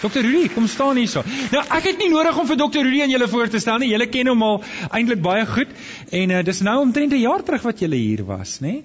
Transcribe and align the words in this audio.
Dr. 0.00 0.22
Rudy, 0.24 0.48
kom 0.48 0.66
staan 0.66 0.96
hierso. 0.96 1.22
Nou, 1.52 1.62
ek 1.76 1.90
het 1.90 1.98
nie 2.00 2.08
nodig 2.12 2.38
om 2.40 2.46
vir 2.48 2.56
Dr. 2.56 2.84
Rudy 2.86 3.02
aan 3.04 3.12
julle 3.12 3.28
voor 3.28 3.50
te 3.52 3.60
stel 3.60 3.82
nie. 3.82 3.90
Julle 3.92 4.06
ken 4.08 4.30
hom 4.32 4.44
al 4.46 4.62
eintlik 4.88 5.20
baie 5.24 5.44
goed 5.48 5.74
en 6.16 6.36
uh, 6.36 6.44
dis 6.46 6.62
nou 6.64 6.78
omtrent 6.86 7.12
'n 7.12 7.20
jaar 7.20 7.44
terug 7.44 7.66
wat 7.68 7.82
julle 7.84 7.98
hier 8.00 8.24
was, 8.24 8.60
nê? 8.60 8.80
Nee? 8.80 8.84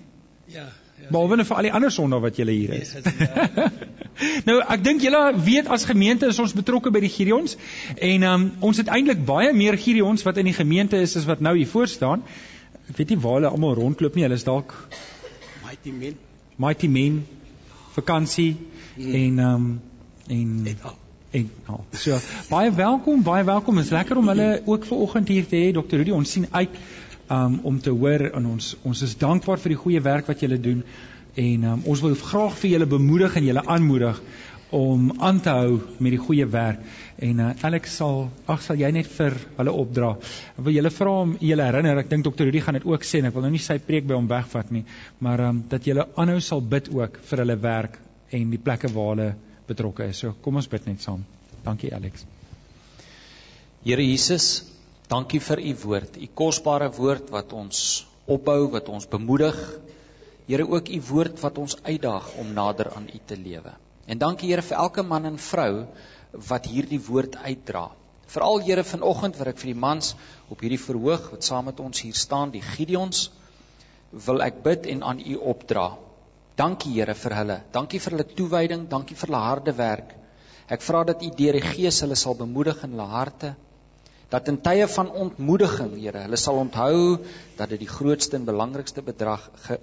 Ja. 0.56 0.66
ja 1.00 1.12
Behalwe 1.12 1.46
vir 1.46 1.56
al 1.56 1.68
die 1.70 1.72
ander 1.72 1.92
sondae 1.92 2.20
wat 2.20 2.36
julle 2.36 2.52
hier 2.52 2.74
is. 2.76 2.92
nou, 4.48 4.58
ek 4.60 4.84
dink 4.84 5.06
julle 5.08 5.22
weet 5.46 5.72
as 5.72 5.88
gemeente 5.88 6.28
is 6.28 6.40
ons 6.40 6.54
betrokke 6.54 6.92
by 6.92 7.00
die 7.00 7.14
Gideons 7.14 7.56
en 7.96 8.24
um, 8.24 8.52
ons 8.60 8.78
het 8.78 8.92
eintlik 8.92 9.24
baie 9.26 9.54
meer 9.54 9.78
Gideons 9.78 10.28
wat 10.28 10.38
in 10.38 10.52
die 10.52 10.58
gemeente 10.58 11.00
is 11.00 11.16
as 11.16 11.30
wat 11.32 11.40
nou 11.40 11.56
hier 11.56 11.72
voor 11.72 11.88
staan. 11.88 12.28
Ek 12.90 13.00
weet 13.00 13.16
nie 13.16 13.22
waar 13.24 13.40
hulle 13.40 13.54
almal 13.56 13.80
rondloop 13.80 14.16
nie. 14.16 14.28
Hulle 14.28 14.36
is 14.36 14.44
dalk 14.44 14.76
Mighty 15.64 15.96
Men. 15.96 16.20
Mighty 16.60 16.92
Men 16.92 17.24
vakansie 17.96 18.52
hmm. 18.96 19.16
en 19.24 19.40
um, 19.40 19.82
en 20.28 20.62
Et 20.66 20.84
al. 20.84 21.05
En 21.36 21.50
al. 21.72 21.84
So 21.92 22.20
baie 22.50 22.72
welkom, 22.76 23.24
baie 23.24 23.44
welkom. 23.44 23.80
Is 23.82 23.92
lekker 23.94 24.18
om 24.22 24.32
hulle 24.32 24.62
ook 24.66 24.86
vanoggend 24.88 25.28
hier 25.28 25.48
te 25.50 25.60
hê, 25.60 25.74
Dr. 25.76 26.00
Rudy. 26.00 26.14
Ons 26.16 26.32
sien 26.38 26.48
uit 26.52 26.80
um, 27.30 27.60
om 27.64 27.80
te 27.82 27.92
hoor 27.92 28.30
en 28.32 28.48
ons 28.56 28.72
ons 28.84 29.04
is 29.08 29.16
dankbaar 29.20 29.62
vir 29.64 29.76
die 29.76 29.82
goeie 29.84 30.02
werk 30.06 30.32
wat 30.32 30.44
julle 30.46 30.60
doen 30.62 30.84
en 31.36 31.70
um, 31.72 31.86
ons 31.92 32.04
wil 32.06 32.16
graag 32.16 32.56
vir 32.62 32.76
julle 32.76 32.88
bemoedig 32.88 33.36
en 33.36 33.48
julle 33.50 33.64
aanmoedig 33.76 34.22
om 34.76 35.12
aan 35.24 35.40
te 35.44 35.52
hou 35.54 35.76
met 36.04 36.16
die 36.16 36.20
goeie 36.20 36.46
werk. 36.52 36.80
En 37.24 37.40
uh, 37.40 37.52
Alex 37.68 37.98
sal 38.00 38.26
ag 38.52 38.64
sal 38.64 38.80
jy 38.80 38.90
net 38.96 39.08
vir 39.18 39.36
hulle 39.60 39.74
opdra. 39.84 40.14
Ek 40.56 40.64
wil 40.68 40.76
julle 40.76 40.92
vra 40.92 41.18
om 41.26 41.36
julle 41.40 41.68
herinner, 41.68 42.02
ek 42.02 42.12
dink 42.12 42.26
dokter 42.28 42.50
Rudy 42.50 42.64
gaan 42.64 42.80
dit 42.80 42.88
ook 42.88 43.08
sê 43.08 43.22
en 43.22 43.30
ek 43.30 43.36
wil 43.36 43.48
nou 43.48 43.54
nie 43.56 43.64
sy 43.64 43.78
preek 43.84 44.08
by 44.08 44.18
hom 44.18 44.32
wegvat 44.32 44.72
nie, 44.76 44.86
maar 45.24 45.50
um, 45.50 45.62
dat 45.72 45.88
julle 45.88 46.08
aanhou 46.16 46.40
sal 46.44 46.64
bid 46.76 46.90
ook 46.96 47.20
vir 47.30 47.44
hulle 47.44 47.60
werk 47.68 48.00
en 48.36 48.50
die 48.52 48.62
plekke 48.62 48.92
waar 48.96 49.14
hulle 49.14 49.30
betrokke 49.68 50.08
is. 50.10 50.22
So 50.22 50.36
kom 50.42 50.60
ons 50.62 50.70
bid 50.72 50.86
net 50.90 51.02
saam. 51.02 51.26
Dankie 51.66 51.92
Alex. 51.96 52.26
Here 53.86 54.02
Jesus, 54.02 54.66
dankie 55.10 55.40
vir 55.40 55.62
u 55.62 55.74
woord, 55.84 56.18
u 56.18 56.28
kosbare 56.34 56.90
woord 56.94 57.30
wat 57.34 57.54
ons 57.54 58.06
opbou, 58.26 58.72
wat 58.74 58.90
ons 58.90 59.06
bemoedig. 59.10 59.58
Here 60.48 60.66
ook 60.66 60.90
u 60.90 61.02
woord 61.10 61.42
wat 61.42 61.58
ons 61.62 61.78
uitdaag 61.84 62.32
om 62.42 62.54
nader 62.54 62.92
aan 62.94 63.10
u 63.14 63.20
te 63.26 63.38
lewe. 63.38 63.74
En 64.06 64.18
dankie 64.22 64.50
Here 64.50 64.66
vir 64.66 64.78
elke 64.78 65.04
man 65.04 65.26
en 65.26 65.38
vrou 65.42 65.86
wat 66.50 66.66
hierdie 66.70 67.02
woord 67.02 67.38
uitdra. 67.42 67.88
Veral 68.30 68.62
Here 68.66 68.84
vanoggend 68.84 69.38
wat 69.38 69.54
ek 69.54 69.62
vir 69.62 69.74
die 69.74 69.82
mans 69.86 70.14
op 70.50 70.62
hierdie 70.62 70.82
verhoog 70.82 71.30
wat 71.34 71.46
saam 71.46 71.70
met 71.70 71.80
ons 71.80 72.02
hier 72.02 72.18
staan, 72.18 72.54
die 72.54 72.62
Gideons, 72.62 73.30
wil 74.26 74.42
ek 74.42 74.64
bid 74.66 74.86
en 74.90 75.04
aan 75.04 75.22
u 75.22 75.38
opdra. 75.54 75.92
Dankie 76.56 76.94
Here 76.96 77.14
vir 77.14 77.36
hulle. 77.36 77.58
Dankie 77.74 78.00
vir 78.00 78.16
hulle 78.16 78.28
toewyding, 78.38 78.88
dankie 78.92 79.16
vir 79.16 79.28
hulle 79.28 79.44
harde 79.44 79.74
werk. 79.78 80.16
Ek 80.72 80.82
vra 80.82 81.04
dat 81.06 81.22
u 81.22 81.30
deur 81.38 81.58
die 81.60 81.64
Gees 81.64 82.00
hulle 82.02 82.16
sal 82.16 82.38
bemoedig 82.40 82.80
in 82.88 82.96
hulle 82.96 83.08
harte. 83.12 83.54
Dat 84.32 84.48
in 84.50 84.58
tye 84.64 84.88
van 84.90 85.12
ontmoediging, 85.26 85.98
Here, 86.00 86.24
hulle 86.26 86.40
sal 86.40 86.58
onthou 86.62 87.20
dat 87.58 87.70
dit 87.70 87.84
die 87.84 87.92
grootste 87.92 88.40
en 88.40 88.48
belangrikste 88.48 89.04
bedrag 89.06 89.44
ge, 89.68 89.78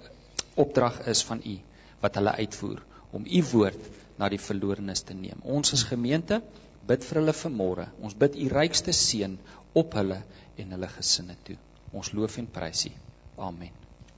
opdrag 0.59 0.99
is 1.13 1.23
van 1.23 1.41
u 1.45 1.55
wat 2.01 2.17
hulle 2.19 2.33
uitvoer 2.41 2.81
om 3.13 3.23
u 3.25 3.43
woord 3.53 3.85
na 4.17 4.29
die 4.29 4.41
verlorenes 4.41 5.05
te 5.05 5.13
neem. 5.13 5.39
Ons 5.43 5.73
as 5.77 5.85
gemeente 5.87 6.41
bid 6.89 7.05
vir 7.05 7.21
hulle 7.21 7.35
vanmôre. 7.37 7.87
Ons 8.01 8.17
bid 8.17 8.35
u 8.35 8.49
rykste 8.51 8.93
seën 8.97 9.37
op 9.79 9.93
hulle 9.99 10.19
en 10.57 10.75
hulle 10.75 10.89
gesinne 10.97 11.37
toe. 11.47 11.57
Ons 11.93 12.11
loof 12.17 12.39
en 12.41 12.49
prys 12.49 12.87
u. 12.89 12.91
Amen. 13.37 13.71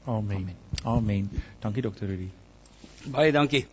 Amen. 0.06 0.42
Amen. 0.42 0.58
Amen. 0.95 1.30
Dankie 1.62 1.84
dokter 1.86 2.08
Rudy. 2.08 2.31
Baie 3.06 3.30
dankie. 3.30 3.67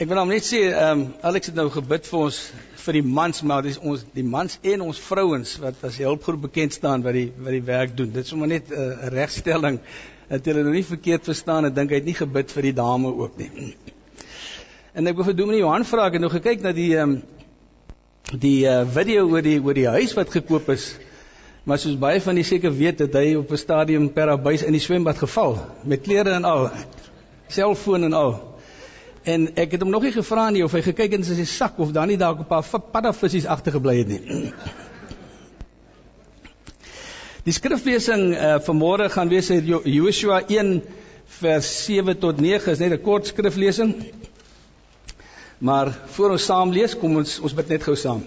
Ek 0.00 0.06
wil 0.08 0.20
net 0.30 0.44
sê, 0.46 0.60
ehm 0.70 1.00
um, 1.00 1.00
Alex 1.26 1.50
het 1.50 1.56
nou 1.58 1.66
gebid 1.74 2.06
vir 2.06 2.18
ons 2.20 2.36
vir 2.84 2.96
die 3.00 3.02
mans, 3.16 3.40
maar 3.42 3.64
dis 3.66 3.80
ons 3.82 4.04
die 4.14 4.22
mans 4.24 4.54
en 4.72 4.84
ons 4.86 5.00
vrouens 5.02 5.56
wat 5.60 5.82
as 5.88 5.98
hulpgroep 5.98 6.44
bekend 6.46 6.76
staan 6.76 7.02
wat 7.02 7.18
die 7.18 7.26
wat 7.34 7.56
die 7.56 7.64
werk 7.66 7.96
doen. 7.98 8.12
Dit 8.14 8.28
is 8.28 8.30
sommer 8.30 8.48
net 8.48 8.70
'n 8.70 8.78
uh, 8.78 9.08
regstelling 9.16 9.80
dat 10.28 10.46
hulle 10.46 10.62
nou 10.62 10.76
nie 10.76 10.84
verkeerd 10.86 11.26
verstaan 11.32 11.66
en 11.66 11.74
dink 11.74 11.90
hy 11.90 11.98
het 11.98 12.06
nie 12.06 12.14
gebid 12.14 12.54
vir 12.54 12.68
die 12.70 12.76
dame 12.78 13.10
ook 13.10 13.36
nie. 13.42 13.74
En 14.94 15.06
ek 15.06 15.16
wil 15.16 15.24
vir 15.24 15.36
Dominee 15.42 15.64
Johan 15.64 15.84
vra, 15.84 16.06
ek 16.06 16.12
het 16.12 16.22
nou 16.22 16.30
gekyk 16.30 16.62
na 16.62 16.72
die 16.72 16.94
ehm 16.94 17.18
um, 17.18 17.22
die 18.38 18.62
uh, 18.70 18.86
video 18.86 19.26
oor 19.26 19.42
die 19.42 19.58
oor 19.58 19.74
die 19.74 19.90
huis 19.98 20.14
wat 20.14 20.30
gekoop 20.30 20.70
is. 20.70 20.94
Maar 21.66 21.78
soos 21.78 21.98
baie 21.98 22.20
van 22.20 22.38
die 22.38 22.46
seker 22.46 22.70
weet, 22.70 23.00
het 23.02 23.14
hy 23.14 23.34
op 23.34 23.50
'n 23.50 23.56
stadium 23.66 24.12
per 24.12 24.30
abuis 24.30 24.62
in 24.62 24.72
die 24.72 24.86
swembad 24.86 25.18
geval 25.18 25.58
met 25.82 26.06
klere 26.06 26.38
en 26.38 26.44
al, 26.44 26.70
selfoon 27.52 28.04
en 28.08 28.12
al. 28.12 28.34
En 29.22 29.48
ek 29.54 29.74
het 29.76 29.82
hom 29.84 29.90
nog 29.90 30.02
nie 30.02 30.12
gevra 30.14 30.50
nie 30.50 30.64
of 30.64 30.72
hy 30.72 30.82
gekyk 30.82 31.12
het 31.12 31.20
in 31.20 31.26
sy 31.28 31.44
sak 31.44 31.78
of 31.78 31.92
dan 31.92 32.08
nie 32.08 32.16
dalk 32.20 32.40
'n 32.40 32.48
paar 32.48 32.64
paddavissies 32.64 33.46
agtergebly 33.46 33.98
het 33.98 34.08
nie. 34.08 34.22
Die 37.44 37.52
skriflesing 37.52 38.34
uh, 38.34 38.56
vanmôre 38.60 39.08
gaan 39.10 39.28
wees 39.28 39.50
uit 39.50 39.64
Joshua 39.84 40.42
1 40.46 40.82
vers 41.40 41.84
7 41.84 42.18
tot 42.18 42.40
9, 42.40 42.72
is 42.72 42.78
net 42.78 42.92
'n 42.92 43.02
kort 43.02 43.26
skriflesing. 43.26 43.94
Maar 45.58 45.98
voor 46.06 46.30
ons 46.30 46.44
saam 46.44 46.70
lees, 46.72 46.96
kom 46.96 47.16
ons 47.16 47.40
ons 47.40 47.54
bid 47.54 47.68
net 47.68 47.82
gou 47.82 47.96
saam. 47.96 48.24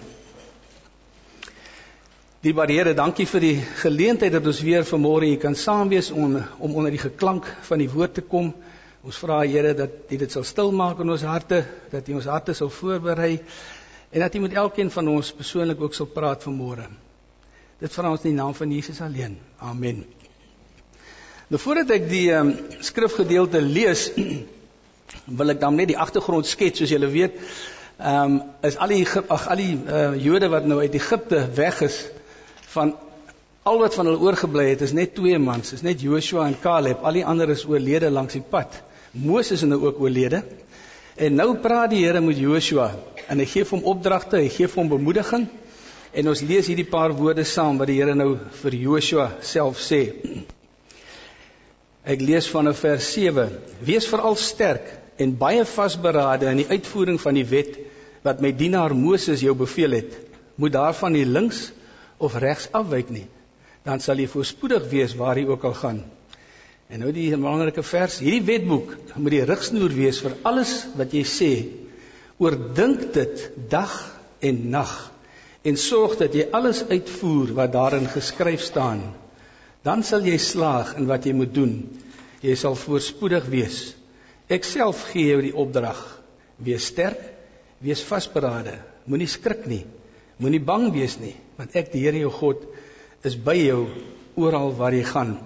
Die 2.43 2.53
Here, 2.53 2.93
dankie 2.93 3.25
vir 3.25 3.39
die 3.39 3.61
geleentheid 3.79 4.31
dat 4.31 4.45
ons 4.45 4.61
weer 4.61 4.83
vanmôre 4.83 5.25
hier 5.25 5.37
kan 5.39 5.55
saam 5.55 5.89
wees 5.89 6.11
om 6.11 6.43
om 6.59 6.75
onder 6.75 6.91
die 6.91 6.99
geklank 6.99 7.45
van 7.61 7.77
die 7.77 7.89
woord 7.89 8.13
te 8.13 8.21
kom. 8.21 8.53
Ons 9.03 9.17
vra 9.19 9.41
Here 9.43 9.73
dat 9.75 10.11
U 10.15 10.17
dit 10.17 10.31
sal 10.31 10.45
stil 10.47 10.69
maak 10.71 11.01
in 11.03 11.09
ons 11.11 11.23
harte, 11.27 11.57
dat 11.91 12.07
U 12.07 12.13
ons 12.21 12.27
harte 12.31 12.53
sal 12.55 12.69
voorberei 12.71 13.33
en 14.13 14.23
dat 14.23 14.35
U 14.37 14.43
met 14.45 14.53
elkeen 14.55 14.91
van 14.93 15.09
ons 15.11 15.31
persoonlik 15.35 15.81
ook 15.83 15.97
sal 15.97 16.07
praat 16.07 16.45
vanmôre. 16.47 16.85
Dit 17.83 17.91
vra 17.91 18.13
ons 18.13 18.23
in 18.23 18.31
die 18.31 18.37
naam 18.37 18.53
van 18.55 18.71
Jesus 18.71 19.01
alleen. 19.03 19.35
Amen. 19.59 20.05
Nou 21.51 21.59
voordat 21.59 21.91
ek 21.97 22.07
die 22.07 22.29
um, 22.31 22.53
skrifgedeelte 22.79 23.59
lees, 23.59 24.05
wil 25.39 25.51
ek 25.51 25.59
dan 25.59 25.75
net 25.75 25.91
die 25.91 25.99
agtergrond 25.99 26.47
skets 26.47 26.79
soos 26.79 26.95
julle 26.95 27.11
weet. 27.11 27.35
Ehm 27.99 28.37
um, 28.37 28.39
is 28.63 28.79
al 28.79 28.95
die 28.95 29.03
ag 29.03 29.49
al 29.51 29.65
die 29.65 29.75
uh, 29.75 30.05
Jode 30.23 30.47
wat 30.55 30.63
nou 30.69 30.79
uit 30.79 30.95
Egipte 30.95 31.43
weg 31.59 31.83
is 31.83 31.99
van 32.71 32.95
al 33.67 33.83
wat 33.83 33.99
van 33.99 34.07
hulle 34.07 34.23
oorgebly 34.23 34.69
het 34.71 34.87
is 34.87 34.95
net 34.95 35.13
twee 35.19 35.37
mans, 35.39 35.75
is 35.75 35.83
net 35.83 36.01
Joshua 36.01 36.47
en 36.47 36.55
Caleb. 36.63 37.03
Al 37.03 37.19
die 37.19 37.27
ander 37.27 37.51
is 37.51 37.67
oorlede 37.67 38.07
langs 38.11 38.39
die 38.39 38.45
pad. 38.55 38.79
Moses 39.13 39.61
is 39.61 39.67
nou 39.69 39.77
ook 39.85 39.99
oorlede. 40.01 40.41
En 41.15 41.35
nou 41.37 41.51
praat 41.61 41.91
die 41.91 42.01
Here 42.01 42.21
met 42.21 42.39
Joshua 42.41 42.89
en 43.29 43.37
hy 43.39 43.45
gee 43.45 43.65
hom 43.69 43.83
opdragte, 43.85 44.39
hy 44.41 44.49
gee 44.49 44.67
hom 44.73 44.89
bemoediging. 44.89 45.45
En 46.13 46.29
ons 46.29 46.41
lees 46.41 46.65
hierdie 46.69 46.89
paar 46.89 47.13
woorde 47.13 47.45
saam 47.45 47.77
wat 47.77 47.91
die 47.91 47.99
Here 47.99 48.15
nou 48.17 48.39
vir 48.63 48.77
Joshua 48.77 49.27
self 49.45 49.77
sê. 49.81 50.01
Ek 52.03 52.25
lees 52.25 52.49
vanaf 52.49 52.81
vers 52.81 53.11
7. 53.13 53.53
Wees 53.85 54.09
veral 54.09 54.35
sterk 54.41 54.89
en 55.21 55.37
baie 55.37 55.61
vasberade 55.65 56.49
in 56.49 56.63
die 56.63 56.67
uitvoering 56.73 57.21
van 57.21 57.37
die 57.37 57.45
wet 57.47 57.77
wat 58.25 58.41
my 58.41 58.49
dienaar 58.51 58.97
Moses 58.97 59.45
jou 59.45 59.53
beveel 59.55 59.99
het. 60.01 60.17
Moet 60.57 60.73
daarvan 60.73 61.13
nie 61.13 61.25
links 61.29 61.67
of 62.17 62.35
regs 62.41 62.65
afwyk 62.73 63.13
nie. 63.13 63.27
Dan 63.85 64.01
sal 64.01 64.17
jy 64.17 64.25
voorspoedig 64.31 64.89
wees 64.89 65.13
waar 65.19 65.37
jy 65.37 65.45
ook 65.53 65.69
al 65.69 65.77
gaan. 65.77 66.03
En 66.91 67.01
nou 67.03 67.11
die 67.15 67.29
belangrike 67.31 67.83
vers, 67.85 68.19
hierdie 68.21 68.43
wetboek 68.47 68.91
moet 69.15 69.35
die 69.35 69.45
rigsnoer 69.47 69.93
wees 69.95 70.19
vir 70.23 70.35
alles 70.47 70.73
wat 70.99 71.13
jy 71.15 71.23
sê. 71.27 71.51
Oordink 72.41 73.11
dit 73.15 73.49
dag 73.71 73.93
en 74.43 74.61
nag 74.73 74.93
en 75.63 75.77
sorg 75.79 76.17
dat 76.19 76.33
jy 76.35 76.49
alles 76.51 76.81
uitvoer 76.89 77.53
wat 77.55 77.71
daarin 77.71 78.09
geskryf 78.11 78.65
staan. 78.65 79.03
Dan 79.83 80.03
sal 80.03 80.25
jy 80.27 80.35
slaag 80.39 80.95
in 80.99 81.07
wat 81.07 81.25
jy 81.27 81.33
moet 81.35 81.53
doen. 81.55 81.77
Jy 82.43 82.55
sal 82.59 82.75
voorspoedig 82.75 83.47
wees. 83.51 83.79
Ek 84.51 84.67
self 84.67 85.05
gee 85.11 85.31
jou 85.31 85.41
die 85.43 85.55
opdrag. 85.55 85.99
Wees 86.63 86.89
sterk, 86.91 87.19
wees 87.83 88.03
vasberade. 88.03 88.75
Moenie 89.07 89.29
skrik 89.31 89.63
nie. 89.71 89.83
Moenie 90.43 90.63
bang 90.63 90.89
wees 90.95 91.15
nie, 91.21 91.35
want 91.59 91.75
ek 91.79 91.93
die 91.93 92.03
Here 92.03 92.19
jou 92.19 92.31
God 92.33 92.63
is 93.23 93.37
by 93.39 93.55
jou 93.55 93.85
oral 94.35 94.73
waar 94.75 94.95
jy 94.95 95.05
gaan. 95.07 95.37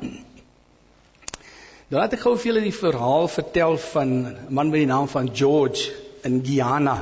Nou 1.87 2.01
laat 2.01 2.17
ek 2.17 2.19
gou 2.19 2.33
vir 2.35 2.49
julle 2.49 2.61
die 2.65 2.75
verhaal 2.75 3.29
vertel 3.31 3.77
van 3.79 4.09
'n 4.11 4.55
man 4.57 4.71
met 4.71 4.81
die 4.81 4.87
naam 4.87 5.05
van 5.07 5.29
George 5.41 5.91
in 6.27 6.41
Guyana, 6.43 6.95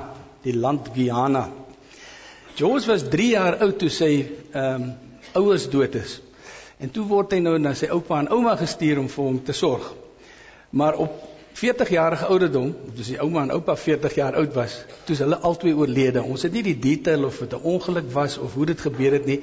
die 0.44 0.54
land 0.54 0.92
Guyana. 0.94 1.50
George 2.56 2.86
was 2.92 3.06
3 3.16 3.30
jaar 3.30 3.58
oud 3.66 3.80
toe 3.80 3.90
sy 3.90 4.10
ehm 4.52 4.84
um, 4.84 4.92
ouers 5.42 5.66
dood 5.70 5.96
is. 5.96 6.22
En 6.78 6.92
toe 6.92 7.06
word 7.10 7.34
hy 7.34 7.40
nou 7.40 7.56
na 7.58 7.74
sy 7.74 7.90
oupa 7.96 8.20
en 8.20 8.30
ouma 8.30 8.54
gestuur 8.60 9.02
om 9.02 9.10
vir 9.16 9.26
hom 9.26 9.40
te 9.44 9.54
sorg. 9.54 9.90
Maar 10.70 11.02
op 11.08 11.18
40 11.54 11.90
jarige 11.90 12.26
ouderdom, 12.26 12.76
dis 12.96 13.08
die 13.08 13.20
ouma 13.20 13.42
en 13.42 13.56
oupa 13.58 13.76
40 13.76 14.16
jaar 14.16 14.36
oud 14.36 14.54
was, 14.54 14.78
toe 15.06 15.16
hulle 15.16 15.42
albei 15.42 15.74
oorlede. 15.74 16.22
Ons 16.22 16.44
het 16.44 16.54
nie 16.54 16.64
die 16.70 16.80
detail 16.80 17.26
of 17.26 17.40
dit 17.40 17.58
'n 17.58 17.66
ongeluk 17.74 18.14
was 18.14 18.38
of 18.38 18.54
hoe 18.54 18.66
dit 18.66 18.82
gebeur 18.82 19.18
het 19.18 19.26
nie, 19.26 19.42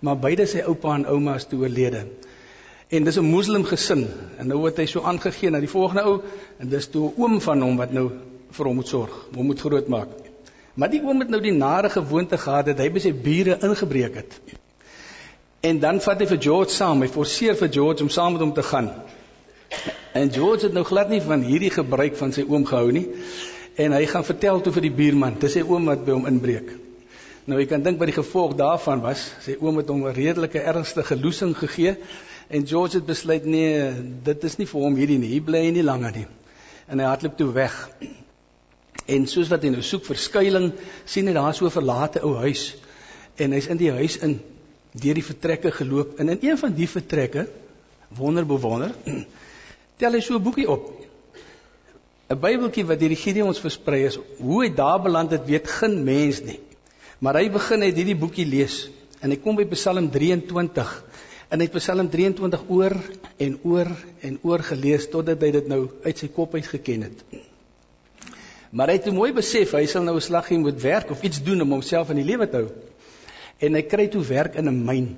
maar 0.00 0.18
beide 0.18 0.46
sy 0.46 0.66
oupa 0.66 0.94
en 0.94 1.06
ouma 1.06 1.34
is 1.34 1.46
toe 1.46 1.60
oorlede. 1.60 2.06
En 2.92 3.04
dis 3.04 3.16
'n 3.16 3.24
moslim 3.24 3.64
gesin 3.64 4.06
en 4.38 4.46
nou 4.46 4.58
word 4.60 4.76
hy 4.76 4.86
so 4.86 5.00
aangegee 5.00 5.50
na 5.50 5.60
die 5.60 5.70
volgende 5.74 6.02
ou 6.08 6.18
en 6.58 6.68
dis 6.68 6.88
toe 6.92 7.08
'n 7.08 7.14
oom 7.22 7.40
van 7.40 7.62
hom 7.62 7.76
wat 7.76 7.92
nou 7.92 8.10
vir 8.50 8.66
hom 8.66 8.74
moet 8.76 8.88
sorg, 8.88 9.14
hom 9.34 9.46
moet 9.46 9.60
grootmaak. 9.60 10.08
Maar 10.74 10.90
die 10.90 11.00
oom 11.04 11.20
het 11.20 11.28
nou 11.28 11.40
die 11.40 11.52
nare 11.56 11.90
gewoonte 11.90 12.38
gehad 12.38 12.66
dat 12.66 12.78
hy 12.78 12.90
by 12.90 13.00
sy 13.00 13.12
bure 13.12 13.58
ingebreek 13.62 14.14
het. 14.14 14.40
En 15.60 15.78
dan 15.78 16.00
vat 16.00 16.20
hy 16.20 16.26
vir 16.26 16.40
George 16.42 16.70
saam. 16.74 17.02
Hy 17.02 17.08
forceer 17.08 17.56
vir 17.56 17.68
George 17.72 18.02
om 18.02 18.08
saam 18.08 18.32
met 18.32 18.42
hom 18.42 18.52
te 18.52 18.62
gaan. 18.62 18.90
En 20.12 20.32
George 20.32 20.66
het 20.66 20.72
nou 20.72 20.84
glad 20.84 21.08
nie 21.08 21.20
van 21.20 21.44
hierdie 21.46 21.70
gebruik 21.70 22.16
van 22.16 22.32
sy 22.32 22.44
oom 22.48 22.64
gehou 22.66 22.92
nie. 22.92 23.08
En 23.76 23.92
hy 23.92 24.06
gaan 24.06 24.24
vertel 24.24 24.60
toe 24.60 24.72
vir 24.72 24.82
die 24.82 24.96
buurman, 24.96 25.38
dis 25.38 25.52
sy 25.52 25.62
oom 25.62 25.84
wat 25.84 26.04
by 26.04 26.12
hom 26.12 26.26
inbreek. 26.26 26.72
Nou 27.44 27.60
jy 27.60 27.66
kan 27.66 27.82
dink 27.82 27.98
wat 27.98 28.10
die 28.10 28.18
gevolg 28.18 28.56
daarvan 28.58 29.00
was. 29.00 29.22
Sy 29.46 29.56
oom 29.60 29.76
het 29.80 29.88
hom 29.88 30.04
'n 30.06 30.14
redelike 30.14 30.60
ernstige 30.60 31.16
loosing 31.16 31.56
gegee 31.58 31.96
en 32.52 32.66
George 32.68 32.98
het 32.98 33.06
besluit 33.08 33.44
nee, 33.48 33.90
dit 34.24 34.44
is 34.44 34.58
nie 34.60 34.68
vir 34.68 34.84
hom 34.84 34.96
hierdie 35.00 35.18
nie. 35.20 35.30
Hy 35.32 35.40
bly 35.44 35.62
nie 35.72 35.84
langer 35.84 36.12
nie. 36.18 36.26
En 36.92 37.00
hy 37.00 37.08
hardloop 37.08 37.38
toe 37.38 37.48
weg. 37.56 37.76
En 39.08 39.26
soos 39.30 39.48
wat 39.52 39.64
hy 39.64 39.72
nou 39.72 39.84
soek 39.86 40.04
vir 40.06 40.20
skuilings, 40.20 40.90
sien 41.08 41.30
hy 41.30 41.34
daar 41.36 41.54
so 41.56 41.66
'n 41.66 41.74
verlate 41.74 42.20
ou 42.20 42.34
huis. 42.44 42.74
En 43.40 43.56
hy's 43.56 43.70
in 43.72 43.80
die 43.80 43.90
huis 43.90 44.18
in 44.20 44.40
deur 44.92 45.14
die 45.14 45.24
vertrekke 45.24 45.72
geloop 45.72 46.18
en 46.20 46.28
in 46.28 46.38
een 46.42 46.58
van 46.58 46.74
die 46.76 46.88
vertrekke 46.88 47.46
wonder 48.12 48.44
bewonder 48.44 48.92
tel 49.98 50.12
hy 50.12 50.20
so 50.20 50.36
'n 50.36 50.42
boekie 50.42 50.68
op. 50.68 50.92
'n 52.28 52.40
Bybeltjie 52.40 52.84
wat 52.84 53.00
deur 53.00 53.08
die 53.08 53.22
Gideons 53.24 53.60
versprei 53.60 54.04
is. 54.04 54.18
Hoe 54.38 54.62
hy 54.64 54.70
daar 54.74 55.00
beland 55.00 55.30
het, 55.30 55.46
weet 55.46 55.68
geen 55.68 56.04
mens 56.04 56.42
nie. 56.42 56.60
Maar 57.18 57.40
hy 57.40 57.50
begin 57.50 57.82
hy 57.82 57.92
hierdie 57.92 58.18
boekie 58.18 58.46
lees 58.46 58.88
en 59.22 59.30
hy 59.30 59.36
kom 59.36 59.56
by 59.56 59.64
Psalm 59.72 60.10
23 60.10 60.92
en 61.52 61.60
hy 61.60 61.66
het 61.68 61.74
Psalm 61.76 62.08
23 62.08 62.62
oor 62.72 62.94
en 63.44 63.56
oor 63.68 63.90
en 64.24 64.38
oor 64.48 64.62
gelees 64.64 65.04
totdat 65.12 65.42
hy 65.44 65.50
dit 65.58 65.66
nou 65.68 65.82
uit 66.04 66.22
sy 66.22 66.30
kop 66.32 66.54
uit 66.56 66.68
geken 66.68 67.04
het. 67.04 67.24
Maar 68.72 68.88
hy 68.88 68.94
het 68.96 69.10
mooi 69.12 69.34
besef 69.36 69.74
hy 69.76 69.84
sal 69.86 70.06
nou 70.06 70.16
'n 70.16 70.24
slaggie 70.24 70.58
moet 70.58 70.80
werk 70.80 71.10
of 71.10 71.22
iets 71.22 71.42
doen 71.44 71.60
om 71.60 71.74
homself 71.76 72.10
in 72.10 72.22
die 72.22 72.24
lewe 72.24 72.48
te 72.48 72.56
hou. 72.56 72.70
En 73.60 73.76
hy 73.76 73.82
kry 73.82 74.08
toe 74.08 74.24
werk 74.24 74.56
in 74.56 74.68
'n 74.68 74.84
myn. 74.84 75.16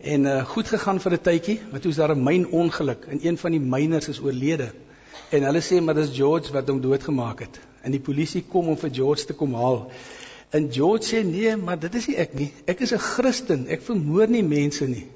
En 0.00 0.24
uh, 0.24 0.44
goed 0.44 0.68
gegaan 0.68 1.00
vir 1.00 1.12
'n 1.12 1.22
tydjie, 1.22 1.60
maar 1.70 1.80
toe 1.80 1.90
is 1.90 2.00
daar 2.00 2.16
'n 2.16 2.24
mynongeluk 2.24 3.04
en 3.10 3.18
een 3.22 3.38
van 3.38 3.50
die 3.50 3.60
myners 3.60 4.08
is 4.08 4.20
oorlede. 4.20 4.72
En 5.30 5.42
hulle 5.42 5.60
sê 5.60 5.82
maar 5.82 5.94
dis 5.94 6.16
George 6.16 6.52
wat 6.52 6.68
hom 6.68 6.80
doodgemaak 6.80 7.40
het. 7.40 7.60
En 7.82 7.90
die 7.90 8.00
polisie 8.00 8.42
kom 8.48 8.68
om 8.68 8.76
vir 8.76 8.90
George 8.90 9.24
te 9.24 9.32
kom 9.34 9.54
haal. 9.54 9.90
En 10.50 10.72
George 10.72 11.04
sê 11.04 11.24
nee, 11.24 11.56
maar 11.56 11.78
dit 11.78 11.94
is 11.94 12.06
nie 12.06 12.16
ek 12.16 12.34
nie. 12.34 12.52
Ek 12.64 12.80
is 12.80 12.92
'n 12.92 12.98
Christen. 12.98 13.68
Ek 13.68 13.82
vermoor 13.82 14.28
nie 14.28 14.42
mense 14.42 14.88
nie. 14.88 15.06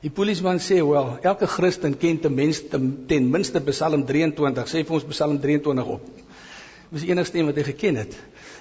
Die 0.00 0.10
polisieman 0.10 0.58
sê, 0.64 0.80
"Wel, 0.80 1.18
elke 1.22 1.46
Christen 1.46 1.96
ken 1.98 2.20
ten 2.20 2.34
minste 2.34 2.80
ten 3.06 3.30
minste 3.30 3.60
Psalm 3.60 4.06
23. 4.06 4.68
Sê 4.68 4.84
vir 4.84 4.94
ons 4.94 5.04
Psalm 5.04 5.40
23 5.40 5.84
op." 5.84 6.04
Dit 6.04 6.90
was 6.90 7.00
die 7.00 7.10
enigste 7.10 7.38
een 7.38 7.46
wat 7.46 7.56
hy 7.56 7.62
geken 7.62 7.96
het. 7.96 8.16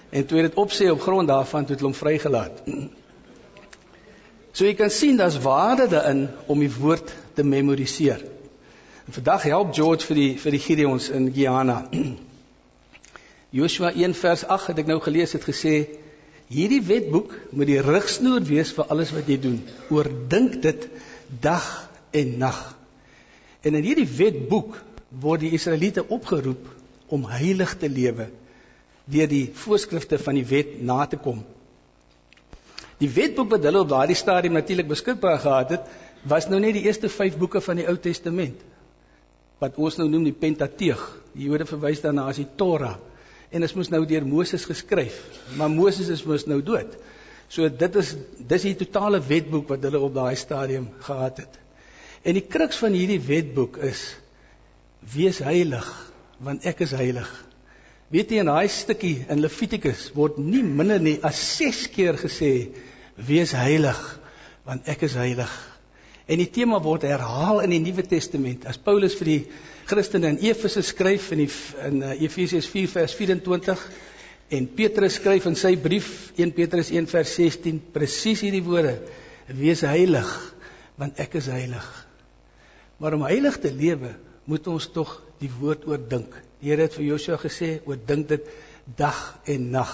En 0.09 0.25
toe 0.25 0.37
hy 0.37 0.43
dit 0.43 0.53
opsê 0.53 0.89
op 0.91 1.01
grond 1.01 1.27
daarvan, 1.27 1.65
toe 1.65 1.75
het 1.75 1.79
hulle 1.79 1.91
hom 1.91 1.99
vrygelaat. 1.99 2.61
So 4.51 4.65
jy 4.65 4.73
kan 4.73 4.89
sien 4.89 5.17
daar's 5.17 5.39
waarde 5.41 5.87
daarin 5.87 6.29
om 6.45 6.59
die 6.59 6.71
woord 6.73 7.13
te 7.33 7.43
memoriseer. 7.43 8.21
En 9.07 9.13
vandag 9.13 9.43
help 9.43 9.73
George 9.73 10.05
vir 10.05 10.15
die 10.15 10.37
vir 10.37 10.51
die 10.51 10.59
Gideons 10.59 11.09
in 11.09 11.33
Guyana. 11.33 11.89
Joshua 13.59 13.91
1 13.91 14.13
vers 14.13 14.43
8 14.45 14.67
het 14.67 14.81
ek 14.83 14.89
nou 14.89 14.99
gelees 15.01 15.33
het 15.33 15.45
gesê 15.47 15.87
hierdie 16.49 16.81
wetboek 16.81 17.31
moet 17.49 17.69
die 17.69 17.81
rigsnoer 17.81 18.43
wees 18.45 18.73
vir 18.73 18.89
alles 18.89 19.13
wat 19.15 19.29
jy 19.29 19.39
doen. 19.41 19.61
Oordink 19.89 20.61
dit 20.61 20.89
dag 21.41 21.89
en 22.11 22.37
nag. 22.37 22.59
En 23.61 23.75
in 23.75 23.85
hierdie 23.85 24.07
wetboek 24.07 24.77
word 25.21 25.43
die 25.45 25.53
Israeliete 25.57 26.05
opgeroep 26.07 26.67
om 27.09 27.25
heilig 27.29 27.75
te 27.81 27.89
lewe 27.89 28.29
deur 29.09 29.29
die 29.29 29.47
voorskrifte 29.57 30.19
van 30.21 30.37
die 30.37 30.45
wet 30.45 30.75
na 30.85 31.01
te 31.09 31.17
kom. 31.17 31.39
Die 32.99 33.09
wetboek 33.09 33.49
wat 33.55 33.63
hulle 33.65 33.81
op 33.81 33.89
daardie 33.89 34.17
stadium 34.17 34.53
natuurlik 34.53 34.89
beskikbaar 34.89 35.39
gehad 35.41 35.73
het, 35.73 35.87
was 36.29 36.49
nou 36.51 36.59
net 36.61 36.75
die 36.77 36.83
eerste 36.85 37.09
5 37.09 37.37
boeke 37.39 37.61
van 37.63 37.79
die 37.79 37.87
Ou 37.89 37.95
Testament 37.97 38.65
wat 39.59 39.75
ons 39.75 39.97
nou 39.99 40.07
noem 40.07 40.29
die 40.29 40.35
Pentateeg. 40.35 40.99
Die 41.35 41.49
Jode 41.49 41.65
verwys 41.67 41.99
daarna 42.03 42.29
as 42.31 42.37
die 42.39 42.47
Torah. 42.59 42.95
En 43.51 43.65
dit 43.65 43.73
moes 43.75 43.89
nou 43.91 44.03
deur 44.07 44.25
Moses 44.27 44.63
geskryf, 44.69 45.17
maar 45.57 45.71
Moses 45.73 46.07
is 46.13 46.23
mos 46.23 46.45
nou 46.47 46.61
dood. 46.63 46.93
So 47.49 47.69
dit 47.69 47.95
is 47.97 48.13
dis 48.49 48.67
die 48.67 48.75
totale 48.77 49.21
wetboek 49.25 49.69
wat 49.73 49.85
hulle 49.87 50.01
op 50.05 50.13
daai 50.13 50.35
stadium 50.37 50.89
gehad 51.05 51.41
het. 51.41 51.59
En 52.21 52.37
die 52.37 52.45
kruks 52.45 52.77
van 52.83 52.93
hierdie 52.93 53.21
wetboek 53.25 53.79
is 53.89 54.03
wees 55.13 55.41
heilig 55.43 55.87
want 56.39 56.65
ek 56.69 56.85
is 56.85 56.93
heilig. 56.95 57.29
Weet 58.13 58.31
jy 58.31 58.43
in 58.43 58.49
daai 58.49 58.69
stukkie 58.71 59.25
in 59.29 59.41
Levitikus 59.43 60.07
word 60.15 60.37
nie 60.41 60.63
minder 60.63 61.01
nie 61.01 61.17
as 61.25 61.41
6 61.57 61.87
keer 61.95 62.19
gesê 62.21 62.53
wees 63.27 63.51
heilig 63.57 63.99
want 64.67 64.87
ek 64.89 65.03
is 65.09 65.17
heilig. 65.17 65.51
En 66.29 66.37
die 66.37 66.49
tema 66.53 66.77
word 66.85 67.07
herhaal 67.09 67.63
in 67.65 67.73
die 67.73 67.81
Nuwe 67.81 68.05
Testament. 68.05 68.67
As 68.69 68.77
Paulus 68.77 69.15
vir 69.17 69.29
die 69.31 69.39
Christene 69.89 70.29
in 70.35 70.39
Efese 70.45 70.83
skryf 70.85 71.31
in 71.33 71.41
die 71.41 71.49
in 71.87 72.03
uh, 72.05 72.13
Efesiërs 72.13 72.69
4 72.69 72.91
vers 72.93 73.15
24 73.17 73.85
en 74.49 74.67
Petrus 74.75 75.19
skryf 75.19 75.45
in 75.49 75.57
sy 75.59 75.75
brief 75.79 76.31
1 76.37 76.53
Petrus 76.57 76.91
1 76.93 77.09
vers 77.11 77.33
16 77.37 77.81
presies 77.93 78.43
hierdie 78.45 78.65
woorde: 78.65 78.97
Wees 79.47 79.83
heilig 79.85 80.29
want 80.99 81.19
ek 81.21 81.37
is 81.39 81.47
heilig. 81.47 81.85
Maar 82.99 83.15
om 83.15 83.23
heilig 83.23 83.55
te 83.63 83.71
lewe, 83.71 84.11
moet 84.49 84.67
ons 84.67 84.89
tog 84.91 85.13
die 85.39 85.51
woord 85.59 85.85
oordink. 85.87 86.33
Die 86.59 86.73
Here 86.73 86.83
het 86.83 86.97
vir 86.97 87.05
Josua 87.13 87.37
gesê, 87.39 87.77
oordink 87.87 88.27
dit 88.33 88.47
dag 88.99 89.19
en 89.47 89.69
nag. 89.71 89.93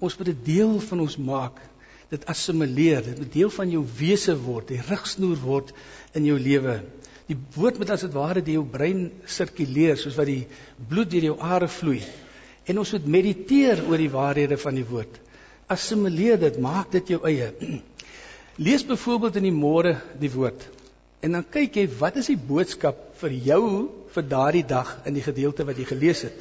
Ons 0.00 0.16
moet 0.16 0.30
dit 0.30 0.44
deel 0.54 0.78
van 0.88 1.02
ons 1.04 1.16
maak 1.20 1.60
dit 2.12 2.26
assimileer, 2.30 3.02
dit 3.02 3.18
moet 3.18 3.32
deel 3.32 3.50
van 3.50 3.70
jou 3.72 3.82
wese 3.98 4.34
word, 4.38 4.70
die 4.70 4.82
rigsnoer 4.86 5.40
word 5.42 5.72
in 6.14 6.28
jou 6.28 6.36
lewe. 6.38 6.78
Die 7.26 7.36
woord 7.56 7.80
moet 7.80 7.94
as 7.94 8.04
dit 8.04 8.14
ware 8.14 8.42
deur 8.44 8.60
jou 8.60 8.66
brein 8.70 9.06
sirkuleer 9.26 9.98
soos 9.98 10.16
wat 10.20 10.28
die 10.28 10.44
bloed 10.90 11.10
deur 11.10 11.30
jou 11.32 11.36
are 11.42 11.68
vloei. 11.72 12.02
En 12.64 12.80
ons 12.80 12.92
moet 12.96 13.10
mediteer 13.18 13.82
oor 13.88 14.00
die 14.00 14.12
waarhede 14.12 14.56
van 14.60 14.78
die 14.78 14.86
woord. 14.88 15.18
Assimileer 15.72 16.38
dit, 16.40 16.56
maak 16.60 16.92
dit 16.92 17.14
jou 17.14 17.20
eie. 17.28 17.50
Lees 18.64 18.84
byvoorbeeld 18.86 19.40
in 19.40 19.48
die 19.48 19.56
môre 19.56 19.98
die 20.20 20.32
woord. 20.32 20.64
En 21.24 21.36
dan 21.36 21.46
kyk 21.48 21.76
jy 21.80 21.86
wat 21.98 22.18
is 22.20 22.28
die 22.32 22.40
boodskap 22.40 22.98
vir 23.20 23.36
jou 23.46 23.62
vir 24.14 24.26
daardie 24.28 24.64
dag 24.68 24.90
in 25.08 25.16
die 25.16 25.24
gedeelte 25.24 25.64
wat 25.66 25.80
jy 25.80 25.86
gelees 25.88 26.24
het. 26.26 26.36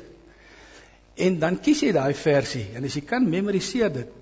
En 1.15 1.39
dan 1.39 1.59
kies 1.61 1.83
jy 1.85 1.91
daai 1.95 2.13
versie 2.17 2.65
en 2.77 2.85
as 2.87 2.97
jy 2.97 3.03
kan 3.07 3.25
memoriseer 3.29 3.91
dit. 3.93 4.19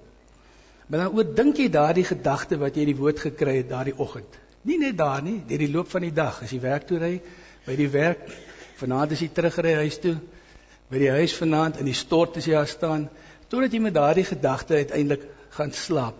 Maar 0.87 1.05
dan 1.05 1.17
oordink 1.17 1.59
jy 1.61 1.69
daardie 1.71 2.05
gedagte 2.07 2.59
wat 2.59 2.75
jy 2.75 2.85
in 2.85 2.91
die 2.93 2.99
woord 2.99 3.21
gekry 3.23 3.61
het 3.61 3.69
daardie 3.71 3.95
oggend. 3.95 4.37
Nie 4.67 4.77
net 4.77 4.97
daar 4.99 5.23
nie, 5.25 5.39
deur 5.47 5.63
die 5.63 5.71
loop 5.71 5.89
van 5.89 6.03
die 6.05 6.13
dag, 6.13 6.41
as 6.43 6.51
jy 6.53 6.59
werk 6.61 6.85
toe 6.89 6.99
ry, 7.01 7.15
by 7.65 7.77
die 7.79 7.87
werk, 7.89 8.27
vanaand 8.77 9.15
as 9.15 9.23
jy 9.23 9.29
terugry 9.33 9.73
huis 9.79 9.97
toe, 10.03 10.17
by 10.91 10.99
die 10.99 11.11
huis 11.11 11.33
vanaand 11.39 11.79
in 11.79 11.87
die 11.87 11.95
stort 11.95 12.35
as 12.37 12.47
jy 12.47 12.57
daar 12.57 12.67
staan, 12.67 13.07
totdat 13.47 13.73
jy 13.73 13.79
met 13.83 13.95
daardie 13.95 14.27
gedagte 14.27 14.75
uiteindelik 14.75 15.23
gaan 15.55 15.71
slaap. 15.75 16.17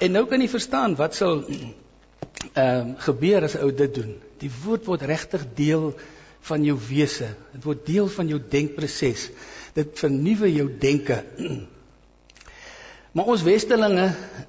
En 0.00 0.14
nou 0.16 0.24
kan 0.30 0.40
jy 0.40 0.48
verstaan 0.48 0.96
wat 0.96 1.16
sal 1.18 1.42
ehm 1.48 2.80
um, 2.80 2.94
gebeur 3.00 3.44
as 3.44 3.56
'n 3.56 3.64
ou 3.64 3.72
dit 3.72 3.94
doen. 3.94 4.16
Die 4.40 4.50
woord 4.64 4.84
word 4.86 5.02
regtig 5.02 5.46
deel 5.56 5.92
van 6.48 6.64
jou 6.64 6.76
wese. 6.88 7.28
Dit 7.52 7.64
word 7.64 7.86
deel 7.86 8.08
van 8.08 8.28
jou 8.28 8.40
denkproses. 8.50 9.30
Dit 9.74 9.98
vernuwe 9.98 10.52
jou 10.52 10.68
denke. 10.78 11.22
Maar 13.14 13.28
ons 13.30 13.42
westelinge 13.46 14.08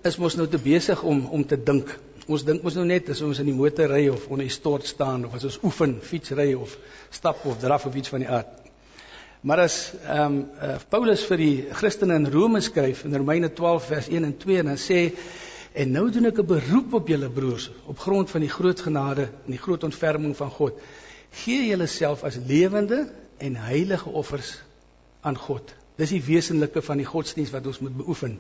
is 0.10 0.18
mos 0.18 0.36
nou 0.36 0.48
te 0.50 0.58
besig 0.58 1.04
om 1.04 1.26
om 1.26 1.46
te 1.46 1.58
dink. 1.64 1.92
Ons 2.26 2.44
dink 2.44 2.64
mos 2.64 2.74
nou 2.74 2.86
net 2.86 3.10
as 3.10 3.22
ons 3.22 3.40
in 3.40 3.46
die 3.46 3.54
motor 3.54 3.92
ry 3.94 4.08
of 4.10 4.26
onder 4.28 4.48
die 4.48 4.56
stort 4.56 4.88
staan 4.90 5.26
of 5.26 5.36
as 5.38 5.44
ons 5.44 5.60
oefen, 5.64 6.00
fietsry 6.02 6.54
of 6.54 6.78
stap 7.12 7.46
of 7.46 7.60
draf 7.62 7.86
of 7.86 7.96
iets 7.96 8.10
van 8.10 8.26
die 8.26 8.30
aard. 8.30 8.65
Maar 9.46 9.62
as 9.68 9.78
ehm 9.94 10.26
um, 10.26 10.38
uh, 10.58 10.76
Paulus 10.90 11.24
vir 11.30 11.38
die 11.38 11.56
Christene 11.78 12.18
in 12.18 12.26
Rome 12.34 12.62
skryf 12.66 13.04
in 13.06 13.16
Romeine 13.16 13.52
12 13.54 13.88
vers 13.94 14.10
1 14.10 14.24
en 14.24 14.38
2 14.42 14.58
en 14.64 14.72
dan 14.74 14.82
sê 14.82 15.00
en 15.74 15.92
nou 15.92 16.10
doen 16.10 16.32
ek 16.32 16.42
'n 16.42 16.50
beroep 16.50 16.94
op 16.94 17.08
julle 17.08 17.30
broers 17.30 17.70
op 17.86 18.00
grond 18.00 18.30
van 18.30 18.42
die 18.42 18.50
groot 18.50 18.82
genade 18.82 19.30
en 19.46 19.52
die 19.52 19.62
groot 19.62 19.84
ontferming 19.84 20.36
van 20.36 20.50
God. 20.50 20.74
Gee 21.46 21.68
julleself 21.68 22.24
as 22.24 22.40
lewende 22.48 23.06
en 23.38 23.56
heilige 23.56 24.10
offers 24.10 24.58
aan 25.22 25.38
God 25.38 25.76
Dis 25.96 26.12
die 26.12 26.24
wesenlike 26.24 26.82
van 26.84 27.00
die 27.00 27.08
godsdiens 27.08 27.54
wat 27.56 27.68
ons 27.70 27.80
moet 27.80 27.96
beoefen. 27.96 28.40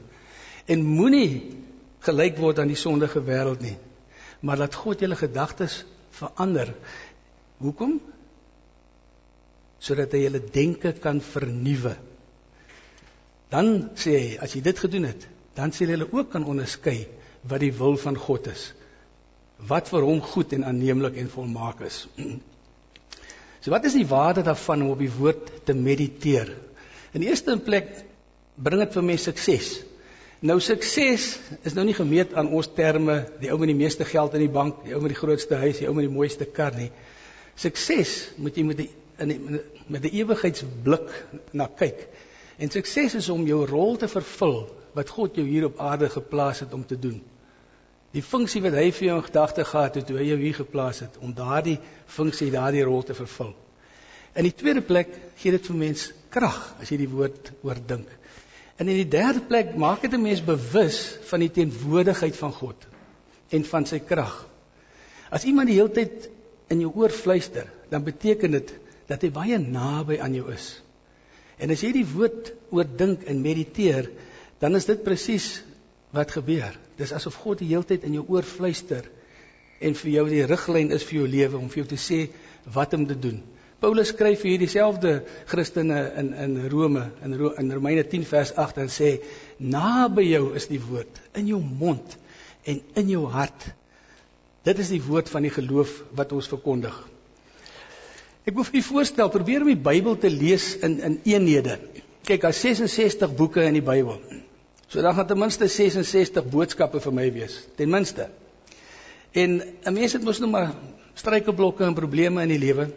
En 0.67 0.83
moenie 0.83 1.55
gelyk 2.03 2.39
word 2.41 2.59
aan 2.59 2.71
die 2.71 2.79
sondige 2.79 3.21
wêreld 3.23 3.63
nie. 3.63 3.77
Maar 4.43 4.65
laat 4.65 4.75
God 4.75 4.99
julle 4.99 5.15
gedagtes 5.15 5.83
verander. 6.15 6.73
Hoekom? 7.63 7.99
Sodat 9.79 10.13
hy 10.15 10.25
julle 10.25 10.41
denke 10.53 10.93
kan 11.01 11.21
vernuwe. 11.21 11.95
Dan 13.53 13.91
sê 13.99 14.15
hy, 14.15 14.31
as 14.41 14.55
jy 14.55 14.63
dit 14.65 14.79
gedoen 14.81 15.07
het, 15.11 15.27
dan 15.55 15.71
sal 15.75 15.93
jy 15.93 16.01
ook 16.05 16.31
kan 16.33 16.47
onderskei 16.47 17.05
wat 17.47 17.61
die 17.63 17.73
wil 17.75 17.97
van 18.01 18.17
God 18.19 18.49
is. 18.51 18.71
Wat 19.69 19.87
vir 19.91 20.03
hom 20.03 20.19
goed 20.21 20.53
en 20.57 20.65
aanneemlik 20.67 21.17
en 21.21 21.31
volmaak 21.31 21.85
is. 21.87 22.05
So 23.65 23.73
wat 23.73 23.87
is 23.89 23.95
die 23.97 24.05
waarde 24.05 24.43
daarvan 24.45 24.83
om 24.85 24.91
op 24.93 24.99
die 25.01 25.09
woord 25.09 25.47
te 25.65 25.73
mediteer? 25.73 26.51
In 27.17 27.23
die 27.23 27.31
eerste 27.31 27.55
plek 27.57 27.87
bring 28.61 28.83
dit 28.83 28.93
vir 28.93 29.05
mense 29.07 29.25
sukses. 29.25 29.69
Nou 30.45 30.59
sukses 30.61 31.23
is 31.65 31.73
nou 31.73 31.85
nie 31.87 31.95
gemeet 31.97 32.35
aan 32.37 32.51
ons 32.53 32.69
terme, 32.77 33.23
die 33.41 33.49
ou 33.49 33.57
met 33.57 33.71
die 33.71 33.77
meeste 33.79 34.05
geld 34.05 34.35
in 34.37 34.43
die 34.43 34.51
bank, 34.53 34.83
die 34.85 34.93
ou 34.93 35.01
met 35.01 35.15
die 35.15 35.17
grootste 35.17 35.57
huis, 35.57 35.79
die 35.79 35.87
ou 35.89 35.95
met 35.97 36.05
die 36.05 36.13
mooiste 36.13 36.45
kar 36.45 36.77
nie. 36.77 36.91
Sukses 37.57 38.13
moet 38.37 38.59
jy 38.59 38.67
met 38.67 38.83
die 38.83 38.89
in 39.17 39.27
die, 39.31 39.61
met 39.87 40.03
'n 40.03 40.15
ewigheidsblik 40.15 41.25
na 41.51 41.67
kyk. 41.67 42.07
En 42.57 42.69
sukses 42.71 43.15
is 43.15 43.29
om 43.29 43.45
jou 43.45 43.65
rol 43.65 43.97
te 43.97 44.07
vervul 44.07 44.69
wat 44.93 45.09
God 45.09 45.35
jou 45.35 45.47
hier 45.47 45.65
op 45.65 45.79
aarde 45.79 46.09
geplaas 46.09 46.59
het 46.59 46.73
om 46.73 46.85
te 46.85 46.99
doen. 46.99 47.21
Die 48.11 48.23
funksie 48.23 48.61
wat 48.61 48.73
hy 48.73 48.91
vir 48.91 49.07
jou 49.07 49.17
in 49.17 49.27
gedagte 49.27 49.65
gehad 49.65 49.95
het 49.95 50.05
toe 50.07 50.17
hy 50.17 50.29
jou 50.29 50.37
hier 50.39 50.55
geplaas 50.55 50.99
het 50.99 51.17
om 51.19 51.33
daardie 51.33 51.79
funksie, 52.05 52.51
daardie 52.51 52.83
rol 52.83 53.03
te 53.03 53.13
vervul. 53.13 53.55
In 54.35 54.43
die 54.43 54.55
tweede 54.55 54.81
plek 54.81 55.11
gee 55.41 55.51
dit 55.51 55.67
vir 55.67 55.75
mens 55.75 56.11
krag 56.29 56.75
as 56.79 56.91
jy 56.91 56.97
die 56.97 57.11
woord 57.11 57.51
oordink. 57.63 58.07
En 58.75 58.87
in 58.87 58.99
die 58.99 59.07
derde 59.07 59.41
plek 59.47 59.75
maak 59.79 60.01
dit 60.01 60.13
'n 60.13 60.21
mens 60.21 60.43
bewus 60.43 61.17
van 61.29 61.39
die 61.39 61.51
teenwoordigheid 61.51 62.35
van 62.35 62.51
God 62.51 62.87
en 63.49 63.63
van 63.63 63.85
sy 63.85 63.99
krag. 63.99 64.47
As 65.29 65.43
iemand 65.43 65.67
die 65.67 65.75
hele 65.75 65.91
tyd 65.91 66.29
in 66.67 66.79
jou 66.79 66.91
oor 66.95 67.09
fluister, 67.09 67.67
dan 67.89 68.03
beteken 68.03 68.51
dit 68.51 68.73
dat 69.09 69.23
hy 69.25 69.31
baie 69.33 69.59
naby 69.61 70.19
aan 70.21 70.35
jou 70.37 70.47
is. 70.53 70.71
En 71.61 71.71
as 71.71 71.83
jy 71.85 71.91
die 71.95 72.07
woord 72.07 72.51
oordink 72.75 73.23
en 73.29 73.43
mediteer, 73.43 74.09
dan 74.59 74.75
is 74.75 74.87
dit 74.89 75.03
presies 75.05 75.61
wat 76.15 76.33
gebeur. 76.35 76.75
Dis 76.99 77.13
asof 77.15 77.37
God 77.43 77.61
die 77.61 77.69
hele 77.71 77.87
tyd 77.87 78.05
in 78.07 78.17
jou 78.17 78.25
oor 78.31 78.47
fluister 78.47 79.07
en 79.83 79.95
vir 79.99 80.11
jou 80.13 80.23
die 80.31 80.45
riglyn 80.47 80.93
is 80.95 81.03
vir 81.03 81.21
jou 81.21 81.27
lewe 81.27 81.59
om 81.59 81.67
vir 81.71 81.83
jou 81.83 81.89
te 81.91 81.99
sê 81.99 82.19
wat 82.73 82.95
om 82.95 83.05
te 83.07 83.17
doen. 83.19 83.41
Paulus 83.83 84.13
skryf 84.13 84.39
vir 84.41 84.53
hierdie 84.53 84.71
selfde 84.71 85.17
Christene 85.51 85.97
in 86.21 86.31
in 86.45 86.53
Rome 86.71 87.09
in 87.25 87.35
Ro, 87.37 87.51
in 87.59 87.73
Romeine 87.75 88.05
10 88.07 88.23
vers 88.29 88.53
8 88.55 88.79
en 88.85 88.91
sê 88.91 89.09
naby 89.59 90.29
jou 90.29 90.45
is 90.55 90.69
die 90.71 90.79
woord 90.79 91.19
in 91.35 91.51
jou 91.51 91.59
mond 91.59 92.15
en 92.65 92.79
in 93.01 93.11
jou 93.11 93.25
hart. 93.29 93.67
Dit 94.65 94.79
is 94.81 94.89
die 94.95 95.03
woord 95.03 95.29
van 95.29 95.45
die 95.45 95.53
geloof 95.53 95.91
wat 96.17 96.31
ons 96.33 96.49
verkondig. 96.49 96.95
Ek 98.45 98.53
wil 98.53 98.65
vir 98.67 98.77
u 98.77 98.81
voorstel 98.85 99.29
probeer 99.33 99.63
om 99.65 99.71
die 99.71 99.83
Bybel 99.87 100.17
te 100.21 100.29
lees 100.29 100.75
in 100.85 100.99
in 101.01 101.15
eenhede. 101.25 101.79
Kyk, 102.25 102.43
daar's 102.43 102.59
66 102.61 103.31
boeke 103.37 103.63
in 103.65 103.73
die 103.79 103.85
Bybel. 103.85 104.19
So 104.85 105.01
dan 105.01 105.15
gaan 105.17 105.27
ten 105.27 105.39
minste 105.41 105.67
66 105.67 106.45
boodskappe 106.53 107.01
vir 107.01 107.13
my 107.13 107.25
wees, 107.33 107.55
ten 107.77 107.89
minste. 107.89 108.29
En 109.33 109.61
'n 109.61 109.93
mens 109.93 110.13
het 110.13 110.23
mos 110.23 110.39
nou 110.39 110.49
maar 110.51 110.75
struikelblokke 111.15 111.83
en 111.83 111.97
probleme 111.97 112.41
in 112.41 112.53
die 112.53 112.59
lewe. 112.59 112.91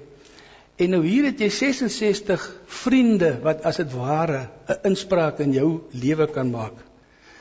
En 0.76 0.90
nou 0.90 1.00
hier 1.06 1.24
het 1.24 1.40
jy 1.40 1.48
66 1.48 2.44
vriende 2.66 3.38
wat 3.42 3.64
as 3.64 3.76
dit 3.76 3.92
ware 3.92 4.50
'n 4.68 4.90
inspraak 4.90 5.40
in 5.40 5.52
jou 5.52 5.80
lewe 5.92 6.26
kan 6.26 6.50
maak. 6.50 6.76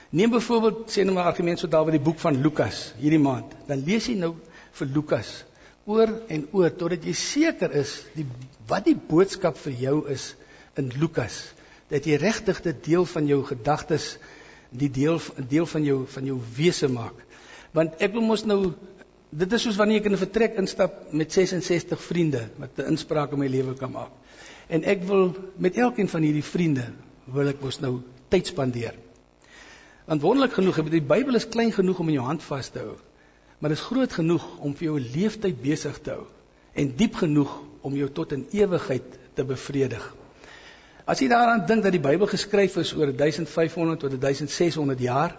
Neem 0.09 0.29
byvoorbeeld 0.29 0.91
sê 0.91 1.03
nou 1.03 1.13
maar 1.13 1.25
argument 1.25 1.59
so 1.59 1.67
daar 1.67 1.85
by 1.85 1.91
die 1.91 2.05
boek 2.07 2.19
van 2.19 2.41
Lukas 2.41 2.93
hierdie 2.97 3.19
maand. 3.19 3.51
Dan 3.67 3.83
lees 3.85 4.07
jy 4.07 4.15
nou 4.15 4.35
vir 4.71 4.87
Lukas 4.87 5.43
oor 5.88 6.12
en 6.27 6.44
oor 6.51 6.74
totdat 6.75 7.06
jy 7.08 7.15
seker 7.15 7.72
is 7.79 7.94
die 8.15 8.25
wat 8.67 8.86
die 8.89 8.98
boodskap 9.00 9.56
vir 9.62 9.75
jou 9.79 9.96
is 10.12 10.34
in 10.77 10.91
Lukas. 11.00 11.39
Dat 11.88 12.06
jy 12.06 12.17
regtig 12.20 12.60
dit 12.65 12.84
deel 12.89 13.06
van 13.08 13.29
jou 13.29 13.39
gedagtes, 13.48 14.17
die 14.75 14.91
deel 14.91 15.22
deel 15.50 15.65
van 15.65 15.86
jou 15.88 16.01
van 16.12 16.27
jou 16.27 16.38
wese 16.58 16.89
maak. 16.91 17.15
Want 17.72 18.03
ek 18.03 18.12
wil 18.17 18.27
mos 18.27 18.44
nou 18.44 18.74
dit 19.32 19.53
is 19.53 19.63
soos 19.63 19.79
wanneer 19.79 20.01
ek 20.01 20.12
in 20.12 20.15
'n 20.15 20.25
vertrek 20.25 20.60
instap 20.60 21.13
met 21.13 21.32
66 21.32 22.01
vriende 22.01 22.50
wat 22.58 22.79
'n 22.79 22.91
inspraak 22.91 23.32
in 23.32 23.39
my 23.39 23.48
lewe 23.48 23.75
kan 23.75 23.91
maak. 23.91 24.12
En 24.67 24.84
ek 24.84 25.03
wil 25.03 25.36
met 25.58 25.77
elkeen 25.77 26.10
van 26.10 26.22
hierdie 26.22 26.44
vriende 26.44 26.91
wil 27.25 27.48
ek 27.48 27.62
mos 27.62 27.79
nou 27.79 28.01
tyd 28.29 28.48
spandeer. 28.48 28.96
Want 30.06 30.22
wonderlik 30.22 30.53
genoeg, 30.53 30.89
die 30.89 31.01
Bybel 31.01 31.36
is 31.36 31.48
klein 31.48 31.72
genoeg 31.72 32.00
om 32.00 32.08
in 32.08 32.13
jou 32.13 32.25
hand 32.25 32.44
vas 32.44 32.70
te 32.70 32.79
hou, 32.79 32.98
maar 33.57 33.69
dit 33.69 33.79
is 33.79 33.85
groot 33.89 34.13
genoeg 34.13 34.45
om 34.59 34.75
vir 34.75 34.87
jou 34.87 34.99
'n 34.99 35.11
leeftyd 35.13 35.61
besig 35.61 35.99
te 35.99 36.11
hou 36.11 36.25
en 36.73 36.95
diep 36.95 37.15
genoeg 37.15 37.51
om 37.81 37.95
jou 37.95 38.09
tot 38.09 38.31
in 38.31 38.47
ewigheid 38.51 39.17
te 39.33 39.43
bevredig. 39.43 40.15
As 41.05 41.19
jy 41.19 41.27
daaraan 41.27 41.65
dink 41.65 41.83
dat 41.83 41.91
die 41.91 42.03
Bybel 42.03 42.27
geskryf 42.27 42.75
is 42.77 42.93
oor 42.93 43.13
1500 43.15 43.99
tot 43.99 44.21
1600 44.21 44.99
jaar, 44.99 45.37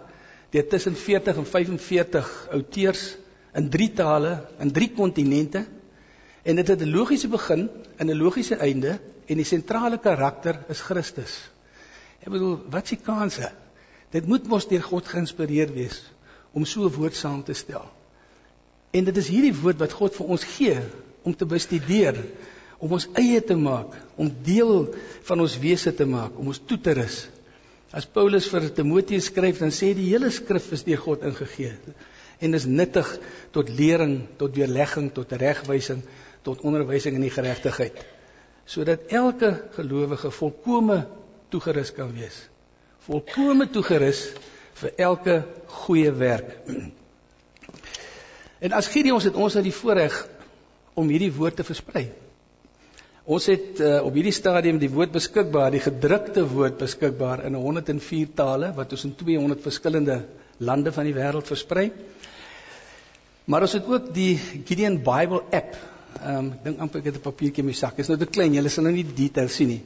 deur 0.49 0.67
tussen 0.67 0.95
40 0.95 1.37
en 1.37 1.45
45 1.45 2.47
outeurs 2.51 3.17
in 3.53 3.69
drie 3.69 3.91
tale, 3.93 4.47
in 4.59 4.71
drie 4.71 4.89
kontinente 4.95 5.65
en 6.43 6.55
dit 6.55 6.67
het 6.67 6.81
'n 6.81 6.91
logiese 6.91 7.27
begin 7.27 7.69
en 7.97 8.07
'n 8.07 8.17
logiese 8.17 8.55
einde 8.55 8.99
en 9.27 9.35
die 9.35 9.45
sentrale 9.45 9.97
karakter 9.97 10.65
is 10.69 10.81
Christus. 10.81 11.49
Ek 12.19 12.31
bedoel, 12.31 12.59
wat 12.69 12.83
is 12.83 12.89
die 12.89 13.05
kanse? 13.05 13.51
Dit 14.11 14.25
moet 14.25 14.47
mos 14.47 14.67
deur 14.67 14.83
God 14.83 15.07
geïnspireer 15.07 15.73
wees 15.73 16.01
om 16.51 16.65
so 16.65 16.83
'n 16.83 16.93
woord 16.93 17.15
saam 17.15 17.43
te 17.43 17.53
stel. 17.53 17.98
En 18.91 19.05
dit 19.05 19.17
is 19.21 19.29
hierdie 19.29 19.53
woord 19.53 19.81
wat 19.83 19.93
God 19.93 20.15
vir 20.17 20.31
ons 20.35 20.45
gee 20.55 20.77
om 21.27 21.35
te 21.35 21.45
bestudeer, 21.49 22.17
om 22.79 22.93
ons 22.95 23.09
eie 23.19 23.41
te 23.43 23.57
maak, 23.59 23.93
om 24.17 24.31
deel 24.45 24.87
van 25.27 25.43
ons 25.43 25.57
wese 25.61 25.91
te 25.93 26.07
maak, 26.09 26.37
om 26.39 26.49
ons 26.49 26.61
toe 26.65 26.79
te 26.81 26.95
rus. 26.97 27.25
As 27.93 28.05
Paulus 28.05 28.47
vir 28.49 28.69
Timoteus 28.73 29.27
skryf, 29.29 29.59
dan 29.61 29.73
sê 29.73 29.91
die 29.97 30.07
hele 30.11 30.29
skrif 30.33 30.69
is 30.75 30.85
deur 30.87 31.01
God 31.01 31.25
ingegee 31.27 31.73
en 32.39 32.55
is 32.55 32.63
nuttig 32.69 33.07
tot 33.51 33.67
lering, 33.75 34.21
tot 34.39 34.53
weerlegging, 34.55 35.09
tot 35.11 35.33
regwysing, 35.41 35.99
tot 36.47 36.61
onderwysing 36.63 37.17
in 37.17 37.25
die 37.25 37.33
geregtigheid, 37.33 37.97
sodat 38.63 39.11
elke 39.11 39.49
gelowige 39.75 40.31
volkome 40.31 41.01
toegerus 41.51 41.91
kan 41.97 42.13
wees. 42.15 42.37
Volkome 43.09 43.67
toegerus 43.73 44.29
vir 44.79 44.95
elke 45.09 45.35
goeie 45.81 46.13
werk. 46.15 46.55
En 48.59 48.75
as 48.75 48.87
Gideon 48.91 49.21
het 49.23 49.35
ons 49.35 49.55
nou 49.55 49.63
die 49.63 49.75
voorreg 49.75 50.15
om 50.99 51.07
hierdie 51.07 51.31
woord 51.31 51.59
te 51.59 51.63
versprei. 51.63 52.09
Ons 53.29 53.45
het 53.51 53.79
uh, 53.79 53.99
op 54.03 54.15
hierdie 54.17 54.33
stadium 54.33 54.79
die 54.81 54.89
woord 54.89 55.13
beskikbaar, 55.13 55.69
die 55.71 55.83
gedrukte 55.83 56.43
woord 56.49 56.79
beskikbaar 56.81 57.45
in 57.45 57.55
104 57.55 58.33
tale 58.35 58.71
wat 58.75 58.95
ons 58.95 59.05
in 59.05 59.13
200 59.15 59.61
verskillende 59.63 60.23
lande 60.65 60.91
van 60.91 61.07
die 61.07 61.15
wêreld 61.15 61.47
versprei. 61.47 61.91
Maar 63.49 63.67
ons 63.67 63.77
het 63.77 63.87
ook 63.87 64.09
die 64.13 64.33
Gideon 64.39 64.99
Bible 65.05 65.43
app. 65.55 65.77
Ehm 66.19 66.39
um, 66.39 66.49
ek 66.57 66.63
dink 66.65 66.81
amper 66.83 66.99
ek 66.99 67.11
het 67.11 67.19
'n 67.21 67.27
papiertjie 67.29 67.63
in 67.63 67.69
my 67.69 67.77
sak. 67.77 67.95
Dit 67.95 68.05
is 68.05 68.09
nou 68.09 68.17
te 68.19 68.25
klein, 68.25 68.53
julle 68.53 68.69
sal 68.69 68.83
nou 68.83 68.93
nie 68.93 69.05
die 69.05 69.19
details 69.27 69.55
sien 69.55 69.67
nie. 69.67 69.81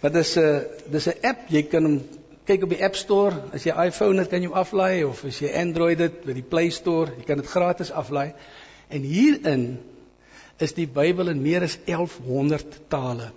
Maar 0.00 0.12
dis 0.12 0.36
'n 0.36 0.40
uh, 0.40 0.60
dis 0.90 1.08
'n 1.08 1.18
app, 1.22 1.50
jy 1.50 1.62
kan 1.62 1.84
hom 1.84 2.00
kyk 2.46 2.66
op 2.66 2.74
die 2.74 2.82
App 2.84 2.96
Store. 2.98 3.38
As 3.56 3.64
jy 3.64 3.72
iPhone 3.86 4.20
het, 4.20 4.30
kan 4.32 4.42
jy 4.42 4.50
hom 4.50 4.58
aflaai 4.58 5.04
of 5.08 5.24
as 5.28 5.40
jy 5.40 5.52
Android 5.60 6.02
het, 6.04 6.20
by 6.26 6.36
die 6.36 6.44
Play 6.46 6.70
Store, 6.74 7.12
jy 7.18 7.24
kan 7.28 7.40
dit 7.40 7.48
gratis 7.48 7.92
aflaai. 7.92 8.34
En 8.92 9.06
hierin 9.08 9.64
is 10.62 10.76
die 10.76 10.86
Bybel 10.86 11.32
in 11.32 11.42
meer 11.42 11.64
as 11.66 11.78
1100 11.86 12.78
tale. 12.92 13.30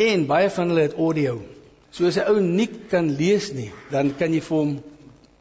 En 0.00 0.24
baie 0.26 0.48
van 0.50 0.72
hulle 0.72 0.86
het 0.86 0.96
audio. 0.96 1.40
So 1.92 2.06
as 2.06 2.16
'n 2.16 2.28
ou 2.30 2.40
nie 2.40 2.68
kan 2.90 3.10
lees 3.16 3.52
nie, 3.52 3.70
dan 3.90 4.14
kan 4.16 4.32
jy 4.32 4.40
vir 4.40 4.56
hom 4.56 4.82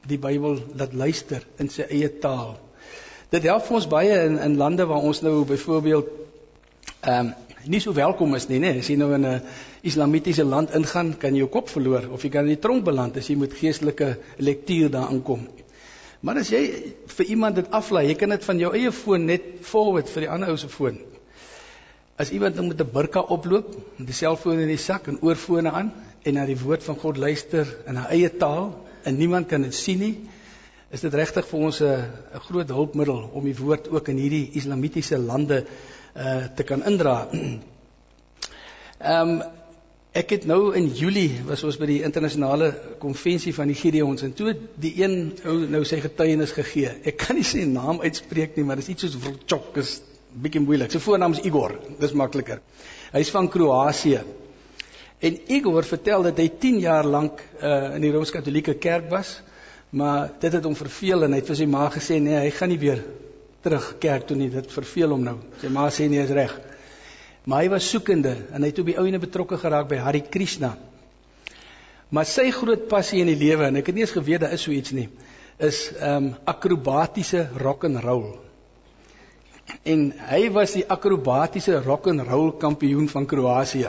die 0.07 0.17
Bybel 0.17 0.59
laat 0.75 0.93
luister 0.93 1.45
in 1.57 1.69
sy 1.69 1.85
eie 1.89 2.09
taal. 2.09 2.57
Dit 3.31 3.43
help 3.43 3.65
vir 3.65 3.75
ons 3.75 3.87
baie 3.87 4.25
in 4.25 4.39
in 4.39 4.57
lande 4.57 4.85
waar 4.85 5.05
ons 5.07 5.21
nou 5.21 5.45
byvoorbeeld 5.45 6.09
ehm 7.01 7.27
um, 7.27 7.33
nie 7.65 7.79
so 7.79 7.93
welkom 7.93 8.35
is 8.35 8.47
nie, 8.49 8.59
nê. 8.59 8.79
As 8.79 8.89
jy 8.89 8.95
nou 8.97 9.13
in 9.13 9.25
'n 9.25 9.41
islamitiese 9.83 10.43
land 10.43 10.73
ingaan, 10.75 11.13
kan 11.17 11.33
jy 11.33 11.39
jou 11.39 11.49
kop 11.49 11.69
verloor 11.69 12.09
of 12.11 12.23
jy 12.23 12.29
kan 12.29 12.45
in 12.45 12.55
die 12.55 12.61
tronk 12.61 12.83
beland 12.83 13.17
as 13.17 13.27
jy 13.29 13.35
met 13.35 13.53
geestelike 13.53 14.17
lektuur 14.37 14.89
daar 14.89 15.11
inkom. 15.11 15.47
Maar 16.21 16.37
as 16.37 16.49
jy 16.49 16.93
vir 17.07 17.25
iemand 17.25 17.55
dit 17.55 17.71
aflaai, 17.71 18.07
jy 18.07 18.15
kan 18.15 18.29
dit 18.29 18.43
van 18.43 18.59
jou 18.59 18.73
eie 18.73 18.91
foon 18.91 19.25
net 19.25 19.41
forward 19.61 20.09
vir 20.09 20.21
die 20.21 20.29
ander 20.29 20.49
ou 20.49 20.57
se 20.57 20.69
foon. 20.69 20.99
As 22.17 22.31
iemand 22.31 22.55
nou 22.55 22.67
met 22.67 22.81
'n 22.81 22.91
burka 22.93 23.19
oploop, 23.19 23.75
met 23.97 24.07
die 24.07 24.13
selfoon 24.13 24.59
in 24.59 24.67
die 24.67 24.77
sak 24.77 25.07
en 25.07 25.21
oorfone 25.21 25.71
aan 25.71 25.91
en 26.23 26.33
na 26.33 26.45
die 26.45 26.57
woord 26.57 26.83
van 26.83 26.95
God 26.95 27.17
luister 27.17 27.65
in 27.87 27.95
haar 27.95 28.11
eie 28.11 28.29
taal, 28.29 28.85
en 29.03 29.17
niemand 29.17 29.47
kan 29.47 29.61
dit 29.61 29.73
sien 29.73 29.99
nie, 29.99 30.15
is 30.91 31.01
dit 31.01 31.13
regtig 31.13 31.47
vir 31.47 31.59
ons 31.59 31.81
'n 31.81 32.39
groot 32.47 32.69
hulpmiddel 32.69 33.29
om 33.33 33.43
die 33.43 33.55
woord 33.55 33.89
ook 33.89 34.07
in 34.07 34.17
hierdie 34.17 34.51
islamitiese 34.53 35.17
lande 35.17 35.65
uh 36.15 36.45
te 36.55 36.63
kan 36.63 36.85
indra. 36.85 37.17
Ehm 39.01 39.29
um, 39.29 39.41
ek 40.11 40.33
het 40.35 40.45
nou 40.45 40.73
in 40.75 40.89
Julie 40.91 41.39
was 41.47 41.61
ons 41.63 41.77
by 41.79 41.87
die 41.87 42.01
internasionale 42.03 42.67
konvensie 42.99 43.53
van 43.55 43.69
die 43.71 43.77
Gideons 43.79 44.25
en 44.27 44.33
toe 44.35 44.51
die 44.83 44.91
een 44.99 45.13
ou 45.47 45.55
nou 45.71 45.85
sy 45.87 46.01
getuienis 46.03 46.51
gegee. 46.51 46.91
Ek 47.07 47.15
kan 47.21 47.39
nie 47.39 47.47
sy 47.47 47.63
naam 47.63 48.01
uitspreek 48.03 48.57
nie, 48.57 48.65
maar 48.67 48.81
dit 48.81 48.89
is 48.89 48.91
iets 48.91 49.07
soos 49.07 49.15
Volchok, 49.23 49.77
is 49.79 50.01
bietjie 50.35 50.63
moeilik. 50.63 50.91
Sy 50.91 50.99
voornaam 50.99 51.37
is 51.37 51.43
Igor, 51.47 51.77
dis 51.99 52.15
makliker. 52.17 52.59
Hy's 53.13 53.31
van 53.31 53.47
Kroasie. 53.51 54.19
En 55.21 55.39
Igor 55.55 55.87
vertel 55.87 56.27
dat 56.27 56.43
hy 56.43 56.49
10 56.59 56.79
jaar 56.83 57.07
lank 57.07 57.39
uh, 57.61 57.95
in 57.95 58.03
die 58.03 58.11
Rooms-Katolieke 58.11 58.75
kerk 58.83 59.07
was, 59.11 59.37
maar 59.95 60.31
dit 60.41 60.51
het 60.51 60.63
hom 60.65 60.75
verveel 60.75 61.23
en 61.23 61.35
hy 61.35 61.39
het 61.39 61.51
vir 61.51 61.59
sy 61.59 61.67
ma 61.71 61.87
gesê 61.93 62.19
nee, 62.23 62.35
hy 62.35 62.51
gaan 62.55 62.71
nie 62.71 62.79
weer 62.81 63.03
terug 63.61 63.97
kerk 64.01 64.27
toe 64.27 64.37
nie, 64.37 64.49
dit 64.49 64.71
verveel 64.73 65.13
hom 65.13 65.23
nou. 65.23 65.37
Sy 65.61 65.69
ma 65.73 65.89
sê 65.93 66.07
nee, 66.09 66.23
is 66.23 66.33
reg. 66.35 66.53
Maar 67.45 67.63
hy 67.63 67.69
was 67.73 67.89
soekende 67.89 68.35
en 68.53 68.61
hy 68.61 68.69
het 68.69 68.79
op 68.81 68.89
die 68.91 68.97
ouene 69.01 69.21
betrokke 69.21 69.57
geraak 69.57 69.89
by 69.89 70.01
Hari 70.01 70.21
Krishna. 70.29 70.75
Maar 72.11 72.27
sy 72.27 72.49
groot 72.51 72.87
passie 72.91 73.21
in 73.23 73.31
die 73.31 73.39
lewe 73.39 73.69
en 73.69 73.79
ek 73.79 73.89
het 73.89 73.97
nie 73.97 74.03
eens 74.03 74.13
geweet 74.13 74.43
daar 74.43 74.53
is 74.53 74.65
so 74.67 74.73
iets 74.75 74.93
nie, 74.93 75.07
is 75.57 75.87
ehm 75.95 76.31
um, 76.31 76.33
akrobatiese 76.45 77.47
rock 77.61 77.85
and 77.87 78.01
roll. 78.03 78.33
En 79.87 80.09
hy 80.27 80.41
was 80.51 80.75
die 80.75 80.83
akrobatiese 80.83 81.79
rock 81.85 82.09
and 82.11 82.25
roll 82.27 82.51
kampioen 82.59 83.07
van 83.09 83.25
Kroasie. 83.25 83.85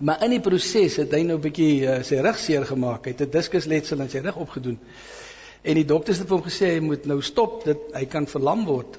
Maar 0.00 0.22
in 0.24 0.36
die 0.36 0.40
proses 0.40 0.96
het 1.02 1.12
hy 1.12 1.24
nou 1.26 1.36
'n 1.36 1.44
bietjie 1.44 1.72
uh, 1.84 2.02
sy 2.06 2.20
rug 2.24 2.38
seer 2.38 2.64
gemaak. 2.64 3.04
Hy 3.04 3.12
het 3.16 3.26
'n 3.26 3.30
diskusletsel 3.30 4.00
in 4.00 4.08
sy 4.08 4.22
rug 4.24 4.36
opgedoen. 4.36 4.78
En 5.62 5.76
die 5.76 5.84
dokters 5.84 6.22
het 6.22 6.28
vir 6.28 6.38
hom 6.38 6.46
gesê 6.46 6.72
hy 6.74 6.80
moet 6.84 7.06
nou 7.08 7.20
stop, 7.24 7.60
dit 7.66 7.90
hy 7.96 8.04
kan 8.08 8.28
verlam 8.30 8.64
word. 8.68 8.96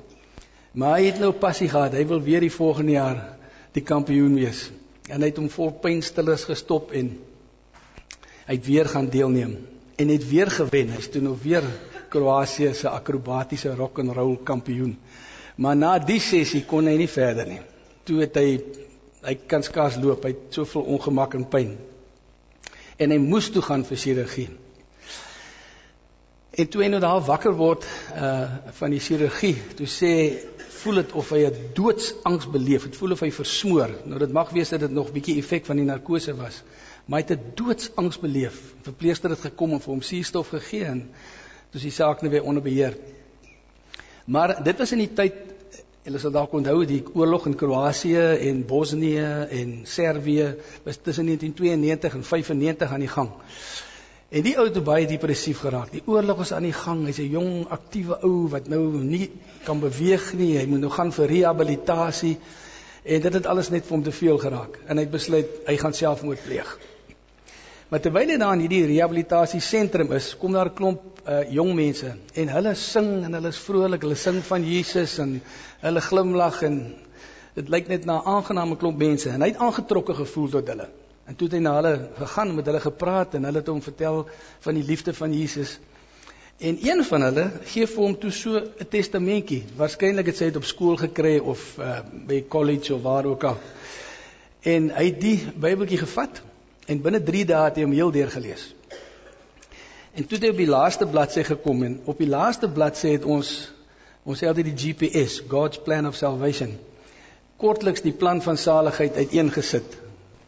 Maar 0.78 1.00
hy 1.00 1.10
het 1.10 1.20
nou 1.20 1.32
passie 1.36 1.70
gehad. 1.72 1.96
Hy 1.98 2.06
wil 2.08 2.22
weer 2.24 2.44
die 2.46 2.54
volgende 2.54 2.96
jaar 2.96 3.22
die 3.76 3.84
kampioen 3.84 4.36
wees. 4.38 4.70
En 5.10 5.24
hy 5.24 5.32
het 5.32 5.40
hom 5.42 5.50
vol 5.52 5.74
pynstillers 5.84 6.46
gestop 6.48 6.94
en 6.96 7.16
hy 8.46 8.56
het 8.58 8.66
weer 8.68 8.90
gaan 8.92 9.10
deelneem 9.12 9.58
en 10.02 10.14
het 10.14 10.28
weer 10.30 10.52
gewen. 10.52 10.94
Hy's 10.96 11.10
toe 11.12 11.22
nou 11.24 11.36
weer 11.42 11.66
Kroasie 12.12 12.74
se 12.76 12.90
akrobatiese 12.90 13.76
rock 13.76 14.02
and 14.04 14.16
roll 14.16 14.38
kampioen. 14.44 14.98
Maar 15.56 15.78
na 15.78 15.92
die 16.00 16.20
sessie 16.20 16.64
kon 16.68 16.88
hy 16.90 16.98
nie 17.00 17.12
verder 17.12 17.48
nie. 17.48 17.62
Toe 18.08 18.24
het 18.24 18.40
hy 18.40 18.48
hy 19.22 19.36
kan 19.46 19.62
skaars 19.62 20.00
loop, 20.02 20.24
hy 20.26 20.32
het 20.34 20.56
soveel 20.58 20.88
ongemak 20.96 21.36
en 21.38 21.44
pyn. 21.46 21.76
En 22.98 23.14
hy 23.14 23.20
moes 23.22 23.52
toe 23.54 23.62
gaan 23.62 23.84
vir 23.86 24.00
chirurgie. 24.02 24.48
En 26.52 26.68
toe 26.68 26.82
hy 26.84 26.88
nou 26.92 27.00
daar 27.00 27.22
wakker 27.24 27.54
word 27.56 27.86
uh 28.20 28.72
van 28.76 28.92
die 28.92 29.00
chirurgie, 29.00 29.56
toe 29.80 29.88
sê 29.88 30.12
voel 30.82 31.00
dit 31.00 31.14
of 31.16 31.30
hy 31.32 31.46
'n 31.48 31.70
doodsangs 31.78 32.48
beleef. 32.52 32.84
Dit 32.90 32.98
voel 33.00 33.16
of 33.16 33.22
hy 33.24 33.30
versmoor. 33.32 33.94
Nou 34.06 34.20
dit 34.20 34.32
mag 34.32 34.50
wees 34.52 34.70
dat 34.70 34.80
dit 34.80 34.92
nog 34.92 35.14
bietjie 35.16 35.38
effek 35.40 35.66
van 35.66 35.80
die 35.80 35.86
narkose 35.86 36.36
was, 36.36 36.64
maar 37.06 37.22
hy 37.22 37.28
het 37.28 37.38
'n 37.38 37.54
doodsangs 37.56 38.20
beleef. 38.20 38.60
Verpleegster 38.84 39.30
het 39.30 39.40
gekom 39.40 39.72
en 39.72 39.80
vir 39.80 39.94
hom 39.94 40.02
suurstof 40.02 40.50
gegee 40.50 40.84
en 40.86 41.10
dis 41.72 41.82
die 41.82 41.92
saak 41.92 42.22
nou 42.22 42.32
weer 42.32 42.44
onder 42.44 42.64
beheer. 42.64 42.98
Maar 44.26 44.64
dit 44.64 44.78
was 44.78 44.92
in 44.92 45.00
die 45.08 45.14
tyd 45.14 45.34
Hulle 46.04 46.18
sal 46.18 46.32
dalk 46.32 46.54
onthou 46.58 46.86
die 46.86 47.04
oorlog 47.14 47.46
in 47.46 47.56
Kroasie 47.56 48.18
en 48.18 48.66
Bosnië 48.66 49.46
en 49.50 49.86
Servië 49.86 50.56
was 50.84 50.98
tussen 50.98 51.26
1992 51.26 52.14
en 52.14 52.24
95 52.24 52.92
aan 52.92 53.00
die 53.00 53.08
gang. 53.08 53.30
En 54.32 54.46
die 54.46 54.54
ou 54.56 54.64
het 54.64 54.78
baie 54.88 55.08
depressief 55.10 55.60
geraak. 55.66 55.90
Die 55.92 56.04
oorlog 56.08 56.38
was 56.40 56.54
aan 56.56 56.64
die 56.64 56.76
gang. 56.76 57.04
Hy's 57.06 57.20
'n 57.20 57.34
jong, 57.34 57.66
aktiewe 57.68 58.16
ou 58.24 58.48
wat 58.50 58.70
nou 58.72 59.04
nie 59.04 59.30
kan 59.66 59.80
beweeg 59.80 60.34
nie. 60.34 60.58
Hy 60.58 60.66
moet 60.66 60.80
nou 60.80 60.92
gaan 60.92 61.12
vir 61.12 61.28
rehabilitasie. 61.28 62.38
En 63.04 63.22
dit 63.22 63.34
het 63.34 63.46
alles 63.46 63.70
net 63.70 63.84
vir 63.86 63.92
hom 63.92 64.04
te 64.04 64.12
veel 64.12 64.38
geraak. 64.38 64.80
En 64.88 64.98
hy 64.98 65.04
het 65.04 65.12
besluit 65.12 65.48
hy 65.68 65.78
gaan 65.78 65.94
selfmoord 65.94 66.44
pleeg. 66.44 66.80
Maar 67.90 68.00
terwyl 68.00 68.30
hy 68.30 68.38
daar 68.38 68.54
in 68.54 68.60
hierdie 68.60 68.86
rehabilitasiesentrum 68.86 70.12
is, 70.16 70.38
kom 70.38 70.54
daar 70.54 70.70
'n 70.70 70.74
klomp 70.74 71.02
uh, 71.28 71.52
jong 71.52 71.74
mense 71.76 72.16
en 72.34 72.48
hulle 72.48 72.76
sing 72.76 73.26
en 73.26 73.34
hulle 73.34 73.48
is 73.48 73.60
vrolik, 73.60 74.02
hulle 74.02 74.16
sing 74.16 74.40
van 74.44 74.64
Jesus 74.64 75.18
en 75.20 75.42
hulle 75.82 76.02
glimlag 76.02 76.62
en 76.62 76.96
dit 77.56 77.70
lyk 77.70 77.88
net 77.88 78.06
na 78.06 78.22
'n 78.22 78.28
aangename 78.36 78.78
klomp 78.78 78.98
mense 78.98 79.30
en 79.30 79.42
hy 79.42 79.48
het 79.48 79.58
aangetrokke 79.60 80.14
gevoel 80.14 80.50
tot 80.50 80.68
hulle. 80.68 80.88
En 81.32 81.38
toe 81.40 81.48
het 81.48 81.56
hy 81.56 81.62
na 81.64 81.78
hulle 81.80 81.94
gegaan 82.20 82.52
met 82.58 82.68
hulle 82.68 82.84
gepraat 82.84 83.40
en 83.40 83.48
hulle 83.48 83.64
het 83.64 83.72
hom 83.72 83.80
vertel 83.86 84.22
van 84.68 84.80
die 84.80 84.84
liefde 84.84 85.16
van 85.16 85.34
Jesus. 85.34 85.78
En 86.60 86.78
een 86.84 87.04
van 87.08 87.28
hulle 87.30 87.48
gee 87.72 87.88
vir 87.88 88.04
hom 88.04 88.20
toe 88.20 88.32
so 88.36 88.60
'n 88.60 88.90
testamentjie. 88.92 89.64
Waarskynlik 89.80 90.34
het 90.34 90.38
sy 90.38 90.52
dit 90.52 90.60
op 90.60 90.68
skool 90.68 91.00
gekry 91.00 91.38
of 91.40 91.78
uh, 91.80 92.00
by 92.28 92.44
college 92.48 92.94
of 92.96 93.02
waar 93.02 93.26
ook 93.26 93.44
al. 93.44 93.58
En 94.62 94.92
hy 94.92 95.06
het 95.06 95.22
die 95.22 95.40
Bybeltjie 95.56 96.04
gevat 96.04 96.44
En 96.92 97.02
binne 97.02 97.22
3 97.24 97.46
dae 97.48 97.68
het 97.70 97.78
hy 97.80 97.86
hom 97.86 97.94
heel 97.96 98.12
deur 98.12 98.32
gelees. 98.34 98.72
En 100.12 100.26
toe 100.26 100.38
het 100.38 100.44
hy 100.44 100.52
op 100.52 100.60
die 100.60 100.72
laaste 100.72 101.08
bladsy 101.08 101.44
gekom 101.48 101.86
en 101.88 102.00
op 102.10 102.20
die 102.20 102.30
laaste 102.30 102.68
bladsy 102.70 103.16
het 103.16 103.28
ons 103.28 103.52
ons 104.22 104.38
sê 104.38 104.46
altyd 104.46 104.68
die 104.70 104.78
GPS, 104.78 105.40
God's 105.50 105.80
plan 105.82 106.06
of 106.06 106.18
salvation. 106.18 106.76
Kortliks 107.58 108.04
die 108.06 108.14
plan 108.14 108.42
van 108.46 108.60
saligheid 108.60 109.16
uiteengesit. 109.18 109.96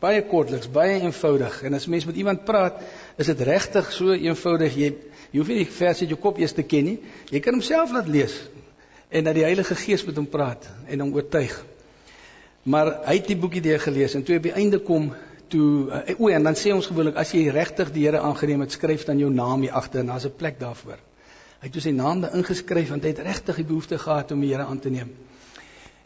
Baie 0.04 0.24
kortliks, 0.28 0.68
baie 0.68 0.98
eenvoudig. 1.00 1.62
En 1.64 1.78
as 1.78 1.88
mens 1.88 2.06
met 2.06 2.18
iemand 2.20 2.44
praat, 2.44 2.82
is 3.16 3.30
dit 3.32 3.44
regtig 3.48 3.92
so 3.96 4.12
eenvoudig. 4.12 4.76
Jy 4.76 4.90
jy 5.34 5.40
hoef 5.40 5.50
nie 5.50 5.62
die 5.64 5.70
vers 5.80 6.02
uit 6.04 6.12
jou 6.12 6.20
kop 6.22 6.38
eers 6.38 6.54
te 6.54 6.66
ken 6.68 6.86
nie. 6.86 6.98
Jy 7.34 7.40
kan 7.42 7.56
homself 7.56 7.94
laat 7.96 8.10
lees 8.12 8.36
en 9.14 9.26
dat 9.26 9.38
die 9.38 9.46
Heilige 9.46 9.76
Gees 9.78 10.04
met 10.06 10.18
hom 10.18 10.28
praat 10.30 10.68
en 10.90 11.02
hom 11.06 11.14
oortuig. 11.16 11.54
Maar 12.70 12.92
hy 13.08 13.16
het 13.18 13.32
die 13.32 13.38
boekie 13.38 13.62
deur 13.66 13.82
gelees 13.82 14.16
en 14.18 14.26
toe 14.26 14.38
op 14.40 14.46
die 14.46 14.54
einde 14.58 14.80
kom 14.86 15.10
toe 15.54 15.90
uh, 15.90 16.14
o 16.18 16.30
en 16.34 16.46
dan 16.50 16.58
sê 16.58 16.74
ons 16.74 16.88
gewoonlik 16.90 17.18
as 17.22 17.34
jy 17.36 17.48
regtig 17.54 17.92
die 17.94 18.06
Here 18.08 18.22
aangeneem 18.26 18.64
het, 18.66 18.74
skryf 18.74 19.06
dan 19.10 19.22
jou 19.22 19.30
naam 19.34 19.66
hier 19.66 19.76
agter 19.78 20.02
en 20.02 20.14
daar's 20.14 20.26
'n 20.26 20.38
plek 20.38 20.60
daarvoor. 20.60 20.98
Hy 21.60 21.68
het 21.68 21.74
toe 21.74 21.82
sy 21.82 21.94
naam 21.96 22.22
daar 22.22 22.36
ingeskryf 22.36 22.90
want 22.90 23.04
hy 23.04 23.14
het 23.14 23.26
regtig 23.26 23.62
die 23.62 23.70
behoefte 23.70 23.98
gehad 23.98 24.32
om 24.32 24.42
die 24.42 24.54
Here 24.54 24.66
aan 24.66 24.80
te 24.80 24.90
neem. 24.90 25.14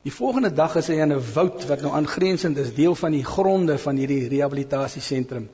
Die 0.06 0.14
volgende 0.14 0.54
dag 0.54 0.76
is 0.76 0.88
hy 0.88 1.00
in 1.04 1.14
'n 1.14 1.24
woud 1.34 1.66
wat 1.68 1.82
nou 1.82 1.94
aangrensend 1.94 2.58
is, 2.58 2.74
deel 2.74 2.96
van 2.96 3.12
die 3.12 3.26
gronde 3.26 3.78
van 3.78 3.96
hierdie 3.96 4.28
rehabilitasiesentrum. 4.28 5.50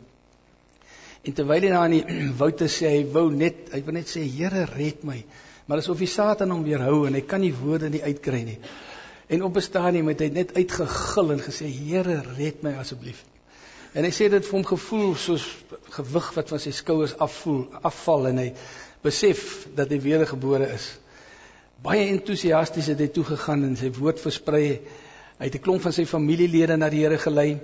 En 1.24 1.34
terwyl 1.34 1.62
hy 1.62 1.70
daar 1.72 1.90
in 1.90 1.98
die 1.98 2.30
woud 2.42 2.58
te 2.58 2.68
sê, 2.68 2.90
hy 2.98 3.04
wou 3.12 3.30
net, 3.32 3.70
hy 3.72 3.82
wou 3.84 3.96
net 3.96 4.08
sê 4.12 4.24
Here 4.28 4.66
red 4.76 5.04
my. 5.04 5.24
Maar 5.66 5.80
asof 5.80 6.02
die 6.04 6.12
Satan 6.12 6.52
hom 6.52 6.64
weerhou 6.64 7.06
en 7.08 7.14
hy 7.14 7.22
kan 7.22 7.42
nie 7.42 7.54
woorde 7.56 7.90
nie 7.90 8.04
uitkry 8.04 8.44
nie. 8.44 8.58
En 9.32 9.44
op 9.44 9.56
'n 9.56 9.62
stadium 9.62 10.08
het 10.08 10.20
hy 10.20 10.30
net 10.30 10.56
uitgegil 10.56 11.32
en 11.32 11.40
gesê 11.40 11.70
Here 11.72 12.22
red 12.38 12.64
my 12.64 12.74
asseblief. 12.82 13.24
En 13.94 14.04
hy 14.04 14.12
sê 14.12 14.30
dit 14.30 14.46
vir 14.46 14.58
hom 14.58 14.66
gevoel 14.66 15.16
soos 15.16 15.46
gewig 15.96 16.34
wat 16.36 16.50
van 16.50 16.60
sy 16.60 16.72
skouers 16.72 17.14
afvoel, 17.18 17.68
afval 17.82 18.28
en 18.28 18.38
hy 18.38 18.54
besef 19.04 19.68
dat 19.76 19.90
hy 19.90 20.00
wedergebore 20.02 20.68
is. 20.74 20.88
Baie 21.82 22.08
entoesiasties 22.08 22.88
het 22.88 23.00
hy 23.00 23.08
toe 23.08 23.24
gegaan 23.24 23.64
en 23.64 23.76
sy 23.76 23.92
woord 23.92 24.20
versprei. 24.20 24.82
Hy 25.40 25.46
het 25.46 25.56
'n 25.56 25.64
klomp 25.64 25.82
van 25.82 25.94
sy 25.94 26.06
familielede 26.06 26.78
na 26.78 26.90
die 26.90 27.02
Here 27.02 27.18
gelei. 27.18 27.60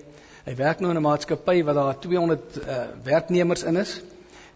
Hy 0.46 0.56
werk 0.56 0.80
nou 0.80 0.90
in 0.92 0.98
'n 0.98 1.02
maatskappy 1.02 1.64
waar 1.64 1.74
daar 1.74 2.00
200 2.00 2.58
uh, 2.58 2.64
eh, 2.64 2.88
werknemers 3.04 3.64
in 3.64 3.78
is 3.78 4.02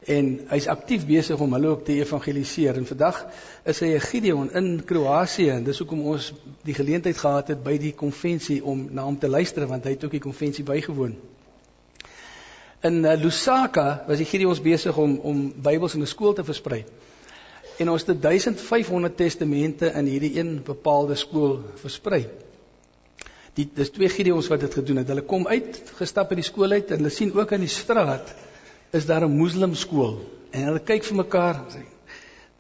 en 0.06 0.40
hy's 0.50 0.68
aktief 0.68 1.06
besig 1.08 1.40
om 1.40 1.54
hulle 1.54 1.68
ook 1.68 1.86
te 1.86 1.94
evangeliseer. 1.94 2.76
En 2.76 2.86
vandag 2.86 3.26
is 3.64 3.80
hy 3.80 3.94
'n 3.94 4.00
Gideon 4.00 4.52
in 4.52 4.84
Kroasie 4.86 5.52
en 5.52 5.64
dis 5.64 5.78
hoekom 5.78 6.02
ons 6.02 6.34
die 6.64 6.74
geleentheid 6.74 7.18
gehad 7.18 7.48
het 7.48 7.64
by 7.64 7.78
die 7.78 7.94
konvensie 7.94 8.64
om 8.64 8.88
na 8.92 9.04
hom 9.04 9.20
te 9.20 9.28
luister 9.28 9.68
want 9.68 9.84
hy 9.84 9.92
het 9.92 10.04
ook 10.04 10.12
die 10.12 10.20
konvensie 10.20 10.64
bygewoon. 10.64 11.16
In 12.82 13.04
uh, 13.06 13.14
Lusaka 13.16 14.04
was 14.08 14.18
die 14.18 14.26
Gideons 14.26 14.62
besig 14.62 14.98
om 14.98 15.20
om 15.20 15.54
Bybels 15.56 15.94
in 15.94 16.02
'n 16.02 16.08
skool 16.08 16.34
te 16.34 16.44
versprei. 16.44 16.86
En 17.82 17.90
ons 17.90 18.06
het 18.06 18.22
1500 18.22 19.16
testamente 19.18 19.92
in 19.98 20.06
hierdie 20.06 20.38
een 20.38 20.62
bepaalde 20.66 21.16
skool 21.16 21.60
versprei. 21.82 22.28
Die 23.58 23.66
dis 23.76 23.92
twee 23.94 24.10
Gideons 24.10 24.50
wat 24.50 24.62
dit 24.66 24.74
gedoen 24.74 25.02
het. 25.02 25.10
Hulle 25.10 25.26
kom 25.26 25.48
uit, 25.48 25.80
gestap 25.98 26.34
uit 26.34 26.42
die 26.42 26.46
skool 26.46 26.74
uit 26.74 26.92
en 26.92 27.02
hulle 27.02 27.14
sien 27.14 27.34
ook 27.34 27.54
aan 27.54 27.66
die 27.66 27.72
straat 27.72 28.34
is 28.94 29.06
daar 29.10 29.26
'n 29.26 29.38
moslim 29.38 29.76
skool 29.76 30.22
en 30.52 30.64
hulle 30.70 30.80
kyk 30.80 31.04
vir 31.04 31.18
mekaar 31.18 31.62
sê 31.74 31.82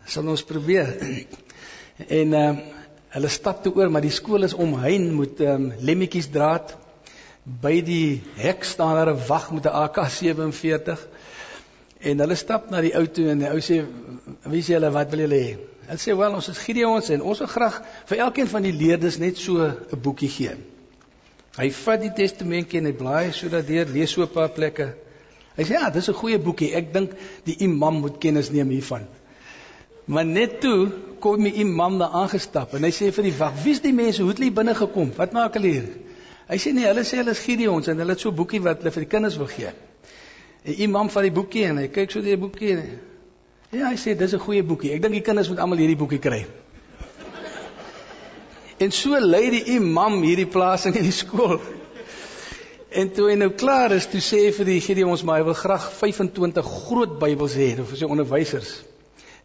sal 0.05 0.27
ons 0.27 0.43
probeer. 0.43 0.87
en 2.19 2.33
ehm 2.33 2.57
uh, 2.57 2.81
hulle 3.13 3.29
stap 3.29 3.63
toe 3.63 3.75
oor, 3.75 3.89
maar 3.93 4.01
die 4.01 4.13
skool 4.13 4.43
is 4.43 4.53
omheind 4.53 5.11
met 5.13 5.41
ehm 5.41 5.65
um, 5.65 5.73
lemmetjies 5.79 6.29
draad 6.33 6.73
by 7.43 7.81
die 7.85 8.21
hek 8.39 8.63
staan 8.63 8.95
daar 8.95 9.13
'n 9.13 9.27
wag 9.27 9.51
met 9.51 9.65
'n 9.65 9.75
AK47 9.85 11.05
en 12.03 12.19
hulle 12.19 12.35
stap 12.35 12.69
na 12.71 12.81
die 12.83 12.93
ou 12.99 13.05
toe 13.07 13.29
en 13.31 13.39
die 13.43 13.49
ou 13.49 13.61
sê 13.63 13.79
wie 14.51 14.61
sê 14.65 14.75
hulle 14.77 14.91
wat 14.91 15.11
wil 15.13 15.23
julle 15.25 15.39
hê? 15.39 15.53
Hulle 15.87 16.01
sê 16.03 16.15
wel 16.19 16.35
ons 16.35 16.49
is 16.51 16.59
Gideons 16.65 17.09
en 17.15 17.21
ons 17.21 17.39
wil 17.43 17.51
graag 17.51 17.79
vir 18.09 18.23
elkeen 18.25 18.49
van 18.51 18.67
die 18.67 18.75
leerders 18.75 19.19
net 19.23 19.37
so 19.37 19.63
'n 19.63 20.01
boekie 20.03 20.29
gee. 20.29 20.55
Hy 21.57 21.69
vat 21.69 22.01
die 22.01 22.13
testamentjie 22.17 22.79
en 22.79 22.89
hy 22.89 22.93
blaai 22.97 23.31
sodat 23.31 23.67
deur 23.67 23.85
lees 23.85 24.11
so 24.11 24.23
'n 24.23 24.33
paar 24.33 24.49
plekke. 24.49 24.93
Hy 25.57 25.63
sê 25.63 25.73
ja, 25.77 25.89
dis 25.89 26.09
'n 26.09 26.13
goeie 26.13 26.39
boekie. 26.39 26.73
Ek 26.73 26.93
dink 26.93 27.11
die 27.45 27.57
imam 27.59 28.01
moet 28.01 28.17
kennis 28.19 28.51
neem 28.51 28.69
hiervan. 28.69 29.07
Maar 30.05 30.25
net 30.25 30.59
toe 30.61 30.91
kom 31.19 31.43
die 31.43 31.53
imam 31.63 31.99
daar 31.99 32.11
aangestap 32.23 32.73
en 32.73 32.83
hy 32.83 32.91
sê 32.91 33.11
vir 33.11 33.23
die 33.23 33.37
wag, 33.37 33.53
"Wie's 33.63 33.81
die 33.81 33.93
mense? 33.93 34.21
Hoe 34.21 34.31
het 34.31 34.39
hulle 34.39 34.51
binne 34.51 34.75
gekom? 34.75 35.11
Wat 35.15 35.31
maak 35.31 35.53
hulle 35.53 35.67
hier?" 35.67 35.89
Hy 36.49 36.57
sê 36.57 36.73
nee, 36.73 36.85
hulle 36.85 37.03
sê 37.03 37.17
hulle 37.17 37.31
is 37.31 37.39
Gideons 37.39 37.87
en 37.87 37.97
hulle 37.97 38.11
het 38.11 38.19
so 38.19 38.29
'n 38.29 38.35
boekie 38.35 38.61
wat 38.61 38.77
hulle 38.77 38.91
vir 38.91 39.03
die 39.03 39.09
kinders 39.09 39.37
wil 39.37 39.47
gee. 39.47 39.71
En 40.63 40.73
iemand 40.73 41.11
van 41.11 41.25
die 41.27 41.31
boekie 41.31 41.65
en 41.67 41.81
hy 41.81 41.89
kyk 41.91 42.11
so 42.11 42.23
die 42.23 42.37
boekie 42.39 42.71
en 42.77 42.83
ja, 43.73 43.89
hy 43.89 43.97
sê 43.99 44.15
dis 44.15 44.33
'n 44.33 44.39
goeie 44.39 44.63
boekie. 44.63 44.93
Ek 44.93 45.01
dink 45.01 45.13
die 45.13 45.25
kinders 45.25 45.49
moet 45.49 45.59
almal 45.59 45.81
hierdie 45.81 45.99
boekie 45.99 46.19
kry. 46.19 46.45
En 48.77 48.91
so 48.91 49.19
lei 49.19 49.49
die 49.49 49.63
imam 49.75 50.21
hierdie 50.23 50.47
plasing 50.47 50.95
in 50.95 51.03
die 51.03 51.15
skool. 51.15 51.59
En 52.93 53.09
toe 53.11 53.29
hy 53.31 53.35
nou 53.35 53.49
klaar 53.49 53.91
is, 53.91 54.05
toe 54.05 54.21
sê 54.21 54.45
hy 54.45 54.51
vir 54.53 54.65
die 54.69 54.81
Gideons 54.85 55.23
maar 55.23 55.41
hy 55.41 55.45
wil 55.49 55.57
graag 55.57 55.85
25 55.97 56.67
groot 56.87 57.19
Bybels 57.19 57.55
hê 57.57 57.73
vir 57.79 57.97
sy 57.97 58.05
onderwysers. 58.05 58.73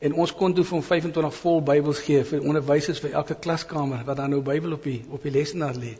En 0.05 0.15
ons 0.15 0.33
kon 0.33 0.55
toe 0.55 0.65
van 0.65 0.83
25 0.83 1.39
vol 1.41 1.63
Bybels 1.63 2.03
gee 2.07 2.25
vir 2.25 2.45
onderwysers 2.45 3.01
vir 3.01 3.17
elke 3.19 3.35
klaskamer 3.35 4.05
wat 4.07 4.21
daar 4.21 4.29
nou 4.29 4.43
Bybel 4.45 4.77
op 4.77 4.85
die 4.85 5.01
op 5.11 5.23
die 5.23 5.33
lesenaar 5.35 5.75
lê. 5.75 5.97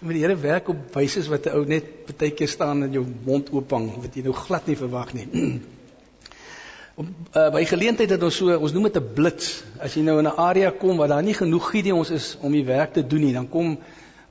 Met 0.00 0.16
die 0.16 0.22
Here 0.24 0.36
werk 0.40 0.68
op 0.72 0.94
wyse 0.96 1.20
wat 1.28 1.44
'n 1.46 1.56
ou 1.58 1.66
net 1.68 1.84
baie 2.16 2.30
keer 2.32 2.48
staan 2.48 2.82
en 2.82 2.92
jou 2.92 3.02
mond 3.24 3.50
oop 3.52 3.70
hang 3.70 3.88
wat 4.00 4.14
jy 4.16 4.22
nou 4.24 4.32
glad 4.32 4.66
nie 4.66 4.76
verwag 4.76 5.12
nie. 5.12 5.26
Op 7.00 7.06
uh, 7.36 7.50
by 7.52 7.64
geleentheid 7.68 8.10
het 8.10 8.22
ons 8.22 8.36
so 8.36 8.56
ons 8.56 8.72
noem 8.72 8.86
dit 8.88 8.96
'n 8.96 9.12
blits. 9.14 9.50
As 9.78 9.94
jy 9.94 10.02
nou 10.02 10.18
in 10.18 10.24
'n 10.24 10.40
area 10.40 10.70
kom 10.70 10.96
waar 10.96 11.08
daar 11.08 11.22
nie 11.22 11.34
genoeg 11.34 11.68
Gideons 11.70 12.10
is 12.10 12.36
om 12.40 12.52
die 12.52 12.64
werk 12.64 12.92
te 12.92 13.06
doen 13.06 13.20
nie, 13.20 13.32
dan 13.32 13.48
kom 13.48 13.76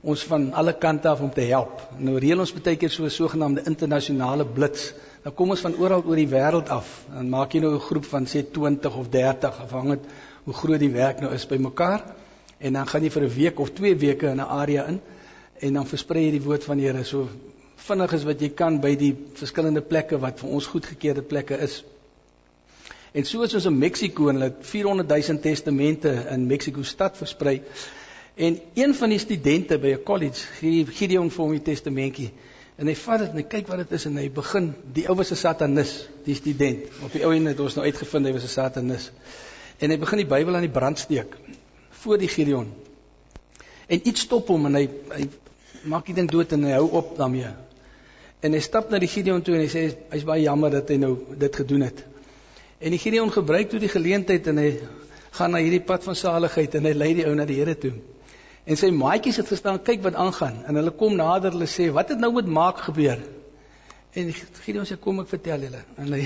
ons 0.02 0.24
van 0.24 0.52
alle 0.52 0.72
kante 0.72 1.08
af 1.08 1.20
om 1.20 1.30
te 1.30 1.46
help. 1.52 1.86
Nou 1.98 2.18
reël 2.18 2.40
ons 2.40 2.52
baie 2.52 2.76
keer 2.76 2.90
so 2.90 3.04
'n 3.04 3.10
sogenaamde 3.10 3.62
internasionale 3.62 4.44
blits. 4.44 4.92
Dan 5.22 5.34
kom 5.34 5.50
ons 5.50 5.60
van 5.60 5.76
oral 5.76 6.02
oor 6.02 6.16
die 6.16 6.28
wêreld 6.28 6.68
af. 6.68 7.04
Dan 7.14 7.28
maak 7.28 7.52
jy 7.52 7.60
nou 7.60 7.74
'n 7.74 7.80
groep 7.80 8.04
van 8.04 8.26
sê 8.26 8.42
20 8.42 8.96
of 8.96 9.08
30 9.08 9.60
afhangend 9.60 10.02
hoe 10.44 10.54
groot 10.54 10.80
die 10.80 10.92
werk 10.92 11.20
nou 11.20 11.32
is 11.32 11.46
bymekaar. 11.46 12.04
En 12.58 12.72
dan 12.72 12.86
gaan 12.86 13.02
jy 13.02 13.10
vir 13.10 13.22
'n 13.22 13.34
week 13.34 13.58
of 13.60 13.70
2 13.70 13.96
weke 13.96 14.26
in 14.26 14.40
'n 14.40 14.50
area 14.50 14.86
in 14.86 15.00
en 15.60 15.72
dan 15.76 15.86
versprei 15.86 16.24
jy 16.24 16.36
die 16.38 16.44
woord 16.44 16.64
van 16.64 16.80
die 16.80 16.86
Here 16.88 17.04
so 17.04 17.28
vinnig 17.80 18.12
as 18.16 18.26
wat 18.28 18.42
jy 18.42 18.50
kan 18.56 18.78
by 18.80 18.94
die 18.98 19.12
verskillende 19.38 19.82
plekke 19.84 20.18
wat 20.20 20.40
vir 20.40 20.52
ons 20.56 20.68
goedgekeurde 20.70 21.22
plekke 21.26 21.58
is. 21.64 21.80
En 23.12 23.26
so 23.26 23.42
is 23.42 23.56
ons 23.58 23.66
in 23.66 23.78
Mexiko 23.78 24.28
en 24.30 24.38
hulle 24.38 24.52
het 24.52 24.60
400 24.66 25.08
000 25.10 25.42
testamente 25.42 26.12
in 26.30 26.46
Mexiko 26.46 26.84
stad 26.86 27.16
versprei. 27.18 27.60
En 28.36 28.60
een 28.78 28.94
van 28.94 29.10
die 29.10 29.18
studente 29.18 29.78
by 29.78 29.96
'n 29.96 30.04
college 30.04 30.46
gee 30.60 30.86
Gideon 30.86 31.30
vir 31.30 31.44
hom 31.44 31.52
die 31.52 31.62
testamentjie. 31.62 32.30
En 32.78 32.86
hy 32.86 32.94
vat 32.94 33.18
dit 33.18 33.28
en 33.28 33.36
hy 33.36 33.42
kyk 33.42 33.66
wat 33.68 33.78
dit 33.78 33.92
is 33.92 34.06
en 34.06 34.16
hy 34.16 34.30
begin 34.30 34.74
die 34.92 35.08
ou 35.08 35.16
was 35.16 35.32
'n 35.32 35.36
satanis, 35.36 36.08
die 36.24 36.34
student. 36.34 36.86
Op 37.04 37.12
die 37.12 37.24
ou 37.24 37.34
en 37.34 37.46
het 37.46 37.60
ons 37.60 37.74
nou 37.74 37.84
uitgevind 37.84 38.26
hy 38.26 38.32
was 38.32 38.44
'n 38.44 38.48
satanis. 38.48 39.10
En 39.78 39.90
hy 39.90 39.98
begin 39.98 40.18
die 40.18 40.26
Bybel 40.26 40.54
aan 40.54 40.68
die 40.68 40.78
brand 40.78 40.98
steek 40.98 41.36
voor 41.90 42.18
die 42.18 42.28
Gideon. 42.28 42.72
En 43.86 44.00
iets 44.08 44.20
stop 44.20 44.48
hom 44.48 44.66
en 44.66 44.74
hy 44.74 44.88
hy 45.08 45.28
maak 45.88 46.06
die 46.06 46.14
ding 46.14 46.28
dood 46.30 46.52
en 46.52 46.64
hy 46.64 46.76
hou 46.76 46.88
op 47.00 47.16
daarmee. 47.18 47.50
En 48.40 48.56
hy 48.56 48.60
stap 48.64 48.90
na 48.90 48.98
die 49.00 49.08
Gideon 49.10 49.42
toe 49.44 49.56
en 49.56 49.64
hy 49.64 49.68
sê 49.72 49.82
hy's 50.12 50.24
baie 50.28 50.44
jammer 50.44 50.72
dat 50.72 50.88
hy 50.92 50.96
nou 51.00 51.12
dit 51.40 51.56
gedoen 51.62 51.84
het. 51.88 52.04
En 52.80 52.94
die 52.94 53.00
Gideon 53.00 53.32
gebruik 53.32 53.68
toe 53.70 53.80
die 53.80 53.92
geleentheid 53.92 54.46
en 54.48 54.60
hy 54.60 54.70
gaan 55.36 55.52
na 55.54 55.60
hierdie 55.62 55.82
pad 55.84 56.04
van 56.06 56.16
saligheid 56.16 56.74
en 56.78 56.88
hy 56.88 56.94
lei 56.96 57.10
die 57.18 57.26
ou 57.28 57.34
na 57.36 57.46
die 57.48 57.58
Here 57.60 57.76
toe. 57.78 57.92
En 58.64 58.78
sy 58.80 58.90
maatjies 58.94 59.40
het 59.40 59.52
gestaan 59.52 59.80
kyk 59.84 60.02
wat 60.06 60.16
aangaan 60.20 60.62
en 60.68 60.80
hulle 60.80 60.94
kom 60.96 61.16
nader 61.18 61.54
hulle 61.56 61.68
sê 61.68 61.90
wat 61.94 62.12
het 62.12 62.20
nou 62.20 62.32
met 62.36 62.48
Maak 62.48 62.82
gebeur? 62.88 63.20
En 64.16 64.32
Gideon 64.64 64.88
sê 64.88 64.98
kom 65.00 65.20
ek 65.22 65.30
vertel 65.30 65.68
julle. 65.68 65.84
En 66.00 66.16
hy 66.16 66.24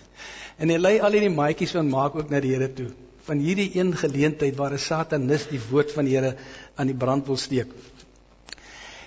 en 0.62 0.72
hy 0.72 0.78
lei 0.78 0.94
al 1.00 1.16
hierdie 1.16 1.32
maatjies 1.32 1.74
van 1.76 1.90
Maak 1.90 2.16
ook 2.20 2.30
na 2.32 2.40
die 2.44 2.54
Here 2.54 2.68
toe. 2.72 2.92
Van 3.26 3.40
hierdie 3.42 3.70
een 3.74 3.96
geleentheid 3.98 4.56
waar 4.60 4.76
'n 4.76 4.84
satanis 4.84 5.48
die 5.50 5.60
woord 5.70 5.92
van 5.96 6.06
die 6.06 6.14
Here 6.14 6.36
aan 6.76 6.92
die 6.92 6.98
brand 7.04 7.26
wil 7.26 7.40
steek. 7.40 7.72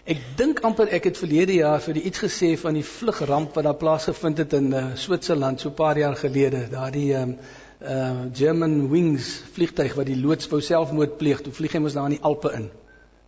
Ek 0.10 0.22
dink 0.40 0.64
amper 0.66 0.90
ek 0.90 1.06
het 1.06 1.20
verlede 1.22 1.60
jaar 1.60 1.84
vir 1.86 2.00
die 2.00 2.02
iets 2.10 2.24
gesê 2.24 2.48
van 2.58 2.74
die 2.74 2.86
vlugramp 2.86 3.54
wat 3.54 3.68
daar 3.68 3.78
plaasgevind 3.78 4.40
het 4.42 4.56
in 4.58 4.72
uh, 4.74 4.80
Switserland 4.98 5.62
so 5.62 5.70
'n 5.70 5.78
paar 5.78 6.00
jaar 6.02 6.16
gelede. 6.18 6.64
Daardie 6.72 7.14
ehm 7.14 7.30
um, 7.30 7.38
uh 7.80 8.26
German 8.34 8.90
Wings 8.90 9.28
vliegtyg 9.54 9.94
wat 9.96 10.10
die 10.10 10.18
loods 10.18 10.50
wou 10.50 10.62
selfmoord 10.62 11.18
pleeg. 11.22 11.42
Toe 11.42 11.54
vlieg 11.54 11.78
hy 11.78 11.84
mos 11.86 11.94
daar 11.94 12.10
in 12.10 12.18
die 12.18 12.26
Alpe 12.32 12.52
in. 12.58 12.66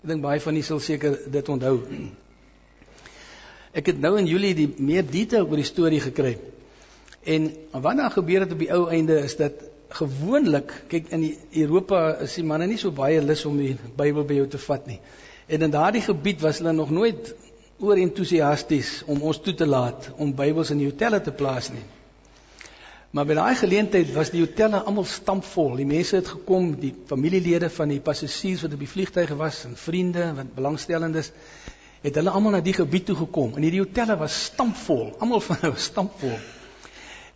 Ek 0.02 0.10
dink 0.10 0.26
baie 0.26 0.42
van 0.42 0.58
julle 0.58 0.66
sal 0.66 0.80
seker 0.80 1.20
dit 1.32 1.50
onthou. 1.50 1.78
Ek 3.72 3.86
het 3.86 4.00
nou 4.02 4.18
in 4.18 4.26
Julie 4.26 4.56
die 4.56 4.70
meer 4.78 5.06
detail 5.06 5.46
oor 5.46 5.62
die 5.62 5.70
storie 5.70 6.02
gekry. 6.02 6.38
En 7.24 7.52
wat 7.72 7.98
dan 7.98 8.12
gebeur 8.12 8.40
het 8.40 8.52
op 8.52 8.60
die 8.60 8.74
ou 8.74 8.88
einde 8.90 9.20
is 9.22 9.36
dat 9.38 9.54
gewoonlik 9.90 10.74
kyk 10.88 11.14
in 11.14 11.36
Europa 11.52 12.18
is 12.26 12.34
die 12.36 12.44
manne 12.44 12.66
nie 12.68 12.78
so 12.78 12.92
baie 12.92 13.22
lus 13.22 13.46
om 13.46 13.58
die 13.58 13.78
Bybel 13.98 14.26
by 14.26 14.34
jou 14.42 14.48
te 14.48 14.58
vat 14.58 14.88
nie. 14.88 15.00
En 15.48 15.62
in 15.62 15.72
daardie 15.74 16.02
gebied 16.02 16.42
was 16.42 16.58
hulle 16.58 16.74
nog 16.74 16.90
nooit 16.90 17.34
oor 17.82 17.98
entoesiasties 17.98 19.02
om 19.06 19.22
ons 19.22 19.42
toe 19.42 19.54
te 19.58 19.66
laat 19.66 20.12
om 20.18 20.36
Bybels 20.36 20.70
in 20.70 20.84
die 20.84 20.90
hotelle 20.90 21.22
te 21.22 21.34
plaas 21.34 21.72
nie. 21.74 21.84
Maar 23.12 23.28
by 23.28 23.36
daai 23.36 23.56
geleentheid 23.60 24.14
was 24.16 24.30
die 24.32 24.44
hotelle 24.44 24.80
almal 24.88 25.04
stampvol. 25.10 25.74
Die 25.82 25.88
mense 25.88 26.16
het 26.16 26.30
gekom, 26.32 26.70
die 26.80 26.94
familielede 27.10 27.68
van 27.74 27.92
die 27.92 28.00
passasiers 28.00 28.64
wat 28.64 28.78
op 28.78 28.84
die 28.86 28.92
vliegtuig 28.92 29.34
was 29.40 29.66
en 29.68 29.76
vriende 29.76 30.30
wat 30.38 30.54
belangstellendes 30.56 31.34
het 32.02 32.16
hulle 32.18 32.32
almal 32.34 32.56
na 32.56 32.62
die 32.66 32.78
gebied 32.78 33.10
toe 33.10 33.18
gekom. 33.20 33.58
En 33.58 33.66
hierdie 33.66 33.84
hotelle 33.84 34.16
was 34.18 34.38
stampvol, 34.48 35.12
almal 35.20 35.44
van 35.44 35.60
hulle 35.66 35.82
stampvol. 35.82 36.38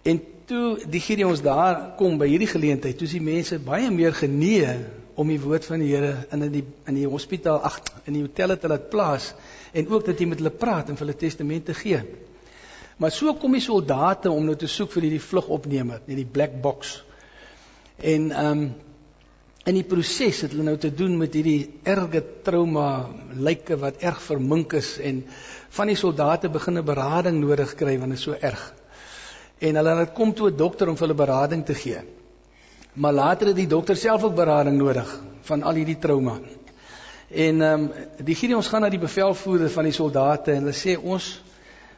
En 0.05 0.21
toe 0.47 0.77
die 0.89 1.01
hierdie 1.01 1.27
ons 1.27 1.43
daar 1.43 1.95
kom 1.99 2.17
by 2.21 2.29
hierdie 2.29 2.49
geleentheid, 2.49 2.95
toe 2.97 3.09
is 3.09 3.17
die 3.17 3.25
mense 3.25 3.59
baie 3.59 3.91
meer 3.91 4.15
genee 4.15 4.77
om 5.15 5.27
die 5.31 5.39
woord 5.39 5.65
van 5.65 5.79
die 5.79 5.91
Here 5.93 6.13
in 6.31 6.43
in 6.43 6.51
die 6.51 6.63
in 6.87 6.95
die 6.99 7.07
hospitaal 7.07 7.61
ag 7.63 7.79
in 8.05 8.17
die 8.17 8.23
hotelle 8.23 8.57
te 8.59 8.67
laat 8.67 8.89
plaas 8.89 9.33
en 9.73 9.87
ook 9.91 10.05
dat 10.05 10.19
jy 10.19 10.27
met 10.27 10.41
hulle 10.43 10.51
praat 10.51 10.89
en 10.89 10.97
vir 10.97 11.07
hulle 11.07 11.19
testamente 11.19 11.73
gee. 11.73 12.01
Maar 12.97 13.11
so 13.11 13.33
kom 13.39 13.55
die 13.55 13.63
soldate 13.63 14.31
om 14.31 14.45
nou 14.47 14.55
te 14.55 14.67
soek 14.71 14.91
vir 14.93 15.07
hierdie 15.07 15.23
vlugopnemer, 15.23 16.03
net 16.07 16.19
die 16.21 16.31
black 16.37 16.61
box. 16.63 17.01
En 17.99 18.31
ehm 18.31 18.65
um, 18.65 18.67
in 19.65 19.79
die 19.79 19.87
proses 19.89 20.43
het 20.45 20.51
hulle 20.53 20.63
nou 20.67 20.75
te 20.77 20.91
doen 20.93 21.15
met 21.17 21.33
hierdie 21.33 21.79
erge 21.89 22.19
trauma 22.45 23.09
lyke 23.33 23.79
wat 23.81 24.03
erg 24.05 24.19
vermink 24.21 24.75
is 24.77 24.91
en 25.01 25.23
van 25.77 25.89
die 25.89 25.97
soldate 25.97 26.51
begin 26.53 26.77
'n 26.77 26.85
berading 26.85 27.39
nodig 27.41 27.73
kry 27.75 27.95
want 27.97 28.13
dit 28.13 28.19
is 28.19 28.25
so 28.27 28.37
erg. 28.39 28.61
En 29.59 29.75
hulle 29.75 29.95
het 29.99 30.13
kom 30.13 30.33
toe 30.33 30.51
'n 30.51 30.57
dokter 30.57 30.89
om 30.89 30.97
vir 30.97 31.07
hulle 31.07 31.17
berading 31.25 31.65
te 31.65 31.73
gee. 31.73 32.03
Maar 32.95 33.13
later 33.13 33.47
het 33.47 33.55
die 33.55 33.67
dokter 33.67 33.97
self 33.99 34.23
ook 34.23 34.35
berading 34.35 34.77
nodig 34.77 35.09
van 35.41 35.63
al 35.63 35.73
hierdie 35.75 35.97
trauma. 35.99 36.37
En 37.27 37.61
ehm 37.61 37.81
um, 37.81 37.89
die 38.23 38.35
Gideons 38.35 38.67
gaan 38.71 38.81
na 38.81 38.89
die 38.89 39.01
bevelvoerder 39.01 39.69
van 39.69 39.83
die 39.83 39.95
soldate 39.95 40.53
en 40.53 40.63
hulle 40.63 40.77
sê 40.77 40.95
ons 40.95 41.27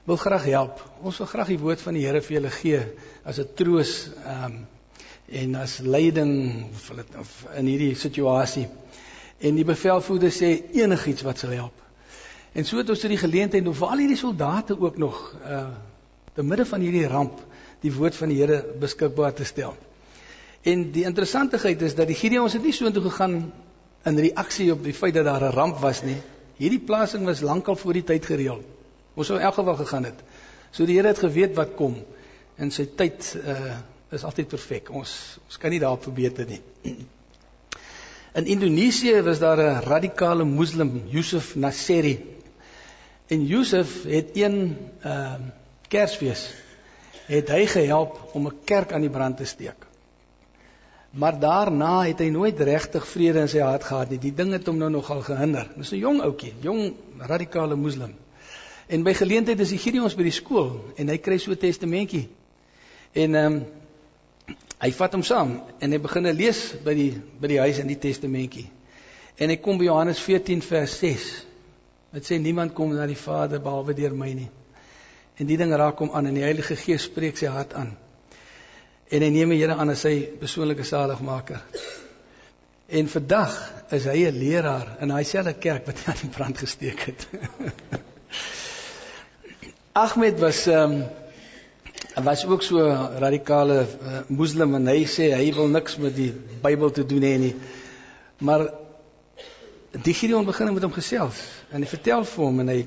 wil 0.09 0.17
graag 0.17 0.47
help. 0.49 0.81
Ons 1.01 1.19
wil 1.21 1.27
graag 1.27 1.51
die 1.53 1.59
woord 1.59 1.81
van 1.85 1.93
die 1.93 2.05
Here 2.07 2.21
vir 2.21 2.37
julle 2.39 2.51
gee 2.55 2.79
as 3.23 3.37
'n 3.39 3.53
troos 3.55 4.09
ehm 4.25 4.45
um, 4.45 4.65
en 5.27 5.55
as 5.55 5.79
leiding 5.83 6.65
of 6.73 6.87
hulle 6.89 7.05
of 7.19 7.31
in 7.59 7.65
hierdie 7.65 7.95
situasie. 7.95 8.67
En 9.39 9.55
die 9.55 9.65
bevelvoerder 9.65 10.31
sê 10.31 10.49
enigiets 10.73 11.21
wat 11.21 11.37
sal 11.37 11.51
help. 11.51 11.83
En 12.53 12.65
so 12.65 12.77
het 12.77 12.89
ons 12.89 12.99
tot 12.99 13.09
die 13.09 13.21
geleentheid 13.21 13.67
om 13.67 13.73
vir 13.73 13.87
al 13.87 13.97
hierdie 13.97 14.23
soldate 14.23 14.79
ook 14.79 14.97
nog 14.97 15.35
uh 15.45 15.67
te 16.33 16.43
midde 16.43 16.65
van 16.65 16.81
hierdie 16.81 17.07
ramp 17.07 17.39
die 17.81 17.91
woord 17.93 18.15
van 18.15 18.29
die 18.29 18.37
Here 18.37 18.63
beskikbaar 18.79 19.33
te 19.33 19.43
stel. 19.43 19.75
En 20.67 20.89
die 20.91 21.05
interessantigheid 21.07 21.81
is 21.81 21.95
dat 21.95 22.09
die 22.09 22.17
Gideons 22.19 22.55
het 22.57 22.63
nie 22.65 22.73
so 22.75 22.89
intoe 22.89 23.05
gegaan 23.05 23.37
in 24.07 24.19
reaksie 24.19 24.71
op 24.73 24.83
die 24.83 24.95
feit 24.95 25.15
dat 25.15 25.25
daar 25.25 25.43
'n 25.47 25.55
ramp 25.55 25.79
was 25.79 26.03
nie. 26.03 26.17
Hierdie 26.57 26.83
plasing 26.89 27.25
was 27.25 27.41
lankal 27.41 27.75
voor 27.75 27.93
die 27.93 28.03
tyd 28.03 28.25
gereël. 28.25 28.63
Ons 29.13 29.27
sou 29.27 29.39
in 29.39 29.45
elk 29.45 29.53
geval 29.53 29.75
gegaan 29.75 30.03
het. 30.03 30.19
So 30.71 30.85
die 30.85 30.95
Here 30.95 31.07
het 31.07 31.19
geweet 31.19 31.55
wat 31.55 31.75
kom 31.75 31.95
en 32.57 32.71
sy 32.71 32.85
tyd 32.95 33.37
uh 33.43 33.77
is 34.11 34.23
altyd 34.23 34.47
perfek. 34.47 34.89
Ons 34.89 35.39
ons 35.45 35.57
kan 35.57 35.71
nie 35.71 35.79
daarop 35.79 36.03
verbeter 36.03 36.45
nie. 36.47 36.61
In 38.39 38.45
Indonesië 38.45 39.21
was 39.21 39.39
daar 39.39 39.57
'n 39.57 39.83
radikale 39.83 40.43
moslim, 40.43 41.03
Yusuf 41.09 41.55
Naseri. 41.55 42.25
En 43.27 43.45
Yusuf 43.45 44.03
het 44.03 44.29
een 44.33 44.77
uh 45.05 45.33
Kersfees 45.87 46.49
het 47.25 47.49
hy 47.49 47.65
gehelp 47.65 48.29
om 48.33 48.47
'n 48.47 48.57
kerk 48.65 48.91
aan 48.91 49.01
die 49.01 49.09
brand 49.09 49.37
te 49.37 49.45
steek. 49.45 49.86
Maar 51.17 51.39
daarna 51.39 52.05
het 52.05 52.19
hy 52.21 52.27
nooit 52.29 52.59
regtig 52.61 53.05
vrede 53.09 53.41
in 53.41 53.49
sy 53.49 53.63
hart 53.65 53.87
gehad 53.89 54.11
nie. 54.13 54.19
Die 54.21 54.33
ding 54.37 54.51
het 54.53 54.67
hom 54.69 54.77
nou 54.77 54.89
nogal 54.93 55.23
gehinder. 55.25 55.65
Dis 55.73 55.91
'n 55.91 55.97
jong 56.03 56.21
ouetjie, 56.21 56.53
jong 56.61 56.93
radikale 57.17 57.75
moslim. 57.75 58.13
En 58.87 59.03
by 59.03 59.13
geleentheid 59.13 59.59
is 59.59 59.71
hy 59.71 59.79
hierdie 59.81 60.03
ons 60.03 60.15
by 60.15 60.23
die 60.23 60.35
skool 60.35 60.93
en 60.95 61.09
hy 61.09 61.17
kry 61.17 61.37
so 61.37 61.51
'n 61.51 61.57
testamentjie. 61.57 62.27
En 63.13 63.35
ehm 63.35 63.53
um, 63.53 63.65
hy 64.79 64.91
vat 64.91 65.13
hom 65.13 65.23
saam 65.23 65.61
en 65.79 65.91
hy 65.91 65.97
begin 65.97 66.31
lees 66.35 66.75
by 66.83 66.93
die 66.93 67.21
by 67.41 67.47
die 67.47 67.59
huis 67.59 67.79
in 67.79 67.87
die 67.87 67.99
testamentjie. 67.99 68.69
En 69.37 69.49
hy 69.49 69.57
kom 69.57 69.77
by 69.77 69.85
Johannes 69.85 70.19
14 70.19 70.61
vers 70.61 70.99
6. 70.99 71.45
Dit 72.13 72.25
sê 72.25 72.37
niemand 72.37 72.73
kom 72.73 72.93
na 72.93 73.05
die 73.05 73.15
Vader 73.15 73.59
behalwe 73.59 73.93
deur 73.93 74.13
my 74.13 74.33
nie. 74.33 74.49
En 75.37 75.47
die 75.47 75.57
ding 75.57 75.73
raak 75.73 75.97
hom 75.97 76.11
aan 76.11 76.25
en 76.25 76.33
die 76.33 76.43
Heilige 76.43 76.75
Gees 76.75 77.03
spreek 77.03 77.37
sy 77.37 77.45
hart 77.47 77.73
aan 77.73 77.97
en 79.09 79.23
hy 79.23 79.29
neem 79.31 79.53
die 79.55 79.61
Here 79.61 79.77
aan 79.79 79.93
as 79.93 80.03
sy 80.03 80.15
persoonlike 80.39 80.85
saligmaker. 80.87 81.61
En 82.87 83.09
vandag 83.11 83.55
is 83.95 84.07
hy 84.07 84.27
'n 84.27 84.39
leraar 84.39 84.97
in 85.01 85.11
daai 85.11 85.23
selfde 85.23 85.53
kerk 85.53 85.85
wat 85.85 85.99
hy 85.99 86.11
aan 86.11 86.21
die 86.21 86.35
brand 86.35 86.57
gesteek 86.57 86.99
het. 87.07 87.27
Ahmed 90.05 90.39
was 90.39 90.67
ehm 90.67 90.91
um, 90.91 91.03
was 92.23 92.45
ook 92.45 92.61
so 92.61 92.79
radikale 93.19 93.81
uh, 93.81 94.19
moslim 94.27 94.75
en 94.75 94.87
hy 94.87 95.05
sê 95.05 95.33
hy 95.33 95.53
wil 95.53 95.67
niks 95.67 95.97
met 95.97 96.15
die 96.15 96.33
Bybel 96.61 96.91
te 96.91 97.05
doen 97.05 97.21
hê 97.21 97.37
nie. 97.37 97.55
Maar 98.37 98.69
die 99.91 100.13
Gideon 100.13 100.45
begin 100.45 100.73
met 100.73 100.83
hom 100.83 100.93
gesels 100.93 101.41
en 101.71 101.81
hy 101.81 101.89
vertel 101.89 102.25
vir 102.25 102.45
hom 102.45 102.59
en 102.59 102.67
hy 102.67 102.85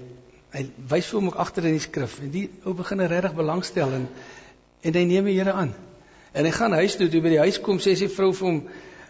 hy 0.51 0.65
wys 0.91 1.07
vir 1.07 1.21
hom 1.21 1.29
ook 1.31 1.39
agter 1.39 1.67
in 1.67 1.77
die 1.77 1.85
skrif 1.85 2.19
en 2.21 2.31
die 2.31 2.49
ou 2.65 2.75
begin 2.75 3.07
regtig 3.07 3.35
belangstel 3.35 3.93
en 3.93 4.09
en 4.83 4.95
hy 4.95 5.05
neem 5.05 5.29
die 5.29 5.39
Here 5.39 5.53
aan. 5.53 5.75
En 6.33 6.45
hy 6.47 6.53
gaan 6.55 6.73
huis 6.79 6.95
toe, 6.97 7.09
toe 7.11 7.21
by 7.25 7.29
die 7.33 7.43
huis 7.43 7.59
kom 7.63 7.79
sê 7.83 7.97
sy 7.99 8.09
vrou 8.13 8.33
vir 8.33 8.47
hom: 8.47 8.61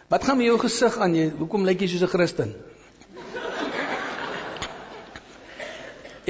"Wat 0.09 0.25
gaan 0.25 0.39
met 0.39 0.47
jou 0.47 0.59
gesig 0.59 0.99
aan? 0.99 1.15
Jy 1.15 1.31
hoekom 1.39 1.65
lyk 1.69 1.81
jy 1.81 1.89
soos 1.89 2.03
'n 2.03 2.15
Christen?" 2.15 2.55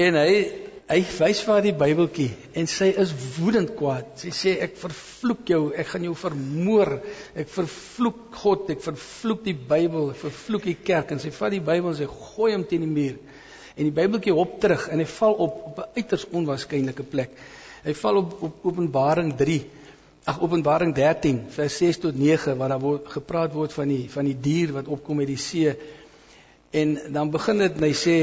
En 0.05 0.15
hy 0.15 0.51
hy 0.91 0.99
wys 1.07 1.39
vir 1.45 1.53
haar 1.53 1.63
die 1.63 1.79
Bybeltjie 1.79 2.31
en 2.59 2.65
sy 2.67 2.89
is 2.99 3.13
woedend 3.37 3.69
kwaad. 3.79 4.09
Sy 4.19 4.31
sê 4.35 4.51
ek 4.65 4.73
vervloek 4.75 5.47
jou, 5.47 5.59
ek 5.71 5.87
gaan 5.87 6.03
jou 6.03 6.15
vermoor. 6.19 6.97
Ek 7.35 7.47
vervloek 7.47 8.35
God, 8.41 8.65
ek 8.73 8.81
vervloek 8.83 9.45
die 9.45 9.55
Bybel, 9.55 10.09
ek 10.11 10.19
vervloek 10.25 10.67
die 10.67 10.75
kerk 10.75 11.13
en 11.15 11.23
sy 11.23 11.31
vat 11.31 11.55
die 11.55 11.63
Bybel 11.63 11.93
en 11.93 11.99
sy 12.01 12.09
gooi 12.11 12.51
hom 12.51 12.65
teen 12.67 12.83
die 12.83 12.91
muur. 12.91 13.15
En 13.77 13.87
die 13.87 13.95
Bybeltjie 13.95 14.35
hop 14.35 14.59
terug 14.59 14.89
en 14.91 14.99
hy 14.99 15.05
val 15.05 15.39
op 15.47 15.55
op 15.71 15.79
'n 15.79 15.87
uiters 15.95 16.27
onwaarskynlike 16.27 17.03
plek. 17.03 17.31
Hy 17.85 17.93
val 17.93 18.17
op 18.17 18.43
op 18.43 18.65
Openbaring 18.65 19.37
3. 19.37 19.61
Ag 20.23 20.37
Openbaring 20.41 20.93
13 20.93 21.47
vers 21.49 21.77
6 21.77 21.97
tot 21.97 22.17
9 22.17 22.57
waar 22.57 22.69
daar 22.69 22.81
word 22.83 23.07
gepraat 23.09 23.55
word 23.57 23.73
van 23.73 23.89
die 23.89 24.03
van 24.09 24.27
die 24.29 24.35
dier 24.37 24.69
wat 24.75 24.91
opkom 24.93 25.23
uit 25.23 25.31
die 25.31 25.39
see. 25.41 25.73
En 26.77 26.93
dan 27.09 27.31
begin 27.33 27.63
dit 27.63 27.79
en 27.79 27.85
hy 27.87 27.95
sê 27.97 28.17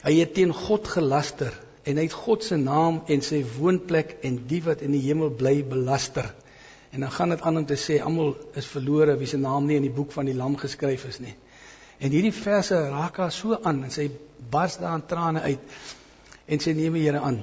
hy 0.00 0.14
het 0.16 0.32
teen 0.38 0.54
God 0.56 0.88
gelaster 0.88 1.52
en 1.84 2.00
hy 2.00 2.06
het 2.08 2.16
God 2.16 2.46
se 2.46 2.56
naam 2.56 3.02
en 3.04 3.20
sy 3.26 3.42
woonplek 3.58 4.16
en 4.24 4.40
die 4.48 4.62
wat 4.64 4.80
in 4.86 4.96
die 4.96 5.02
hemel 5.04 5.28
bly 5.28 5.58
belaster. 5.68 6.32
En 6.90 7.04
dan 7.04 7.12
gaan 7.12 7.36
dit 7.36 7.44
aan 7.44 7.60
om 7.60 7.68
te 7.68 7.76
sê 7.76 8.00
almal 8.00 8.32
is 8.56 8.72
verlore 8.72 9.18
wie 9.20 9.28
se 9.28 9.36
naam 9.36 9.68
nie 9.68 9.76
in 9.76 9.90
die 9.90 9.94
boek 10.00 10.16
van 10.16 10.24
die 10.24 10.38
lam 10.40 10.56
geskryf 10.56 11.04
is 11.12 11.20
nie. 11.20 11.36
En 12.00 12.16
hierdie 12.16 12.32
verse 12.32 12.80
raak 12.88 13.20
haar 13.20 13.32
so 13.32 13.60
aan 13.60 13.84
en 13.84 13.92
sy 13.92 14.08
bars 14.50 14.80
daar 14.80 14.96
in 14.96 15.04
trane 15.04 15.44
uit 15.44 15.80
en 16.48 16.64
sy 16.64 16.72
neem 16.72 16.96
die 16.96 17.04
Here 17.04 17.20
aan. 17.20 17.42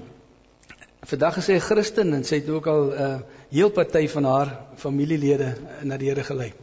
Vandag 1.05 1.37
is 1.37 1.45
sy 1.45 1.53
'n 1.53 1.61
Christen 1.61 2.13
en 2.13 2.23
sy 2.23 2.39
het 2.39 2.49
ook 2.49 2.67
al 2.67 2.83
'n 2.83 3.01
uh, 3.01 3.19
heel 3.49 3.69
party 3.69 4.07
van 4.07 4.23
haar 4.23 4.59
familielede 4.75 5.55
na 5.83 5.97
die 5.97 6.09
Here 6.09 6.23
gelei. 6.23 6.53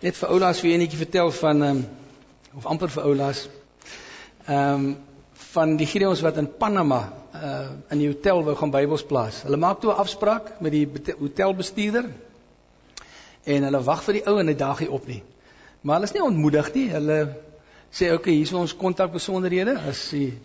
Net 0.00 0.16
vir 0.16 0.28
oulaas 0.28 0.60
wie 0.60 0.72
enetjie 0.72 0.98
vertel 0.98 1.30
van 1.30 1.62
um, 1.62 1.86
of 2.56 2.66
amper 2.66 2.90
vir 2.90 3.02
oulaas. 3.02 3.48
Ehm 4.46 4.74
um, 4.74 4.96
van 5.50 5.76
die 5.76 5.86
Gideons 5.86 6.20
wat 6.20 6.36
in 6.36 6.56
Panama 6.56 7.12
uh 7.34 7.70
in 7.90 7.98
die 7.98 8.08
hotel 8.08 8.44
wou 8.44 8.56
gaan 8.56 8.70
Bybels 8.70 9.04
plaas. 9.04 9.42
Hulle 9.42 9.56
maak 9.56 9.80
toe 9.80 9.90
'n 9.90 9.96
afspraak 9.96 10.60
met 10.60 10.72
die 10.72 10.88
hotelbestuurder 11.18 12.10
en 13.44 13.62
hulle 13.62 13.82
wag 13.82 14.02
vir 14.02 14.14
die 14.14 14.26
ou 14.26 14.38
en 14.38 14.46
hy 14.46 14.54
daag 14.54 14.80
nie 14.80 14.90
op 14.90 15.06
nie. 15.06 15.22
Maar 15.80 15.94
hulle 15.94 16.06
is 16.06 16.12
nie 16.12 16.22
ontmoedig 16.22 16.74
nie. 16.74 16.88
Hulle 16.88 17.36
sê 17.90 18.12
okay, 18.12 18.32
hier 18.32 18.42
is 18.42 18.52
ons 18.52 18.76
kontakbesonderhede. 18.76 19.78
As 19.78 20.10
die 20.10 20.38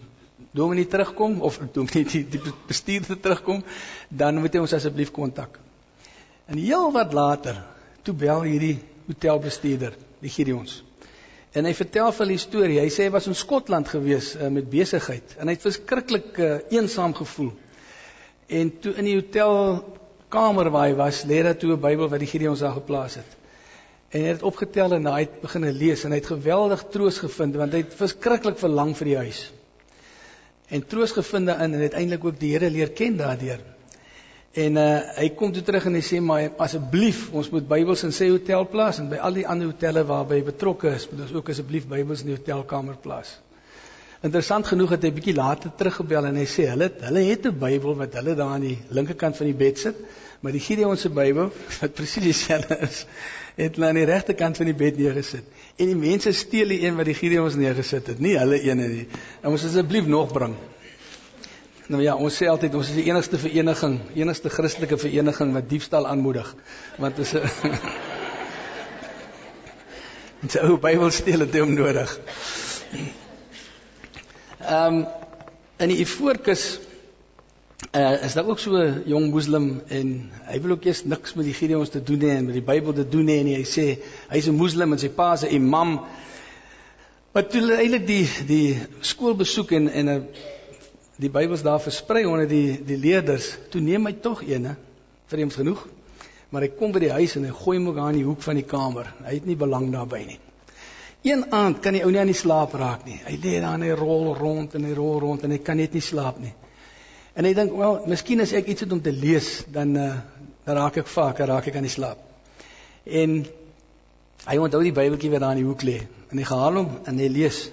dominee 0.55 0.87
terugkom 0.87 1.41
of 1.41 1.59
dominee 1.75 2.05
die, 2.07 2.23
die 2.37 2.41
bestuurder 2.67 3.19
terugkom, 3.19 3.63
dan 4.09 4.39
moet 4.39 4.55
hy 4.55 4.63
ons 4.63 4.75
asseblief 4.77 5.11
kontak. 5.15 5.59
En 6.47 6.59
heel 6.61 6.91
wat 6.95 7.13
later, 7.13 7.61
toe 8.05 8.13
bel 8.15 8.45
hierdie 8.45 8.77
hotelbestuurder, 9.07 9.95
die 10.21 10.31
Gideons. 10.31 10.81
En 11.55 11.67
hy 11.67 11.73
vertel 11.77 12.11
vir 12.17 12.31
die 12.33 12.41
storie. 12.41 12.79
Hy 12.83 12.89
sê 12.91 13.07
hy 13.07 13.13
was 13.15 13.29
in 13.31 13.37
Skotland 13.37 13.87
gewees 13.87 14.33
uh, 14.35 14.49
met 14.51 14.67
besigheid 14.69 15.37
en 15.39 15.47
hy 15.47 15.55
het 15.55 15.63
verskriklik 15.63 16.39
uh, 16.43 16.57
eensaam 16.75 17.15
gevoel. 17.15 17.53
En 18.51 18.71
toe 18.83 18.91
in 18.99 19.07
die 19.07 19.15
hotelkamer 19.15 20.69
waar 20.73 20.89
hy 20.89 20.97
was, 20.99 21.23
lê 21.29 21.41
daar 21.45 21.55
toe 21.57 21.71
'n 21.73 21.81
Bybel 21.81 22.11
wat 22.11 22.19
die 22.19 22.29
Gideon 22.29 22.59
daar 22.59 22.75
geplaas 22.75 23.15
het. 23.21 23.37
En 24.11 24.21
hy 24.21 24.33
het 24.33 24.43
opgetel 24.43 24.93
en 24.93 25.07
hy 25.07 25.21
het 25.23 25.39
begin 25.41 25.69
lees 25.71 26.03
en 26.03 26.11
hy 26.11 26.19
het 26.19 26.33
geweldig 26.33 26.83
troos 26.91 27.17
gevind 27.23 27.55
want 27.55 27.73
hy 27.73 27.85
het 27.85 27.95
verskriklik 28.03 28.59
verlang 28.59 28.93
vir 28.95 29.11
die 29.13 29.17
huis. 29.17 29.41
En 30.69 30.85
troos 30.87 31.11
gevind 31.11 31.47
daarin 31.47 31.73
en 31.73 31.79
uiteindelik 31.79 32.25
ook 32.25 32.39
die 32.39 32.51
Here 32.55 32.69
leer 32.69 32.91
ken 32.91 33.17
daardeur. 33.17 33.61
En 34.55 34.77
uh 34.79 34.99
hy 35.19 35.29
kom 35.35 35.51
toe 35.51 35.63
terug 35.67 35.85
en 35.85 35.97
hy 35.97 36.03
sê 36.05 36.21
maar 36.23 36.53
asseblief 36.63 37.25
ons 37.35 37.49
moet 37.51 37.67
Bybels 37.67 38.05
in 38.07 38.13
sy 38.15 38.29
hotel 38.31 38.63
plaas 38.71 39.01
en 39.03 39.09
by 39.11 39.19
al 39.19 39.35
die 39.35 39.47
ander 39.47 39.67
hotelle 39.67 40.05
waarby 40.07 40.39
hy 40.39 40.45
betrokke 40.47 40.93
is, 40.95 41.09
moet 41.11 41.25
ons 41.27 41.33
ook 41.35 41.51
asseblief 41.51 41.89
Bybels 41.91 42.23
in 42.23 42.31
die 42.31 42.37
hotelkamer 42.37 42.95
plaas. 43.03 43.35
Interessant 44.25 44.65
genoeg 44.65 44.95
het 44.95 45.03
hy 45.05 45.11
bietjie 45.13 45.35
later 45.37 45.69
teruggebel 45.77 46.25
en 46.31 46.37
hy 46.39 46.45
sê 46.49 46.63
hulle 46.71 46.87
hulle 47.03 47.21
het 47.27 47.45
'n 47.45 47.57
Bybel 47.61 47.95
wat 47.99 48.15
hulle 48.17 48.33
daar 48.35 48.53
aan 48.55 48.63
die 48.65 48.77
linkerkant 48.89 49.37
van 49.37 49.45
die 49.45 49.57
bed 49.57 49.77
sit, 49.77 49.97
maar 50.41 50.51
die 50.51 50.61
Gideon 50.67 50.97
se 50.97 51.09
Bybel 51.09 51.51
wat 51.81 51.93
presies 51.93 52.23
dieselfde 52.23 52.77
is, 52.87 53.05
het 53.55 53.75
hulle 53.75 53.87
aan 53.87 53.99
die 53.99 54.05
regterkant 54.09 54.57
van 54.57 54.65
die 54.65 54.73
bed 54.73 54.97
neergesit. 54.97 55.45
En 55.77 55.91
die 55.91 55.95
mense 55.95 56.31
steel 56.33 56.73
die 56.73 56.81
een 56.87 56.95
wat 56.97 57.05
die 57.05 57.13
Gideons 57.13 57.55
neergesit 57.55 58.07
het, 58.07 58.19
nie 58.19 58.33
hulle 58.37 58.57
ene 58.61 58.87
nie. 58.87 59.07
Nou 59.43 59.51
moet 59.53 59.65
asseblief 59.69 60.07
nog 60.07 60.33
bring. 60.33 60.55
Nou 61.87 62.01
ja, 62.01 62.15
ons 62.15 62.41
sê 62.41 62.47
altyd 62.49 62.73
ons 62.73 62.89
is 62.89 62.95
die 62.95 63.05
enigste 63.11 63.37
vereniging, 63.37 63.99
enigste 64.15 64.49
Christelike 64.49 64.97
vereniging 64.97 65.53
wat 65.53 65.69
diefstal 65.69 66.07
aanmoedig. 66.07 66.55
Want 66.97 67.15
dis 67.15 67.33
'n 67.37 67.45
Dit 70.41 70.57
ou 70.61 70.77
Bybel 70.77 71.11
steel 71.11 71.39
het 71.39 71.55
hom 71.57 71.73
nodig. 71.73 72.19
Ehm 74.65 74.95
um, 74.95 75.05
in 75.77 75.91
die 75.91 75.97
Ivoorkus 75.99 76.79
uh, 77.91 78.23
is 78.23 78.33
daar 78.33 78.47
ook 78.47 78.59
so 78.59 78.71
'n 78.77 79.03
jong 79.05 79.29
moslim 79.29 79.81
en 79.87 80.31
hy 80.45 80.61
wil 80.61 80.71
ook 80.71 80.85
eers 80.85 81.03
niks 81.03 81.33
met 81.33 81.45
die 81.45 81.53
Gideons 81.53 81.89
te 81.89 82.03
doen 82.03 82.19
hê 82.19 82.29
en 82.37 82.45
met 82.45 82.53
die 82.53 82.63
Bybel 82.63 82.93
te 82.93 83.07
doen 83.07 83.27
hê 83.27 83.35
en 83.39 83.47
hy 83.47 83.63
sê 83.63 83.85
hy's 84.29 84.47
'n 84.47 84.55
moslim 84.55 84.91
en 84.91 84.99
sy 84.99 85.09
pa 85.09 85.33
is 85.33 85.43
'n 85.43 85.53
imam. 85.53 85.99
Maar 87.33 87.47
toe 87.47 87.59
hulle 87.61 87.77
eintlik 87.77 88.07
die 88.07 88.29
die 88.47 88.77
skool 89.01 89.35
besoek 89.35 89.71
en 89.71 89.89
en 89.89 90.09
'n 90.09 90.27
die 91.15 91.29
Bybels 91.29 91.61
daar 91.61 91.81
versprei 91.81 92.25
onder 92.25 92.47
die 92.47 92.83
die 92.85 92.97
leerders, 92.97 93.57
toe 93.69 93.81
neem 93.81 94.05
hy 94.05 94.13
tog 94.13 94.41
eene, 94.43 94.75
vreemd 95.27 95.53
genoeg, 95.53 95.87
maar 96.49 96.61
hy 96.61 96.67
kom 96.67 96.91
by 96.91 96.99
die 96.99 97.11
huis 97.11 97.35
en 97.35 97.43
hy 97.43 97.51
gooi 97.51 97.77
hom 97.77 97.87
ook 97.87 97.97
aan 97.97 98.13
die 98.13 98.25
hoek 98.25 98.41
van 98.41 98.55
die 98.55 98.65
kamer. 98.65 99.13
Hy 99.23 99.33
het 99.33 99.45
nie 99.45 99.55
belang 99.55 99.91
daarbey 99.91 100.25
nie. 100.25 100.44
Een 101.25 101.45
aand 101.51 101.81
kan 101.81 101.95
die 101.97 102.03
ou 102.05 102.11
nie 102.13 102.21
aan 102.21 102.29
die 102.29 102.37
slaap 102.37 102.75
raak 102.77 103.05
nie. 103.07 103.17
Hy 103.25 103.35
lê 103.41 103.57
daar 103.59 103.79
en 103.79 103.85
hy 103.85 103.95
rol 103.97 104.35
rond 104.37 104.75
en 104.77 104.85
hy 104.85 104.93
rol 104.93 105.19
rond 105.23 105.43
en 105.43 105.55
hy 105.55 105.59
kan 105.65 105.79
net 105.81 105.95
nie 105.97 106.03
slaap 106.05 106.37
nie. 106.39 106.53
En 107.35 107.45
hy 107.45 107.53
dink, 107.53 107.73
"Wel, 107.75 108.01
miskien 108.07 108.41
as 108.41 108.53
ek 108.53 108.67
iets 108.67 108.85
het 108.85 108.91
om 108.91 109.01
te 109.01 109.11
lees, 109.11 109.65
dan 109.67 109.95
uh, 109.97 110.13
dan 110.65 110.75
raak 110.75 110.97
ek 110.97 111.07
vaak, 111.07 111.39
raak 111.39 111.67
ek 111.67 111.75
aan 111.75 111.87
die 111.89 111.91
slaap." 111.91 112.17
En 113.05 113.45
hy 114.45 114.57
onthou 114.57 114.83
die 114.83 114.93
Bybeltjie 114.93 115.31
wat 115.31 115.41
daar 115.41 115.57
in 115.57 115.63
die 115.63 115.67
hoek 115.67 115.81
lê. 115.81 116.01
En 116.31 116.37
hy 116.37 116.43
gehaal 116.43 116.75
hom 116.75 116.99
en 117.05 117.17
hy 117.17 117.27
lees 117.27 117.69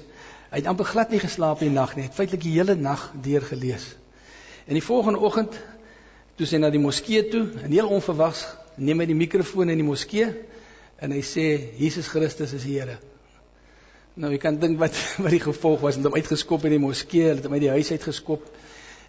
Hy 0.53 0.61
het 0.61 0.67
amper 0.69 0.85
glad 0.85 1.09
nie 1.09 1.21
geslaap 1.21 1.62
die 1.65 1.71
nag 1.73 1.95
nie. 1.97 2.03
Hy 2.05 2.11
het 2.11 2.17
feitelik 2.19 2.43
die 2.45 2.53
hele 2.59 2.75
nag 2.77 3.07
deur 3.25 3.41
gelees. 3.49 3.87
En 4.69 4.77
die 4.77 4.85
volgende 4.85 5.23
oggend 5.25 5.57
toe 6.37 6.49
sy 6.49 6.61
na 6.61 6.69
die 6.73 6.81
moskee 6.81 7.23
toe, 7.33 7.47
en 7.65 7.73
heel 7.73 7.88
onverwags 7.88 8.43
neem 8.77 9.01
hy 9.01 9.07
die 9.09 9.17
mikrofoon 9.17 9.73
in 9.73 9.81
die 9.81 9.87
moskee 9.87 10.29
en 11.01 11.15
hy 11.17 11.23
sê 11.25 11.47
Jesus 11.81 12.11
Christus 12.12 12.53
is 12.53 12.67
die 12.69 12.77
Here. 12.77 12.99
Nou 14.14 14.29
jy 14.29 14.38
kan 14.40 14.59
dink 14.61 14.77
wat 14.81 14.96
wat 15.25 15.33
die 15.33 15.40
gevolg 15.40 15.81
was, 15.81 15.96
het 15.96 16.05
hom 16.05 16.16
uitgeskop 16.18 16.66
in 16.68 16.75
die 16.75 16.83
moskee, 16.83 17.31
het 17.33 17.46
hom 17.46 17.57
uit 17.57 17.64
die 17.64 17.72
huis 17.72 17.90
uitgeskop. 17.94 18.44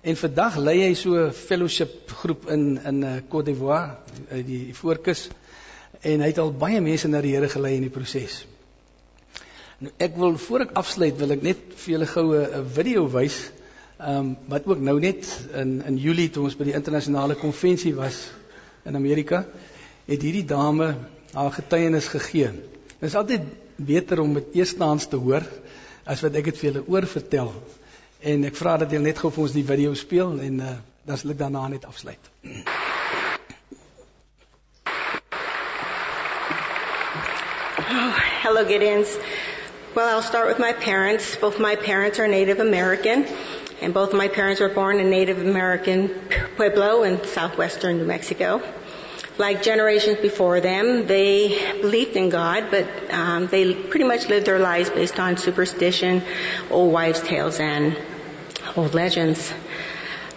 En 0.04 0.20
vandag 0.20 0.56
lei 0.60 0.78
hy 0.82 0.94
so 0.96 1.16
'n 1.16 1.34
fellowship 1.36 2.12
groep 2.22 2.48
in 2.52 2.78
in 2.88 3.04
uh, 3.04 3.16
Côte 3.28 3.52
d'Ivoire, 3.52 3.98
uit 4.32 4.46
die 4.48 4.76
Voorkus. 4.76 5.28
En 6.02 6.24
hy 6.24 6.28
het 6.32 6.40
al 6.40 6.52
baie 6.52 6.80
mense 6.82 7.08
na 7.08 7.22
die 7.22 7.36
Here 7.36 7.50
gelei 7.50 7.76
in 7.76 7.84
die 7.84 7.92
proses. 7.92 8.46
Nou 9.80 9.92
ek 10.00 10.16
wil 10.16 10.38
voor 10.38 10.64
ek 10.68 10.72
afsluit 10.80 11.20
wil 11.20 11.36
ek 11.36 11.44
net 11.44 11.58
vir 11.76 11.94
julle 11.94 12.08
goue 12.08 12.40
'n 12.48 12.70
video 12.72 13.08
wys. 13.12 13.52
Ehm 14.00 14.18
um, 14.18 14.38
wat 14.48 14.68
ook 14.68 14.80
nou 14.80 15.00
net 15.00 15.28
in 15.54 15.82
in 15.84 15.98
Julie 15.98 16.30
toe 16.30 16.44
ons 16.44 16.56
by 16.56 16.64
die 16.64 16.80
internasionale 16.80 17.36
konvensie 17.36 17.96
was 17.96 18.32
in 18.86 18.96
Amerika, 18.96 19.46
het 20.06 20.22
hierdie 20.22 20.46
dame 20.46 20.96
haar 21.34 21.52
getuienis 21.52 22.08
gegee. 22.08 22.52
Dit 23.00 23.10
is 23.10 23.16
altyd 23.16 23.42
beter 23.76 24.20
om 24.20 24.34
dit 24.34 24.60
eerstens 24.62 25.08
te 25.08 25.18
hoor 25.18 25.46
as 26.04 26.22
wat 26.22 26.36
ek 26.36 26.52
dit 26.52 26.58
vir 26.60 26.72
julle 26.72 27.06
vertel. 27.08 27.54
En 28.24 28.48
ek 28.48 28.56
vra 28.56 28.78
dat 28.78 28.92
julle 28.92 29.08
net 29.08 29.20
vir 29.20 29.44
ons 29.46 29.56
die 29.56 29.66
video 29.68 29.94
speel 29.94 30.40
en 30.40 30.60
uh, 30.60 30.74
dan 31.04 31.20
sal 31.20 31.34
ek 31.34 31.40
daarna 31.40 31.68
net 31.68 31.86
afsluit. 31.86 32.32
Oh, 37.94 38.14
hello 38.44 38.66
Gideons. 38.66 39.18
Well, 39.96 40.08
I'll 40.08 40.24
start 40.24 40.48
with 40.48 40.60
my 40.60 40.74
parents. 40.74 41.36
Both 41.36 41.60
my 41.60 41.76
parents 41.76 42.20
are 42.20 42.28
Native 42.28 42.60
American, 42.60 43.28
and 43.82 43.94
both 43.94 44.14
my 44.14 44.28
parents 44.28 44.60
were 44.60 44.70
born 44.70 45.00
in 45.00 45.12
Native 45.12 45.38
American 45.38 46.10
Pueblo 46.56 47.04
in 47.04 47.24
southwestern 47.26 47.98
New 47.98 48.06
Mexico. 48.06 48.62
Like 49.38 49.64
generations 49.64 50.20
before 50.20 50.62
them, 50.62 51.08
they 51.08 51.82
believed 51.82 52.16
in 52.16 52.30
God, 52.30 52.68
but 52.70 52.88
um, 53.12 53.48
they 53.48 53.74
pretty 53.74 54.06
much 54.06 54.30
lived 54.30 54.46
their 54.46 54.60
lives 54.60 54.92
based 54.92 55.20
on 55.20 55.38
superstition, 55.38 56.22
old 56.70 56.94
wives' 56.94 57.20
tales, 57.20 57.60
and 57.60 57.98
old 58.76 58.94
legends. 58.94 59.52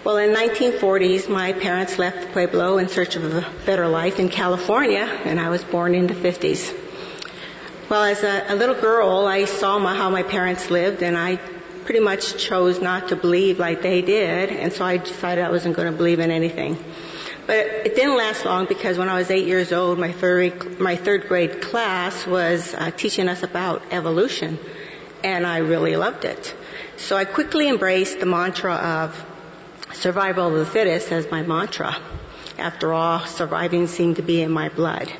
Well, 0.03 0.17
in 0.17 0.35
1940s, 0.35 1.29
my 1.29 1.53
parents 1.53 1.99
left 1.99 2.33
Pueblo 2.33 2.79
in 2.79 2.89
search 2.89 3.17
of 3.17 3.25
a 3.25 3.47
better 3.67 3.87
life 3.87 4.19
in 4.19 4.29
California, 4.29 5.03
and 5.25 5.39
I 5.41 5.51
was 5.51 5.63
born 5.63 5.95
in 5.95 6.07
the 6.07 6.15
50s. 6.15 6.73
Well, 7.91 8.03
as 8.03 8.23
a, 8.23 8.47
a 8.49 8.55
little 8.55 8.81
girl, 8.81 9.27
I 9.27 9.45
saw 9.45 9.79
my, 9.79 9.95
how 9.95 10.09
my 10.09 10.23
parents 10.23 10.71
lived, 10.71 11.03
and 11.03 11.19
I 11.19 11.37
pretty 11.85 12.01
much 12.01 12.37
chose 12.39 12.81
not 12.81 13.09
to 13.09 13.17
believe 13.17 13.59
like 13.59 13.83
they 13.83 14.01
did, 14.01 14.51
and 14.51 14.73
so 14.73 14.85
I 14.85 14.97
decided 14.97 15.45
I 15.45 15.51
wasn't 15.51 15.77
going 15.77 15.91
to 15.91 15.97
believe 15.97 16.19
in 16.19 16.31
anything. 16.31 16.79
But 17.47 17.59
it 17.59 17.95
didn't 17.95 18.17
last 18.17 18.45
long 18.45 18.67
because 18.67 18.99
when 18.99 19.09
I 19.09 19.15
was 19.15 19.31
eight 19.31 19.47
years 19.47 19.73
old, 19.73 19.99
my 19.99 20.11
third, 20.11 20.81
my 20.81 20.97
third 20.97 21.29
grade 21.29 21.63
class 21.63 22.27
was 22.27 22.75
uh, 22.75 22.91
teaching 22.91 23.29
us 23.29 23.43
about 23.43 23.83
evolution. 23.93 24.59
and 25.23 25.47
I 25.47 25.59
really 25.59 25.97
loved 25.97 26.25
it. 26.25 26.55
So 26.97 27.17
I 27.17 27.25
quickly 27.25 27.69
embraced 27.69 28.21
the 28.21 28.27
mantra 28.27 28.75
of 28.75 29.27
survival 29.93 30.49
of 30.49 30.55
the 30.55 30.67
fittest 30.67 31.13
as 31.13 31.31
my 31.31 31.43
mantra. 31.43 31.97
After 32.59 32.93
all, 32.93 33.27
surviving 33.27 33.87
seemed 33.87 34.17
to 34.17 34.23
be 34.23 34.41
in 34.41 34.51
my 34.51 34.69
blood. 34.69 35.13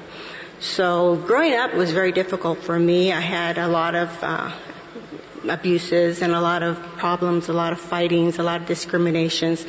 So 0.61 1.17
growing 1.17 1.55
up 1.55 1.75
was 1.75 1.93
very 1.93 2.13
difficult 2.13 2.63
for 2.63 2.79
me. 2.79 3.13
I 3.13 3.21
had 3.21 3.59
a 3.59 3.69
lot 3.69 3.95
of 3.95 4.09
uh, 4.23 4.53
abuses 5.49 6.23
and 6.23 6.33
a 6.33 6.41
lot 6.41 6.63
of 6.63 6.79
problems, 6.97 7.49
a 7.49 7.53
lot 7.53 7.73
of 7.73 7.81
fightings, 7.81 8.39
a 8.39 8.43
lot 8.43 8.63
of 8.63 8.67
discriminations. 8.67 9.67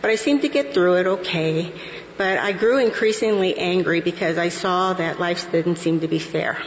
But 0.00 0.10
I 0.10 0.16
seemed 0.16 0.42
to 0.42 0.48
get 0.48 0.74
through 0.74 0.96
it 0.96 1.06
okay. 1.06 1.72
But 2.16 2.38
I 2.38 2.52
grew 2.52 2.78
increasingly 2.78 3.56
angry 3.56 4.00
because 4.00 4.38
I 4.38 4.48
saw 4.48 4.92
that 4.92 5.20
life 5.20 5.50
didn't 5.52 5.76
seem 5.76 6.00
to 6.00 6.08
be 6.08 6.18
fair. 6.18 6.60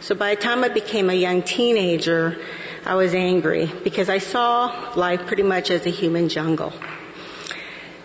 So 0.00 0.14
by 0.14 0.34
the 0.34 0.40
time 0.40 0.64
I 0.64 0.68
became 0.68 1.10
a 1.10 1.14
young 1.14 1.42
teenager, 1.42 2.36
I 2.84 2.96
was 2.96 3.14
angry 3.14 3.70
because 3.82 4.08
I 4.10 4.18
saw 4.18 4.92
life 4.96 5.26
pretty 5.26 5.44
much 5.44 5.70
as 5.70 5.86
a 5.86 5.90
human 5.90 6.28
jungle. 6.28 6.72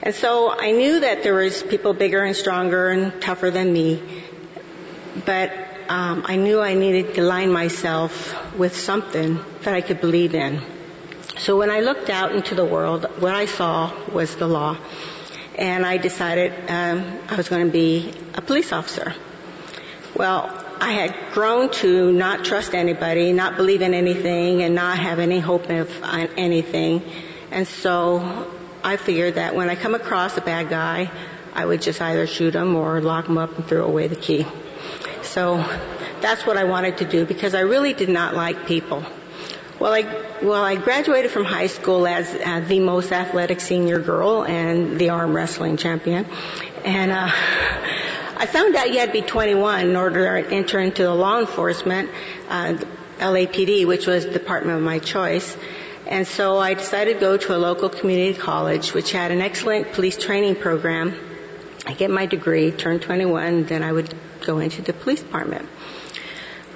And 0.01 0.15
so 0.15 0.49
I 0.57 0.71
knew 0.71 1.01
that 1.01 1.23
there 1.23 1.33
was 1.33 1.61
people 1.61 1.93
bigger 1.93 2.23
and 2.23 2.35
stronger 2.35 2.89
and 2.89 3.21
tougher 3.21 3.51
than 3.51 3.73
me, 3.73 4.01
but 5.25 5.51
um, 5.89 6.23
I 6.25 6.37
knew 6.37 6.61
I 6.61 6.75
needed 6.75 7.15
to 7.15 7.21
line 7.21 7.51
myself 7.51 8.55
with 8.55 8.77
something 8.77 9.39
that 9.63 9.73
I 9.73 9.81
could 9.81 9.99
believe 9.99 10.35
in. 10.35 10.61
So 11.39 11.57
when 11.57 11.69
I 11.69 11.79
looked 11.79 12.09
out 12.09 12.33
into 12.33 12.53
the 12.53 12.65
world, 12.65 13.05
what 13.21 13.33
I 13.33 13.45
saw 13.45 13.93
was 14.11 14.35
the 14.35 14.45
law, 14.45 14.77
and 15.57 15.85
I 15.85 15.95
decided 15.95 16.51
um, 16.69 17.19
I 17.29 17.37
was 17.37 17.47
going 17.47 17.65
to 17.65 17.71
be 17.71 18.13
a 18.33 18.41
police 18.41 18.73
officer. 18.73 19.13
Well, 20.15 20.51
I 20.81 20.91
had 20.91 21.15
grown 21.31 21.69
to 21.83 22.11
not 22.11 22.43
trust 22.43 22.73
anybody, 22.73 23.31
not 23.31 23.55
believe 23.55 23.81
in 23.81 23.93
anything, 23.93 24.63
and 24.63 24.75
not 24.75 24.99
have 24.99 25.19
any 25.19 25.39
hope 25.39 25.69
of 25.69 25.89
anything. 26.03 27.03
And 27.51 27.65
so 27.65 28.51
I 28.83 28.97
figured 28.97 29.35
that 29.35 29.55
when 29.55 29.69
I 29.69 29.75
come 29.75 29.95
across 29.95 30.35
a 30.35 30.41
bad 30.41 30.67
guy, 30.67 31.09
I 31.53 31.65
would 31.65 31.81
just 31.81 32.01
either 32.01 32.27
shoot 32.27 32.53
him 32.53 32.75
or 32.75 32.99
lock 32.99 33.27
him 33.27 33.37
up 33.37 33.57
and 33.57 33.65
throw 33.65 33.85
away 33.85 34.09
the 34.09 34.17
key. 34.17 34.45
So 35.21 35.57
that's 36.19 36.45
what 36.45 36.57
I 36.57 36.65
wanted 36.65 36.97
to 36.97 37.05
do 37.05 37.25
because 37.25 37.55
I 37.55 37.61
really 37.61 37.93
did 37.93 38.09
not 38.09 38.35
like 38.35 38.65
people. 38.65 39.05
Well, 39.79 39.93
I 39.93 40.01
well 40.41 40.61
I 40.61 40.75
graduated 40.75 41.31
from 41.31 41.45
high 41.45 41.67
school 41.67 42.05
as 42.05 42.35
uh, 42.35 42.59
the 42.59 42.81
most 42.81 43.13
athletic 43.13 43.61
senior 43.61 43.99
girl 43.99 44.43
and 44.43 44.99
the 44.99 45.11
arm 45.11 45.33
wrestling 45.33 45.77
champion, 45.77 46.25
and 46.83 47.11
uh, 47.11 47.29
I 47.31 48.45
found 48.45 48.75
out 48.75 48.91
you 48.91 48.99
had 48.99 49.13
to 49.13 49.21
be 49.21 49.21
21 49.21 49.87
in 49.87 49.95
order 49.95 50.41
to 50.41 50.53
enter 50.53 50.79
into 50.79 51.03
the 51.03 51.13
law 51.13 51.39
enforcement, 51.39 52.09
uh, 52.49 52.75
LAPD, 53.19 53.87
which 53.87 54.05
was 54.05 54.25
the 54.25 54.31
department 54.31 54.77
of 54.77 54.83
my 54.83 54.99
choice. 54.99 55.55
And 56.07 56.27
so 56.27 56.57
I 56.57 56.73
decided 56.73 57.13
to 57.15 57.19
go 57.21 57.37
to 57.37 57.55
a 57.55 57.59
local 57.59 57.87
community 57.87 58.37
college, 58.37 58.93
which 58.93 59.13
had 59.13 59.31
an 59.31 59.39
excellent 59.39 59.93
police 59.93 60.17
training 60.17 60.55
program. 60.55 61.15
I 61.85 61.93
get 61.93 62.11
my 62.11 62.25
degree, 62.25 62.71
turn 62.71 62.99
21, 62.99 63.63
then 63.63 63.83
I 63.83 63.93
would 63.93 64.13
go 64.45 64.59
into 64.59 64.81
the 64.81 64.91
police 64.91 65.21
department. 65.21 65.69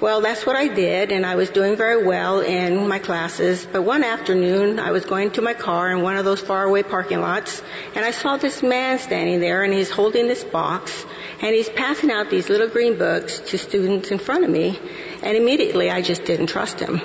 Well, 0.04 0.20
that's 0.20 0.44
what 0.44 0.54
I 0.54 0.68
did, 0.68 1.12
and 1.12 1.24
I 1.24 1.34
was 1.36 1.48
doing 1.48 1.76
very 1.76 2.04
well 2.04 2.40
in 2.40 2.88
my 2.88 2.98
classes. 2.98 3.66
But 3.72 3.84
one 3.84 4.04
afternoon, 4.04 4.78
I 4.78 4.90
was 4.90 5.06
going 5.06 5.30
to 5.30 5.40
my 5.40 5.54
car 5.54 5.90
in 5.90 6.02
one 6.02 6.18
of 6.18 6.26
those 6.26 6.42
faraway 6.42 6.82
parking 6.82 7.22
lots, 7.22 7.62
and 7.94 8.04
I 8.04 8.10
saw 8.10 8.36
this 8.36 8.62
man 8.62 8.98
standing 8.98 9.40
there, 9.40 9.64
and 9.64 9.72
he's 9.72 9.88
holding 9.88 10.28
this 10.28 10.44
box, 10.44 11.06
and 11.40 11.54
he's 11.54 11.70
passing 11.70 12.10
out 12.10 12.28
these 12.28 12.50
little 12.50 12.68
green 12.68 12.98
books 12.98 13.40
to 13.48 13.56
students 13.56 14.10
in 14.10 14.18
front 14.18 14.44
of 14.44 14.50
me, 14.50 14.78
and 15.22 15.38
immediately 15.38 15.90
I 15.90 16.02
just 16.02 16.26
didn't 16.26 16.48
trust 16.48 16.80
him. 16.80 17.00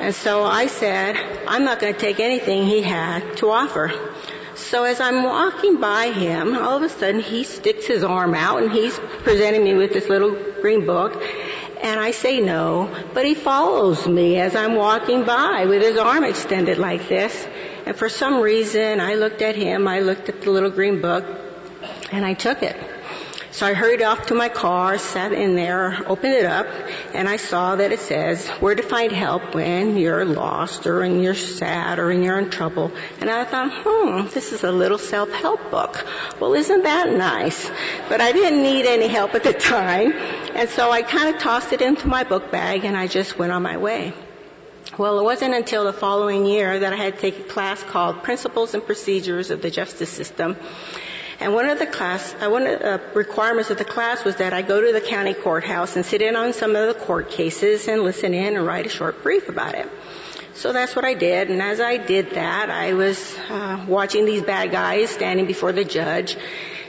And 0.00 0.14
so 0.14 0.44
I 0.44 0.68
said, 0.68 1.18
I'm 1.46 1.66
not 1.66 1.78
going 1.78 1.92
to 1.92 2.00
take 2.00 2.20
anything 2.20 2.64
he 2.64 2.80
had 2.80 3.36
to 3.36 3.50
offer. 3.50 3.92
So 4.56 4.84
as 4.84 4.98
I'm 4.98 5.24
walking 5.24 5.78
by 5.78 6.10
him, 6.10 6.56
all 6.56 6.76
of 6.76 6.82
a 6.82 6.88
sudden 6.88 7.20
he 7.20 7.44
sticks 7.44 7.86
his 7.86 8.02
arm 8.02 8.34
out 8.34 8.62
and 8.62 8.72
he's 8.72 8.98
presenting 9.24 9.64
me 9.64 9.74
with 9.74 9.92
this 9.92 10.08
little 10.08 10.30
green 10.62 10.86
book. 10.86 11.22
And 11.84 12.00
I 12.00 12.12
say 12.12 12.40
no, 12.40 12.90
but 13.12 13.26
he 13.26 13.34
follows 13.34 14.08
me 14.08 14.40
as 14.40 14.56
I'm 14.56 14.74
walking 14.74 15.24
by 15.24 15.66
with 15.66 15.82
his 15.82 15.98
arm 15.98 16.24
extended 16.24 16.78
like 16.78 17.10
this. 17.10 17.46
And 17.84 17.94
for 17.94 18.08
some 18.08 18.40
reason, 18.40 19.00
I 19.00 19.16
looked 19.16 19.42
at 19.42 19.54
him, 19.54 19.86
I 19.86 20.00
looked 20.00 20.30
at 20.30 20.40
the 20.40 20.50
little 20.50 20.70
green 20.70 21.02
book, 21.02 21.26
and 22.10 22.24
I 22.24 22.32
took 22.32 22.62
it. 22.62 22.74
So 23.54 23.64
I 23.64 23.72
hurried 23.72 24.02
off 24.02 24.26
to 24.26 24.34
my 24.34 24.48
car, 24.48 24.98
sat 24.98 25.32
in 25.32 25.54
there, 25.54 25.96
opened 26.08 26.34
it 26.34 26.44
up, 26.44 26.66
and 27.14 27.28
I 27.28 27.36
saw 27.36 27.76
that 27.76 27.92
it 27.92 28.00
says 28.00 28.48
where 28.58 28.74
to 28.74 28.82
find 28.82 29.12
help 29.12 29.54
when 29.54 29.96
you're 29.96 30.24
lost 30.24 30.88
or 30.88 30.98
when 30.98 31.22
you're 31.22 31.36
sad 31.36 32.00
or 32.00 32.08
when 32.08 32.24
you're 32.24 32.36
in 32.36 32.50
trouble. 32.50 32.90
And 33.20 33.30
I 33.30 33.44
thought, 33.44 33.70
hmm, 33.72 34.26
this 34.34 34.52
is 34.52 34.64
a 34.64 34.72
little 34.72 34.98
self-help 34.98 35.70
book. 35.70 36.04
Well, 36.40 36.54
isn't 36.54 36.82
that 36.82 37.12
nice? 37.12 37.70
But 38.08 38.20
I 38.20 38.32
didn't 38.32 38.60
need 38.60 38.86
any 38.86 39.06
help 39.06 39.36
at 39.36 39.44
the 39.44 39.52
time. 39.52 40.10
And 40.56 40.68
so 40.68 40.90
I 40.90 41.02
kind 41.02 41.32
of 41.32 41.40
tossed 41.40 41.72
it 41.72 41.80
into 41.80 42.08
my 42.08 42.24
book 42.24 42.50
bag 42.50 42.84
and 42.84 42.96
I 42.96 43.06
just 43.06 43.38
went 43.38 43.52
on 43.52 43.62
my 43.62 43.76
way. 43.76 44.14
Well, 44.98 45.20
it 45.20 45.22
wasn't 45.22 45.54
until 45.54 45.84
the 45.84 45.92
following 45.92 46.44
year 46.44 46.80
that 46.80 46.92
I 46.92 46.96
had 46.96 47.14
to 47.14 47.20
take 47.20 47.38
a 47.38 47.44
class 47.44 47.80
called 47.84 48.24
Principles 48.24 48.74
and 48.74 48.84
Procedures 48.84 49.52
of 49.52 49.62
the 49.62 49.70
Justice 49.70 50.10
System. 50.10 50.56
And 51.40 51.52
one 51.52 51.68
of 51.68 51.78
the 51.78 51.86
class, 51.86 52.34
uh, 52.40 52.48
one 52.48 52.66
of 52.66 52.78
the 52.80 53.00
requirements 53.14 53.70
of 53.70 53.78
the 53.78 53.84
class 53.84 54.24
was 54.24 54.36
that 54.36 54.52
I 54.52 54.62
go 54.62 54.80
to 54.80 54.92
the 54.92 55.00
county 55.00 55.34
courthouse 55.34 55.96
and 55.96 56.06
sit 56.06 56.22
in 56.22 56.36
on 56.36 56.52
some 56.52 56.76
of 56.76 56.86
the 56.86 56.94
court 57.04 57.30
cases 57.30 57.88
and 57.88 58.02
listen 58.02 58.34
in 58.34 58.56
and 58.56 58.64
write 58.64 58.86
a 58.86 58.88
short 58.88 59.22
brief 59.22 59.48
about 59.48 59.74
it. 59.74 59.88
So 60.54 60.72
that's 60.72 60.94
what 60.94 61.04
I 61.04 61.14
did. 61.14 61.50
And 61.50 61.60
as 61.60 61.80
I 61.80 61.96
did 61.96 62.30
that, 62.30 62.70
I 62.70 62.94
was 62.94 63.36
uh, 63.50 63.84
watching 63.88 64.24
these 64.24 64.42
bad 64.42 64.70
guys 64.70 65.10
standing 65.10 65.46
before 65.46 65.72
the 65.72 65.84
judge, 65.84 66.36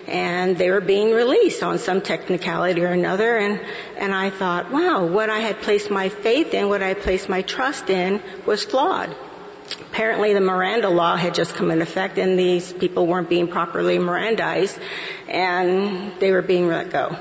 and 0.08 0.56
they 0.56 0.70
were 0.70 0.82
being 0.82 1.12
released 1.12 1.64
on 1.64 1.80
some 1.80 2.02
technicality 2.02 2.84
or 2.84 2.92
another. 2.92 3.38
And 3.38 3.60
and 3.98 4.14
I 4.14 4.30
thought, 4.30 4.72
wow, 4.72 5.08
what 5.08 5.32
I 5.32 5.40
had 5.40 5.62
placed 5.62 5.90
my 5.90 6.10
faith 6.10 6.54
in, 6.54 6.70
what 6.70 6.84
I 6.84 6.94
placed 6.94 7.28
my 7.28 7.42
trust 7.42 7.90
in, 7.90 8.22
was 8.46 8.64
flawed 8.64 9.16
apparently 9.96 10.34
the 10.34 10.42
Miranda 10.42 10.90
law 10.90 11.16
had 11.16 11.34
just 11.34 11.56
come 11.56 11.72
into 11.72 11.82
effect 11.84 12.18
and 12.18 12.38
these 12.38 12.74
people 12.74 13.08
weren't 13.08 13.30
being 13.30 13.48
properly 13.48 13.98
Mirandized 13.98 14.78
and 15.30 16.12
they 16.20 16.34
were 16.34 16.42
being 16.42 16.68
let 16.68 16.90
go. 16.90 17.16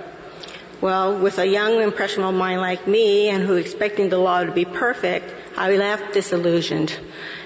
Well, 0.80 1.20
with 1.20 1.38
a 1.38 1.46
young 1.46 1.80
impressionable 1.80 2.32
mind 2.32 2.60
like 2.60 2.88
me 2.88 3.28
and 3.28 3.44
who 3.44 3.54
expecting 3.54 4.08
the 4.08 4.18
law 4.18 4.42
to 4.42 4.50
be 4.50 4.64
perfect, 4.64 5.32
I 5.56 5.76
left 5.76 6.14
disillusioned. 6.14 6.98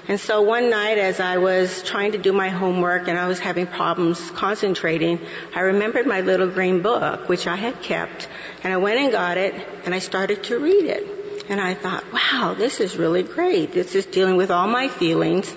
And 0.08 0.18
so 0.18 0.40
one 0.40 0.70
night 0.70 0.96
as 0.96 1.20
I 1.20 1.36
was 1.36 1.82
trying 1.82 2.12
to 2.12 2.18
do 2.18 2.32
my 2.32 2.48
homework 2.48 3.06
and 3.06 3.18
I 3.18 3.28
was 3.28 3.38
having 3.38 3.66
problems 3.66 4.30
concentrating, 4.30 5.20
I 5.54 5.60
remembered 5.60 6.06
my 6.06 6.22
little 6.22 6.48
green 6.48 6.80
book, 6.80 7.28
which 7.28 7.46
I 7.46 7.56
had 7.56 7.82
kept, 7.82 8.28
and 8.64 8.72
I 8.72 8.78
went 8.78 8.98
and 8.98 9.12
got 9.12 9.36
it 9.36 9.54
and 9.84 9.94
I 9.94 9.98
started 9.98 10.44
to 10.44 10.58
read 10.58 10.86
it. 10.86 11.17
And 11.48 11.60
I 11.60 11.74
thought, 11.74 12.04
wow, 12.12 12.54
this 12.56 12.78
is 12.80 12.96
really 12.96 13.22
great. 13.22 13.72
This 13.72 13.94
is 13.94 14.04
dealing 14.04 14.36
with 14.36 14.50
all 14.50 14.68
my 14.68 14.88
feelings. 14.88 15.54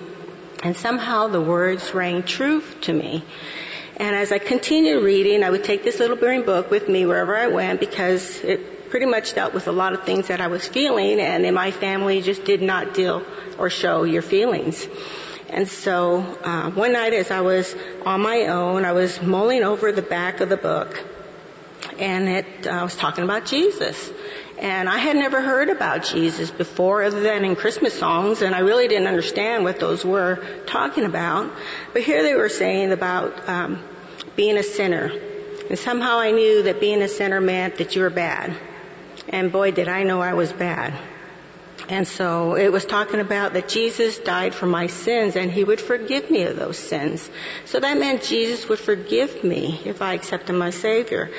And 0.62 0.74
somehow 0.74 1.28
the 1.28 1.40
words 1.40 1.92
rang 1.92 2.22
true 2.22 2.62
to 2.82 2.92
me. 2.92 3.22
And 3.98 4.16
as 4.16 4.32
I 4.32 4.38
continued 4.38 5.04
reading, 5.04 5.44
I 5.44 5.50
would 5.50 5.64
take 5.64 5.84
this 5.84 5.98
little 5.98 6.16
green 6.16 6.44
book 6.44 6.70
with 6.70 6.88
me 6.88 7.04
wherever 7.04 7.36
I 7.36 7.48
went 7.48 7.78
because 7.78 8.40
it 8.40 8.88
pretty 8.88 9.06
much 9.06 9.34
dealt 9.34 9.52
with 9.52 9.68
a 9.68 9.72
lot 9.72 9.92
of 9.92 10.04
things 10.04 10.28
that 10.28 10.40
I 10.40 10.46
was 10.46 10.66
feeling 10.66 11.20
and 11.20 11.44
in 11.44 11.54
my 11.54 11.70
family 11.70 12.22
just 12.22 12.44
did 12.44 12.62
not 12.62 12.94
deal 12.94 13.22
or 13.58 13.68
show 13.68 14.04
your 14.04 14.22
feelings. 14.22 14.86
And 15.50 15.68
so 15.68 16.20
uh, 16.42 16.70
one 16.70 16.94
night 16.94 17.12
as 17.12 17.30
I 17.30 17.42
was 17.42 17.74
on 18.06 18.22
my 18.22 18.46
own, 18.46 18.86
I 18.86 18.92
was 18.92 19.20
mulling 19.20 19.62
over 19.62 19.92
the 19.92 20.02
back 20.02 20.40
of 20.40 20.48
the 20.48 20.56
book 20.56 21.04
and 21.98 22.28
it 22.28 22.66
uh, 22.66 22.80
was 22.82 22.96
talking 22.96 23.24
about 23.24 23.46
Jesus. 23.46 24.10
And 24.58 24.88
I 24.88 24.98
had 24.98 25.16
never 25.16 25.40
heard 25.40 25.70
about 25.70 26.04
Jesus 26.04 26.50
before 26.50 27.02
other 27.02 27.20
than 27.20 27.44
in 27.44 27.56
Christmas 27.56 27.98
songs 27.98 28.42
and 28.42 28.54
I 28.54 28.60
really 28.60 28.86
didn't 28.86 29.08
understand 29.08 29.64
what 29.64 29.80
those 29.80 30.04
were 30.04 30.44
talking 30.66 31.04
about. 31.04 31.50
But 31.92 32.02
here 32.02 32.22
they 32.22 32.34
were 32.34 32.48
saying 32.48 32.92
about 32.92 33.48
um, 33.48 33.82
being 34.36 34.56
a 34.56 34.62
sinner. 34.62 35.10
And 35.68 35.78
somehow 35.78 36.18
I 36.18 36.30
knew 36.30 36.64
that 36.64 36.80
being 36.80 37.02
a 37.02 37.08
sinner 37.08 37.40
meant 37.40 37.76
that 37.78 37.96
you 37.96 38.02
were 38.02 38.10
bad. 38.10 38.56
And 39.28 39.50
boy 39.50 39.72
did 39.72 39.88
I 39.88 40.02
know 40.02 40.20
I 40.20 40.34
was 40.34 40.52
bad. 40.52 40.96
And 41.88 42.06
so 42.06 42.54
it 42.54 42.70
was 42.70 42.84
talking 42.84 43.20
about 43.20 43.54
that 43.54 43.68
Jesus 43.68 44.18
died 44.18 44.54
for 44.54 44.66
my 44.66 44.86
sins 44.86 45.36
and 45.36 45.50
he 45.50 45.64
would 45.64 45.80
forgive 45.80 46.30
me 46.30 46.44
of 46.44 46.56
those 46.56 46.78
sins. 46.78 47.28
So 47.64 47.80
that 47.80 47.98
meant 47.98 48.22
Jesus 48.22 48.68
would 48.68 48.78
forgive 48.78 49.42
me 49.42 49.80
if 49.84 50.00
I 50.00 50.14
accepted 50.14 50.54
my 50.54 50.70
Savior. 50.70 51.30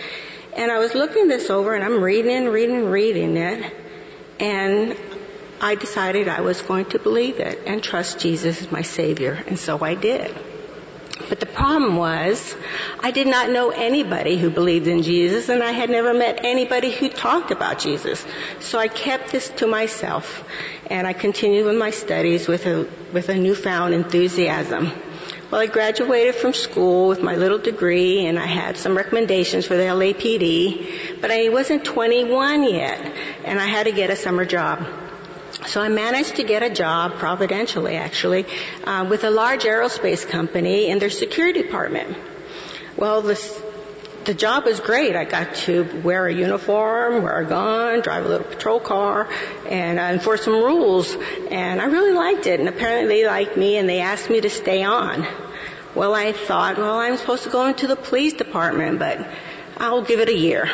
And 0.55 0.71
I 0.71 0.79
was 0.79 0.93
looking 0.93 1.27
this 1.27 1.49
over 1.49 1.73
and 1.73 1.83
I'm 1.83 2.03
reading 2.03 2.31
and 2.31 2.49
reading 2.49 2.77
and 2.77 2.91
reading 2.91 3.37
it. 3.37 3.73
And 4.39 4.97
I 5.61 5.75
decided 5.75 6.27
I 6.27 6.41
was 6.41 6.61
going 6.61 6.85
to 6.85 6.99
believe 6.99 7.39
it 7.39 7.61
and 7.65 7.81
trust 7.81 8.19
Jesus 8.19 8.61
as 8.61 8.71
my 8.71 8.81
Savior. 8.81 9.41
And 9.47 9.57
so 9.57 9.83
I 9.83 9.95
did. 9.95 10.35
But 11.29 11.39
the 11.39 11.45
problem 11.45 11.95
was, 11.95 12.55
I 12.99 13.11
did 13.11 13.27
not 13.27 13.49
know 13.49 13.69
anybody 13.69 14.37
who 14.37 14.49
believed 14.49 14.87
in 14.87 15.03
Jesus 15.03 15.49
and 15.49 15.63
I 15.63 15.71
had 15.71 15.89
never 15.89 16.13
met 16.13 16.43
anybody 16.43 16.91
who 16.91 17.07
talked 17.07 17.51
about 17.51 17.79
Jesus. 17.79 18.25
So 18.59 18.77
I 18.77 18.87
kept 18.87 19.31
this 19.31 19.49
to 19.57 19.67
myself 19.67 20.43
and 20.87 21.07
I 21.07 21.13
continued 21.13 21.65
with 21.65 21.77
my 21.77 21.91
studies 21.91 22.47
with 22.47 22.65
a, 22.65 22.87
with 23.13 23.29
a 23.29 23.35
newfound 23.35 23.93
enthusiasm. 23.93 24.91
Well, 25.53 25.61
I 25.61 25.67
graduated 25.67 26.33
from 26.33 26.55
school 26.55 27.07
with 27.07 27.21
my 27.21 27.35
little 27.35 27.59
degree 27.59 28.25
and 28.25 28.39
I 28.39 28.47
had 28.47 28.75
some 28.75 28.97
recommendations 28.97 29.67
for 29.67 29.77
the 29.77 29.83
LAPD, 29.83 31.21
but 31.21 31.29
I 31.29 31.49
wasn't 31.49 31.85
21 31.85 32.63
yet 32.63 32.99
and 33.45 33.59
I 33.59 33.67
had 33.67 33.83
to 33.83 33.91
get 33.91 34.09
a 34.09 34.15
summer 34.15 34.45
job. 34.45 34.83
So 35.67 35.79
I 35.79 35.89
managed 35.89 36.37
to 36.37 36.43
get 36.43 36.63
a 36.63 36.71
job, 36.71 37.19
providentially 37.19 37.97
actually, 37.97 38.47
uh, 38.83 39.05
with 39.07 39.25
a 39.25 39.29
large 39.29 39.65
aerospace 39.65 40.27
company 40.27 40.89
in 40.89 40.97
their 40.97 41.11
security 41.11 41.61
department. 41.61 42.17
Well, 42.97 43.21
this, 43.21 43.62
the 44.26 44.34
job 44.34 44.65
was 44.65 44.80
great. 44.80 45.15
I 45.15 45.26
got 45.26 45.55
to 45.67 45.84
wear 46.01 46.28
a 46.28 46.34
uniform, 46.34 47.24
wear 47.24 47.39
a 47.39 47.45
gun, 47.45 48.01
drive 48.01 48.26
a 48.26 48.28
little 48.28 48.47
patrol 48.47 48.80
car, 48.80 49.30
and 49.69 49.99
uh, 49.99 50.03
enforce 50.03 50.43
some 50.43 50.53
rules. 50.53 51.15
And 51.49 51.82
I 51.82 51.86
really 51.86 52.13
liked 52.13 52.47
it. 52.47 52.59
And 52.59 52.69
apparently 52.69 53.21
they 53.21 53.28
liked 53.28 53.57
me, 53.57 53.78
and 53.78 53.88
they 53.88 53.99
asked 53.99 54.30
me 54.30 54.41
to 54.41 54.49
stay 54.49 54.84
on. 54.84 55.26
Well, 55.95 56.15
I 56.15 56.32
thought, 56.32 56.78
well, 56.78 56.97
I'm 56.97 57.17
supposed 57.17 57.43
to 57.43 57.49
go 57.49 57.67
into 57.67 57.88
the 57.88 57.95
police 57.95 58.34
department, 58.34 58.99
but 58.99 59.28
I'll 59.78 60.01
give 60.01 60.19
it 60.19 60.30
a 60.30 60.36
year. 60.36 60.69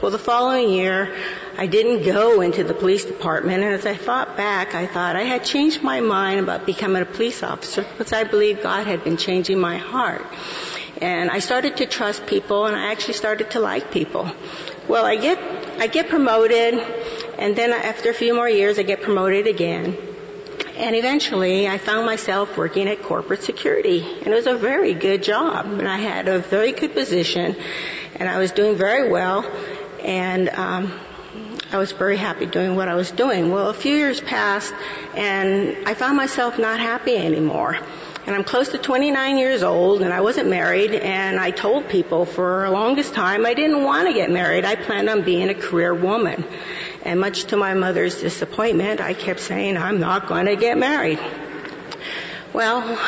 Well, 0.00 0.10
the 0.10 0.18
following 0.18 0.70
year, 0.70 1.14
I 1.56 1.66
didn't 1.66 2.04
go 2.04 2.40
into 2.40 2.64
the 2.64 2.74
police 2.74 3.04
department, 3.04 3.62
and 3.62 3.74
as 3.74 3.84
I 3.84 3.94
thought 3.94 4.36
back, 4.36 4.74
I 4.74 4.86
thought 4.86 5.16
I 5.16 5.22
had 5.22 5.44
changed 5.44 5.82
my 5.82 6.00
mind 6.00 6.40
about 6.40 6.64
becoming 6.64 7.02
a 7.02 7.06
police 7.06 7.42
officer 7.42 7.82
because 7.82 8.12
I 8.12 8.24
believe 8.24 8.62
God 8.62 8.86
had 8.86 9.04
been 9.04 9.16
changing 9.16 9.58
my 9.58 9.76
heart. 9.76 10.24
And 11.00 11.30
I 11.30 11.38
started 11.40 11.78
to 11.78 11.86
trust 11.86 12.26
people, 12.26 12.66
and 12.66 12.76
I 12.76 12.92
actually 12.92 13.14
started 13.14 13.50
to 13.52 13.60
like 13.60 13.90
people. 13.90 14.30
Well, 14.88 15.04
I 15.04 15.16
get 15.16 15.38
I 15.80 15.86
get 15.86 16.08
promoted, 16.08 16.74
and 17.38 17.56
then 17.56 17.72
after 17.72 18.10
a 18.10 18.14
few 18.14 18.34
more 18.34 18.48
years, 18.48 18.78
I 18.78 18.82
get 18.82 19.02
promoted 19.02 19.46
again. 19.46 19.96
And 20.76 20.96
eventually 20.96 21.68
I 21.68 21.78
found 21.78 22.06
myself 22.06 22.56
working 22.56 22.88
at 22.88 23.02
corporate 23.02 23.42
security. 23.42 24.00
And 24.00 24.28
it 24.28 24.34
was 24.34 24.46
a 24.46 24.56
very 24.56 24.94
good 24.94 25.22
job. 25.22 25.66
And 25.66 25.86
I 25.86 25.98
had 25.98 26.28
a 26.28 26.38
very 26.38 26.72
good 26.72 26.94
position. 26.94 27.56
And 28.16 28.28
I 28.28 28.38
was 28.38 28.52
doing 28.52 28.76
very 28.76 29.10
well. 29.10 29.44
And 30.02 30.48
um, 30.48 30.98
I 31.72 31.78
was 31.78 31.92
very 31.92 32.16
happy 32.16 32.46
doing 32.46 32.74
what 32.74 32.88
I 32.88 32.94
was 32.94 33.10
doing. 33.10 33.50
Well, 33.50 33.68
a 33.70 33.74
few 33.74 33.96
years 33.96 34.20
passed 34.20 34.74
and 35.14 35.88
I 35.88 35.94
found 35.94 36.16
myself 36.16 36.58
not 36.58 36.80
happy 36.80 37.16
anymore. 37.16 37.78
And 38.24 38.36
I'm 38.36 38.44
close 38.44 38.68
to 38.68 38.78
29 38.78 39.38
years 39.38 39.62
old 39.64 40.02
and 40.02 40.12
I 40.12 40.20
wasn't 40.20 40.48
married 40.48 40.94
and 40.94 41.40
I 41.40 41.50
told 41.50 41.88
people 41.88 42.24
for 42.24 42.62
the 42.66 42.70
longest 42.70 43.14
time 43.14 43.44
I 43.44 43.54
didn't 43.54 43.82
want 43.82 44.06
to 44.06 44.14
get 44.14 44.30
married. 44.30 44.64
I 44.64 44.76
planned 44.76 45.08
on 45.08 45.22
being 45.22 45.48
a 45.48 45.54
career 45.54 45.92
woman. 45.92 46.44
And 47.04 47.18
much 47.18 47.44
to 47.46 47.56
my 47.56 47.74
mother's 47.74 48.20
disappointment, 48.20 49.00
I 49.00 49.14
kept 49.14 49.40
saying, 49.40 49.76
I'm 49.76 49.98
not 49.98 50.28
going 50.28 50.46
to 50.46 50.54
get 50.54 50.78
married. 50.78 51.18
Well, 52.52 52.98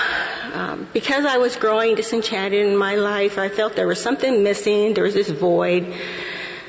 um, 0.53 0.89
because 0.93 1.25
I 1.27 1.37
was 1.37 1.55
growing 1.57 1.95
disenchanted 1.95 2.67
in 2.67 2.77
my 2.77 2.97
life, 2.97 3.39
I 3.39 3.51
felt 3.51 3.77
there 3.77 3.87
was 3.87 4.01
something 4.01 4.43
missing. 4.43 4.95
There 4.95 5.05
was 5.05 5.15
this 5.15 5.31
void. 5.31 5.95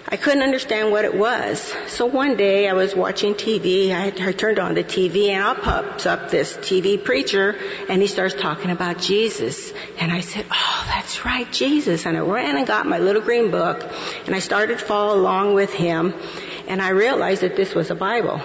I 0.08 0.18
couldn't 0.18 0.44
understand 0.44 0.92
what 0.92 1.04
it 1.04 1.16
was. 1.16 1.60
So 1.88 2.06
one 2.06 2.38
day 2.38 2.70
I 2.70 2.74
was 2.74 2.96
watching 2.96 3.34
TV. 3.34 3.90
I, 3.92 4.14
I 4.28 4.32
turned 4.34 4.60
on 4.60 4.76
the 4.76 4.84
TV 4.84 5.30
and 5.30 5.44
up 5.44 5.64
pops 5.64 6.06
up 6.06 6.30
this 6.30 6.56
TV 6.58 7.04
preacher 7.04 7.58
and 7.90 8.00
he 8.04 8.08
starts 8.08 8.36
talking 8.36 8.70
about 8.70 9.00
Jesus. 9.00 9.74
And 9.98 10.12
I 10.12 10.20
said, 10.20 10.46
oh, 10.52 10.84
that's 10.94 11.26
right, 11.26 11.52
Jesus. 11.52 12.06
And 12.06 12.16
I 12.16 12.20
ran 12.20 12.56
and 12.56 12.68
got 12.68 12.86
my 12.86 13.00
little 13.00 13.22
green 13.22 13.50
book 13.50 13.84
and 14.28 14.36
I 14.36 14.40
started 14.40 14.78
to 14.78 14.86
follow 14.86 15.20
along 15.20 15.56
with 15.56 15.74
him 15.74 16.14
and 16.68 16.84
I 16.84 16.90
realized 16.90 17.42
that 17.42 17.56
this 17.56 17.74
was 17.74 17.90
a 17.90 17.96
Bible. 17.96 18.40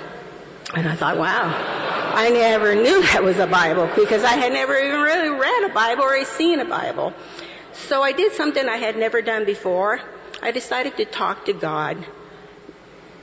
And 0.74 0.88
I 0.88 0.94
thought, 0.94 1.18
wow, 1.18 1.52
I 2.14 2.30
never 2.30 2.74
knew 2.74 3.02
that 3.12 3.22
was 3.22 3.38
a 3.38 3.46
Bible 3.46 3.90
because 3.96 4.24
I 4.24 4.32
had 4.32 4.54
never 4.54 4.78
even 4.78 5.00
really 5.00 5.28
read 5.28 5.70
a 5.70 5.74
Bible 5.74 6.04
or 6.04 6.24
seen 6.24 6.61
a 6.61 6.64
Bible. 6.64 7.12
So 7.74 8.02
I 8.02 8.12
did 8.12 8.32
something 8.32 8.66
I 8.66 8.78
had 8.78 8.96
never 8.96 9.20
done 9.20 9.44
before. 9.44 10.00
I 10.43 10.51
decided 10.53 10.97
to 10.97 11.05
talk 11.05 11.47
to 11.47 11.53
God 11.53 12.05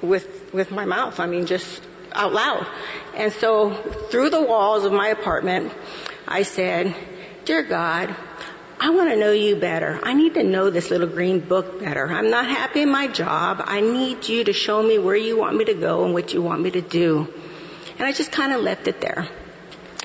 with, 0.02 0.54
with 0.54 0.72
my 0.72 0.86
mouth. 0.86 1.20
I 1.20 1.26
mean, 1.26 1.46
just 1.46 1.82
out 2.14 2.34
loud. 2.34 2.68
And 3.16 3.34
so 3.34 3.74
through 4.10 4.30
the 4.30 4.42
walls 4.42 4.86
of 4.86 4.92
my 4.92 5.10
apartment, 5.10 5.74
I 6.28 6.44
said, 6.44 6.96
Dear 7.46 7.64
God, 7.64 8.16
I 8.80 8.92
want 8.92 9.10
to 9.10 9.16
know 9.16 9.32
you 9.32 9.56
better. 9.56 10.00
I 10.04 10.14
need 10.14 10.36
to 10.36 10.44
know 10.44 10.70
this 10.70 10.92
little 10.92 11.08
green 11.08 11.40
book 11.40 11.80
better. 11.80 12.08
I'm 12.08 12.30
not 12.30 12.46
happy 12.46 12.82
in 12.82 12.92
my 12.92 13.08
job. 13.08 13.64
I 13.66 13.82
need 13.82 14.28
you 14.28 14.44
to 14.44 14.54
show 14.54 14.84
me 14.84 15.00
where 15.00 15.16
you 15.16 15.38
want 15.38 15.58
me 15.58 15.66
to 15.66 15.74
go 15.74 16.06
and 16.06 16.14
what 16.14 16.34
you 16.34 16.42
want 16.42 16.62
me 16.62 16.72
to 16.72 16.82
do. 16.82 17.34
And 17.98 18.06
I 18.06 18.12
just 18.12 18.32
kind 18.32 18.54
of 18.54 18.62
left 18.62 18.88
it 18.88 19.02
there. 19.02 19.28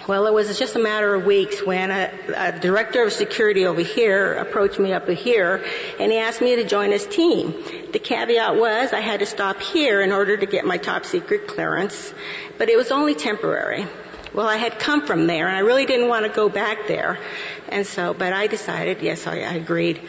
Well, 0.09 0.26
it 0.26 0.34
was 0.34 0.59
just 0.59 0.74
a 0.74 0.80
matter 0.80 1.14
of 1.14 1.24
weeks 1.24 1.64
when 1.64 1.92
a, 1.92 2.11
a, 2.36 2.59
director 2.59 3.05
of 3.05 3.12
security 3.12 3.66
over 3.66 3.82
here 3.82 4.34
approached 4.34 4.80
me 4.80 4.92
up 4.92 5.09
here 5.09 5.64
and 6.00 6.11
he 6.11 6.18
asked 6.18 6.40
me 6.40 6.57
to 6.57 6.64
join 6.64 6.90
his 6.90 7.07
team. 7.07 7.55
The 7.92 8.00
caveat 8.00 8.57
was 8.57 8.92
I 8.92 8.98
had 8.98 9.20
to 9.20 9.26
stop 9.26 9.61
here 9.61 10.00
in 10.00 10.11
order 10.11 10.36
to 10.36 10.44
get 10.44 10.64
my 10.64 10.76
top 10.76 11.05
secret 11.05 11.46
clearance, 11.46 12.12
but 12.59 12.68
it 12.68 12.76
was 12.76 12.90
only 12.90 13.14
temporary. 13.14 13.86
Well, 14.34 14.48
I 14.48 14.57
had 14.57 14.80
come 14.80 15.07
from 15.07 15.28
there 15.28 15.46
and 15.46 15.57
I 15.57 15.61
really 15.61 15.86
didn't 15.86 16.09
want 16.09 16.26
to 16.26 16.32
go 16.32 16.48
back 16.48 16.88
there. 16.88 17.20
And 17.68 17.86
so, 17.86 18.12
but 18.12 18.32
I 18.32 18.48
decided, 18.48 19.03
yes, 19.03 19.28
I, 19.28 19.34
I 19.42 19.55
agreed. 19.55 20.00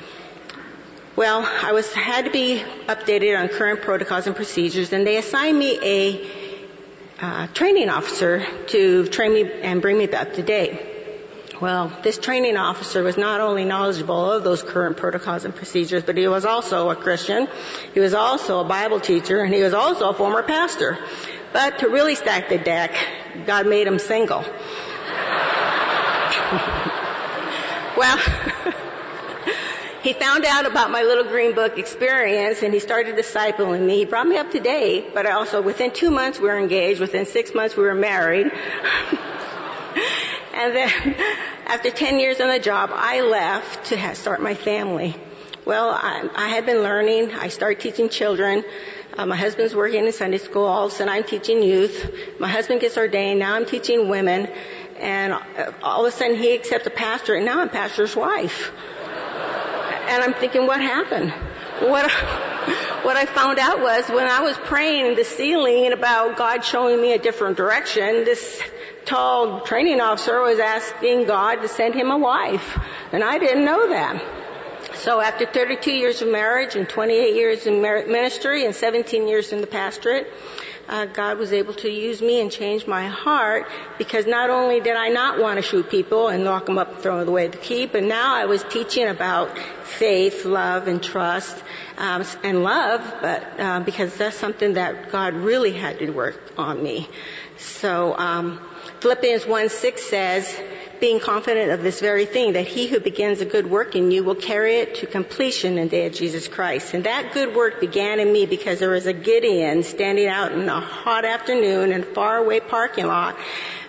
Well, 1.15 1.47
I 1.61 1.71
was, 1.71 1.93
had 1.93 2.25
to 2.25 2.31
be 2.31 2.63
updated 2.87 3.39
on 3.39 3.47
current 3.47 3.83
protocols 3.83 4.25
and 4.25 4.35
procedures 4.35 4.91
and 4.91 5.05
they 5.05 5.17
assigned 5.17 5.59
me 5.59 5.77
a 5.83 6.42
uh, 7.23 7.47
training 7.47 7.89
officer 7.89 8.45
to 8.67 9.07
train 9.07 9.33
me 9.33 9.49
and 9.61 9.81
bring 9.81 9.97
me 9.97 10.11
up 10.11 10.33
to 10.33 10.43
date. 10.43 10.89
Well, 11.61 11.89
this 12.03 12.17
training 12.17 12.57
officer 12.57 13.01
was 13.01 13.15
not 13.15 13.39
only 13.39 13.63
knowledgeable 13.63 14.29
of 14.29 14.43
those 14.43 14.61
current 14.61 14.97
protocols 14.97 15.45
and 15.45 15.55
procedures, 15.55 16.03
but 16.03 16.17
he 16.17 16.27
was 16.27 16.43
also 16.43 16.89
a 16.89 16.97
Christian. 16.97 17.47
He 17.93 18.01
was 18.01 18.13
also 18.13 18.59
a 18.59 18.65
Bible 18.65 18.99
teacher 18.99 19.41
and 19.41 19.53
he 19.53 19.61
was 19.61 19.73
also 19.73 20.09
a 20.09 20.13
former 20.13 20.43
pastor. 20.43 20.97
But 21.53 21.79
to 21.79 21.87
really 21.87 22.15
stack 22.15 22.49
the 22.49 22.57
deck, 22.57 22.93
God 23.45 23.67
made 23.67 23.87
him 23.87 23.99
single. 23.99 24.41
well, 27.95 28.19
he 30.03 30.11
found 30.11 30.43
out 30.43 30.65
about 30.65 30.91
my 30.91 31.03
little 31.03 31.23
green 31.23 31.55
book 31.55 31.77
experience 31.77 32.61
and 32.61 32.73
he 32.73 32.79
started 32.79 33.15
discipling 33.15 33.85
me. 33.85 33.99
He 33.99 34.05
brought 34.05 34.27
me 34.27 34.37
up 34.37 34.51
to 34.51 34.59
date, 34.59 35.13
but 35.13 35.25
I 35.25 35.31
also 35.31 35.61
within 35.61 35.91
two 35.91 36.11
months 36.11 36.39
we 36.39 36.49
were 36.49 36.59
engaged. 36.59 36.99
Within 36.99 37.25
six 37.25 37.55
months 37.55 37.77
we 37.77 37.83
were 37.83 37.95
married. 37.95 38.47
and 40.53 40.75
then 40.75 41.15
after 41.67 41.89
10 41.89 42.19
years 42.19 42.41
on 42.41 42.49
the 42.49 42.59
job, 42.59 42.89
I 42.93 43.21
left 43.21 43.85
to 43.85 44.15
start 44.15 44.41
my 44.41 44.55
family. 44.55 45.15
Well, 45.65 45.89
I, 45.89 46.29
I 46.35 46.49
had 46.49 46.65
been 46.65 46.83
learning. 46.83 47.31
I 47.31 47.47
started 47.47 47.79
teaching 47.79 48.09
children. 48.09 48.65
Uh, 49.17 49.25
my 49.25 49.37
husband's 49.37 49.73
working 49.73 50.05
in 50.05 50.11
Sunday 50.11 50.39
school. 50.39 50.65
All 50.65 50.87
of 50.87 50.91
a 50.91 50.95
sudden, 50.95 51.13
I'm 51.13 51.23
teaching 51.23 51.63
youth. 51.63 52.13
My 52.39 52.49
husband 52.49 52.81
gets 52.81 52.97
ordained. 52.97 53.39
Now 53.39 53.55
I'm 53.55 53.65
teaching 53.65 54.09
women. 54.09 54.49
And 54.99 55.31
uh, 55.31 55.71
all 55.81 56.05
of 56.05 56.13
a 56.13 56.15
sudden, 56.15 56.35
he 56.35 56.53
accepts 56.53 56.87
a 56.87 56.89
pastor, 56.89 57.35
and 57.35 57.45
now 57.45 57.61
I'm 57.61 57.69
pastor's 57.69 58.15
wife. 58.15 58.71
And 60.07 60.23
I'm 60.23 60.33
thinking, 60.33 60.67
what 60.67 60.81
happened? 60.81 61.31
What, 61.81 62.11
what 63.03 63.17
I 63.17 63.25
found 63.25 63.59
out 63.59 63.81
was 63.81 64.07
when 64.09 64.27
I 64.27 64.41
was 64.41 64.57
praying 64.57 65.07
in 65.07 65.15
the 65.15 65.23
ceiling 65.23 65.91
about 65.91 66.37
God 66.37 66.63
showing 66.63 67.01
me 67.01 67.13
a 67.13 67.19
different 67.19 67.57
direction, 67.57 68.25
this 68.25 68.61
tall 69.05 69.61
training 69.61 70.01
officer 70.01 70.41
was 70.41 70.59
asking 70.59 71.25
God 71.25 71.55
to 71.61 71.67
send 71.67 71.95
him 71.95 72.11
a 72.11 72.17
wife. 72.17 72.77
And 73.11 73.23
I 73.23 73.37
didn't 73.37 73.65
know 73.65 73.89
that. 73.89 74.21
So 74.95 75.19
after 75.19 75.45
32 75.45 75.91
years 75.91 76.21
of 76.21 76.29
marriage 76.29 76.75
and 76.75 76.87
28 76.87 77.35
years 77.35 77.65
in 77.65 77.81
ministry 77.81 78.65
and 78.65 78.75
17 78.75 79.27
years 79.27 79.51
in 79.51 79.61
the 79.61 79.67
pastorate, 79.67 80.27
uh, 80.87 81.05
God 81.05 81.37
was 81.37 81.53
able 81.53 81.73
to 81.75 81.89
use 81.89 82.21
me 82.21 82.41
and 82.41 82.51
change 82.51 82.85
my 82.85 83.07
heart 83.07 83.67
because 83.97 84.25
not 84.25 84.49
only 84.49 84.81
did 84.81 84.95
I 84.95 85.09
not 85.09 85.39
want 85.39 85.57
to 85.57 85.61
shoot 85.61 85.89
people 85.89 86.27
and 86.27 86.43
lock 86.43 86.65
them 86.65 86.77
up 86.77 86.93
and 86.93 86.99
throw 86.99 87.19
away 87.19 87.47
the 87.47 87.57
key, 87.57 87.85
but 87.85 88.03
now 88.03 88.35
I 88.35 88.45
was 88.45 88.63
teaching 88.63 89.07
about 89.07 89.57
faith, 89.57 90.45
love, 90.45 90.87
and 90.87 91.01
trust, 91.01 91.55
um, 91.97 92.25
and 92.43 92.63
love, 92.63 93.01
but 93.21 93.59
uh, 93.59 93.79
because 93.81 94.15
that's 94.17 94.37
something 94.37 94.73
that 94.73 95.11
God 95.11 95.33
really 95.33 95.71
had 95.71 95.99
to 95.99 96.09
work 96.09 96.39
on 96.57 96.81
me. 96.81 97.07
So 97.57 98.17
um, 98.17 98.59
Philippians 99.03 99.45
1 99.45 99.67
6 99.67 100.01
says, 100.01 100.61
being 101.01 101.19
confident 101.19 101.71
of 101.71 101.83
this 101.83 101.99
very 101.99 102.25
thing, 102.25 102.53
that 102.53 102.65
he 102.65 102.87
who 102.87 103.01
begins 103.01 103.41
a 103.41 103.45
good 103.45 103.69
work 103.69 103.97
in 103.97 104.11
you 104.11 104.23
will 104.23 104.33
carry 104.33 104.77
it 104.77 104.95
to 104.95 105.07
completion 105.07 105.77
in 105.77 105.89
the 105.89 105.89
day 105.89 106.05
of 106.05 106.13
Jesus 106.13 106.47
Christ. 106.47 106.93
And 106.93 107.03
that 107.03 107.33
good 107.33 107.53
work 107.53 107.81
began 107.81 108.21
in 108.21 108.31
me 108.31 108.45
because 108.45 108.79
there 108.79 108.91
was 108.91 109.05
a 109.05 109.11
Gideon 109.11 109.83
standing 109.83 110.29
out 110.29 110.53
in 110.53 110.69
a 110.69 110.79
hot 110.79 111.25
afternoon 111.25 111.91
in 111.91 112.03
a 112.03 112.05
faraway 112.05 112.61
parking 112.61 113.07
lot 113.07 113.35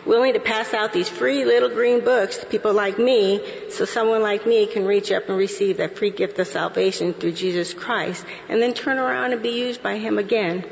willing 0.04 0.32
to 0.32 0.40
pass 0.40 0.74
out 0.74 0.92
these 0.92 1.08
free 1.08 1.44
little 1.44 1.68
green 1.68 2.00
books 2.00 2.38
to 2.38 2.46
people 2.46 2.72
like 2.72 2.98
me 2.98 3.40
so 3.70 3.84
someone 3.84 4.20
like 4.20 4.44
me 4.44 4.66
can 4.66 4.84
reach 4.84 5.12
up 5.12 5.28
and 5.28 5.38
receive 5.38 5.76
that 5.76 5.96
free 5.96 6.10
gift 6.10 6.40
of 6.40 6.48
salvation 6.48 7.14
through 7.14 7.32
Jesus 7.32 7.72
Christ 7.72 8.26
and 8.48 8.60
then 8.60 8.74
turn 8.74 8.98
around 8.98 9.32
and 9.32 9.40
be 9.40 9.60
used 9.60 9.80
by 9.80 9.96
Him 9.96 10.18
again 10.18 10.64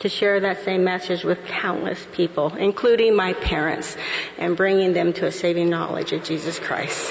to 0.00 0.08
share 0.08 0.40
that 0.40 0.64
same 0.64 0.82
message 0.84 1.24
with 1.24 1.44
countless 1.44 2.04
people, 2.12 2.54
including 2.56 3.14
my 3.14 3.34
parents, 3.34 3.96
and 4.38 4.56
bringing 4.56 4.92
them 4.92 5.12
to 5.12 5.26
a 5.26 5.32
saving 5.32 5.70
knowledge 5.70 6.12
of 6.12 6.24
Jesus 6.24 6.58
Christ. 6.58 7.06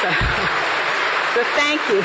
So, 0.00 0.10
so 1.34 1.44
thank 1.54 1.80
you. 1.90 2.02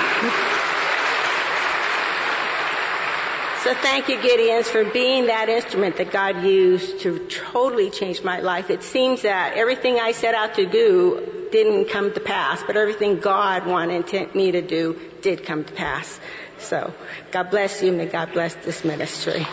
So 3.63 3.73
thank 3.73 4.07
you, 4.07 4.17
Gideons, 4.17 4.65
for 4.65 4.85
being 4.85 5.25
that 5.27 5.49
instrument 5.49 5.97
that 5.97 6.11
God 6.11 6.43
used 6.43 7.01
to 7.01 7.19
totally 7.27 7.89
change 7.89 8.23
my 8.23 8.39
life. 8.39 8.69
It 8.69 8.83
seems 8.83 9.23
that 9.23 9.57
everything 9.57 9.99
I 9.99 10.11
set 10.11 10.35
out 10.35 10.55
to 10.55 10.65
do 10.65 11.49
didn't 11.51 11.89
come 11.89 12.13
to 12.13 12.19
pass, 12.19 12.63
but 12.63 12.77
everything 12.77 13.19
God 13.19 13.65
wanted 13.65 14.35
me 14.35 14.51
to 14.51 14.61
do 14.61 14.99
did 15.21 15.43
come 15.43 15.63
to 15.65 15.73
pass. 15.73 16.19
So, 16.59 16.93
God 17.31 17.49
bless 17.49 17.81
you. 17.83 17.91
May 17.91 18.07
God 18.07 18.33
bless 18.33 18.55
this 18.55 18.83
ministry. 18.83 19.45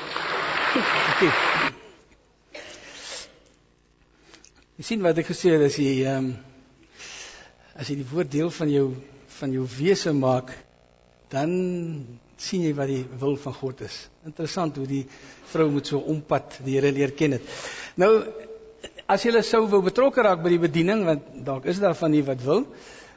Jy 4.74 4.82
sien 4.82 5.04
wat 5.04 5.18
ek 5.22 5.28
gesê 5.30 5.52
het 5.54 5.62
as 5.68 5.76
jy 5.78 6.02
ehm 6.02 6.16
um, 6.18 6.30
as 7.78 7.86
jy 7.90 7.94
die 8.00 8.06
woord 8.10 8.30
deel 8.32 8.48
van 8.50 8.70
jou 8.72 8.88
van 9.36 9.52
jou 9.54 9.66
wese 9.70 10.10
maak, 10.14 10.50
dan 11.30 11.52
sien 12.38 12.64
jy 12.66 12.72
wat 12.74 12.90
die 12.90 13.04
wil 13.20 13.36
van 13.38 13.54
God 13.54 13.84
is. 13.86 14.00
Interessant 14.26 14.74
hoe 14.80 14.86
die 14.90 15.04
vrou 15.52 15.68
moet 15.70 15.86
so 15.90 16.02
ompad 16.10 16.58
die 16.66 16.74
Here 16.74 16.90
leer 16.90 17.14
ken 17.14 17.36
het. 17.38 17.54
Nou 18.02 18.10
as 19.06 19.22
jy 19.22 19.42
sou 19.46 19.62
wou 19.70 19.82
betrokke 19.86 20.26
raak 20.26 20.42
by 20.42 20.50
die 20.56 20.62
bediening 20.66 21.04
want 21.06 21.22
dalk 21.46 21.70
is 21.70 21.78
daar 21.78 21.94
van 21.98 22.14
u 22.14 22.24
wat 22.26 22.42
wil 22.42 22.66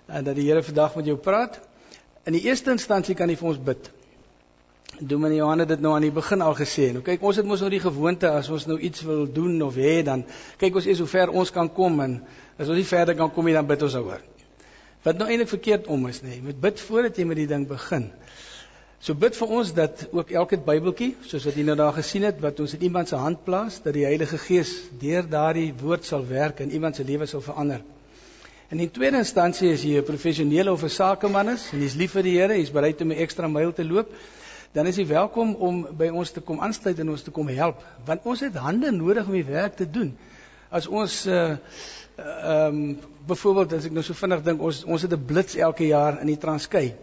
en 0.08 0.30
dat 0.30 0.38
die 0.38 0.46
Here 0.52 0.62
vandag 0.62 0.96
met 1.00 1.10
jou 1.10 1.18
praat. 1.18 1.58
In 2.28 2.36
die 2.36 2.44
eerste 2.44 2.74
instansie 2.76 3.16
kan 3.16 3.32
hy 3.32 3.38
vir 3.40 3.48
ons 3.54 3.60
bid. 3.70 3.86
Dominee 5.00 5.38
Johan 5.38 5.62
het 5.64 5.70
dit 5.72 5.84
nou 5.84 5.94
aan 5.96 6.04
die 6.04 6.12
begin 6.12 6.42
al 6.44 6.56
gesê. 6.58 6.90
Nou 6.92 7.04
kyk, 7.06 7.22
ons 7.24 7.38
het 7.40 7.48
mos 7.48 7.62
nou 7.64 7.70
die 7.72 7.80
gewoonte 7.80 8.28
as 8.34 8.50
ons 8.52 8.66
nou 8.68 8.76
iets 8.84 9.06
wil 9.08 9.24
doen 9.32 9.62
of 9.64 9.78
hê 9.80 10.02
dan 10.04 10.26
kyk 10.60 10.80
ons 10.82 10.90
eers 10.90 11.00
hoe 11.04 11.08
ver 11.12 11.32
ons 11.32 11.54
kan 11.56 11.70
kom 11.72 12.02
en 12.04 12.18
as 12.58 12.68
ons 12.68 12.76
nie 12.76 12.88
verder 12.90 13.16
kan 13.16 13.32
kom 13.32 13.48
nie 13.48 13.56
dan 13.56 13.70
bid 13.70 13.86
ons 13.88 13.96
oor. 14.02 14.24
Wat 15.06 15.20
nou 15.22 15.30
eintlik 15.30 15.54
verkeerd 15.54 15.88
om 15.94 16.04
is, 16.12 16.20
nê. 16.26 16.36
Jy 16.36 16.44
moet 16.50 16.62
bid 16.68 16.84
voordat 16.84 17.16
jy 17.16 17.28
met 17.30 17.40
die 17.40 17.48
ding 17.48 17.64
begin. 17.70 18.10
So 19.00 19.16
bid 19.16 19.38
vir 19.38 19.54
ons 19.60 19.72
dat 19.78 20.08
ook 20.12 20.34
elke 20.42 20.60
Bybeltjie, 20.68 21.14
soos 21.30 21.46
wat 21.48 21.56
jy 21.56 21.64
nou 21.64 21.78
daar 21.80 21.96
gesien 21.96 22.26
het, 22.28 22.42
wat 22.44 22.60
ons 22.60 22.74
in 22.76 22.88
iemand 22.90 23.08
se 23.08 23.22
hand 23.22 23.46
plaas, 23.46 23.78
dat 23.86 23.96
die 23.96 24.08
Heilige 24.10 24.42
Gees 24.42 24.74
deur 25.00 25.30
daardie 25.30 25.70
woord 25.80 26.04
sal 26.04 26.26
werk 26.28 26.60
en 26.66 26.74
iemand 26.76 27.00
se 27.00 27.08
lewe 27.08 27.30
sal 27.30 27.46
verander. 27.46 27.86
En 28.68 28.80
in 28.80 28.90
tweede 28.92 29.22
instansie 29.24 29.70
as 29.72 29.84
jy 29.88 29.96
'n 29.96 30.04
professionele 30.04 30.72
of 30.72 30.84
'n 30.84 30.90
sakeman 30.90 31.50
is 31.50 31.70
en 31.72 31.80
jy's 31.80 31.96
lief 31.96 32.12
vir 32.12 32.24
die 32.24 32.36
Here, 32.36 32.54
jy's 32.54 32.72
bereid 32.72 33.02
om 33.02 33.12
'n 33.12 33.22
ekstra 33.24 33.48
myl 33.48 33.72
te 33.74 33.84
loop, 33.84 34.12
dan 34.74 34.88
is 34.88 34.98
jy 34.98 35.06
welkom 35.08 35.56
om 35.56 35.88
by 35.98 36.10
ons 36.10 36.32
te 36.32 36.42
kom 36.42 36.60
aansluit 36.60 37.00
en 37.00 37.10
ons 37.10 37.22
te 37.22 37.32
kom 37.32 37.48
help, 37.48 37.80
want 38.06 38.26
ons 38.26 38.40
het 38.40 38.56
hande 38.56 38.92
nodig 38.92 39.26
om 39.26 39.34
die 39.34 39.46
werk 39.46 39.76
te 39.76 39.90
doen. 39.90 40.18
As 40.70 40.88
ons 40.88 41.26
uh 41.28 41.56
ehm 42.18 42.76
um, 42.76 43.00
byvoorbeeld 43.28 43.74
as 43.74 43.86
ek 43.86 43.92
nou 43.92 44.04
so 44.04 44.14
vinnig 44.14 44.44
dink, 44.44 44.62
ons 44.62 44.84
ons 44.84 45.02
het 45.02 45.14
'n 45.14 45.26
blits 45.26 45.56
elke 45.56 45.88
jaar 45.88 46.20
in 46.22 46.28
die 46.28 46.38
Transkei. 46.38 46.96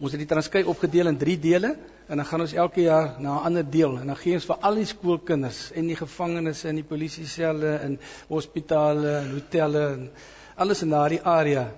Ons 0.00 0.12
het 0.12 0.20
die 0.20 0.28
Transkei 0.28 0.62
opgedeel 0.64 1.08
in 1.08 1.18
3 1.18 1.38
dele 1.38 1.76
en 2.06 2.16
dan 2.16 2.26
gaan 2.26 2.40
ons 2.40 2.52
elke 2.52 2.80
jaar 2.80 3.20
na 3.20 3.36
'n 3.40 3.44
ander 3.44 3.70
deel 3.70 3.98
en 3.98 4.06
dan 4.06 4.16
gee 4.16 4.34
ons 4.34 4.46
vir 4.46 4.56
al 4.60 4.74
die 4.74 4.84
skoolkinders 4.84 5.72
en 5.72 5.86
die 5.86 5.96
gevangenes 5.96 6.64
en 6.64 6.74
die 6.74 6.84
polisieselle 6.84 7.76
en 7.76 7.98
hospitale 8.28 9.16
en 9.18 9.30
hotelle 9.32 9.86
en 9.92 10.10
alles 10.58 10.82
in 10.82 10.90
daardie 10.94 11.22
area 11.22 11.68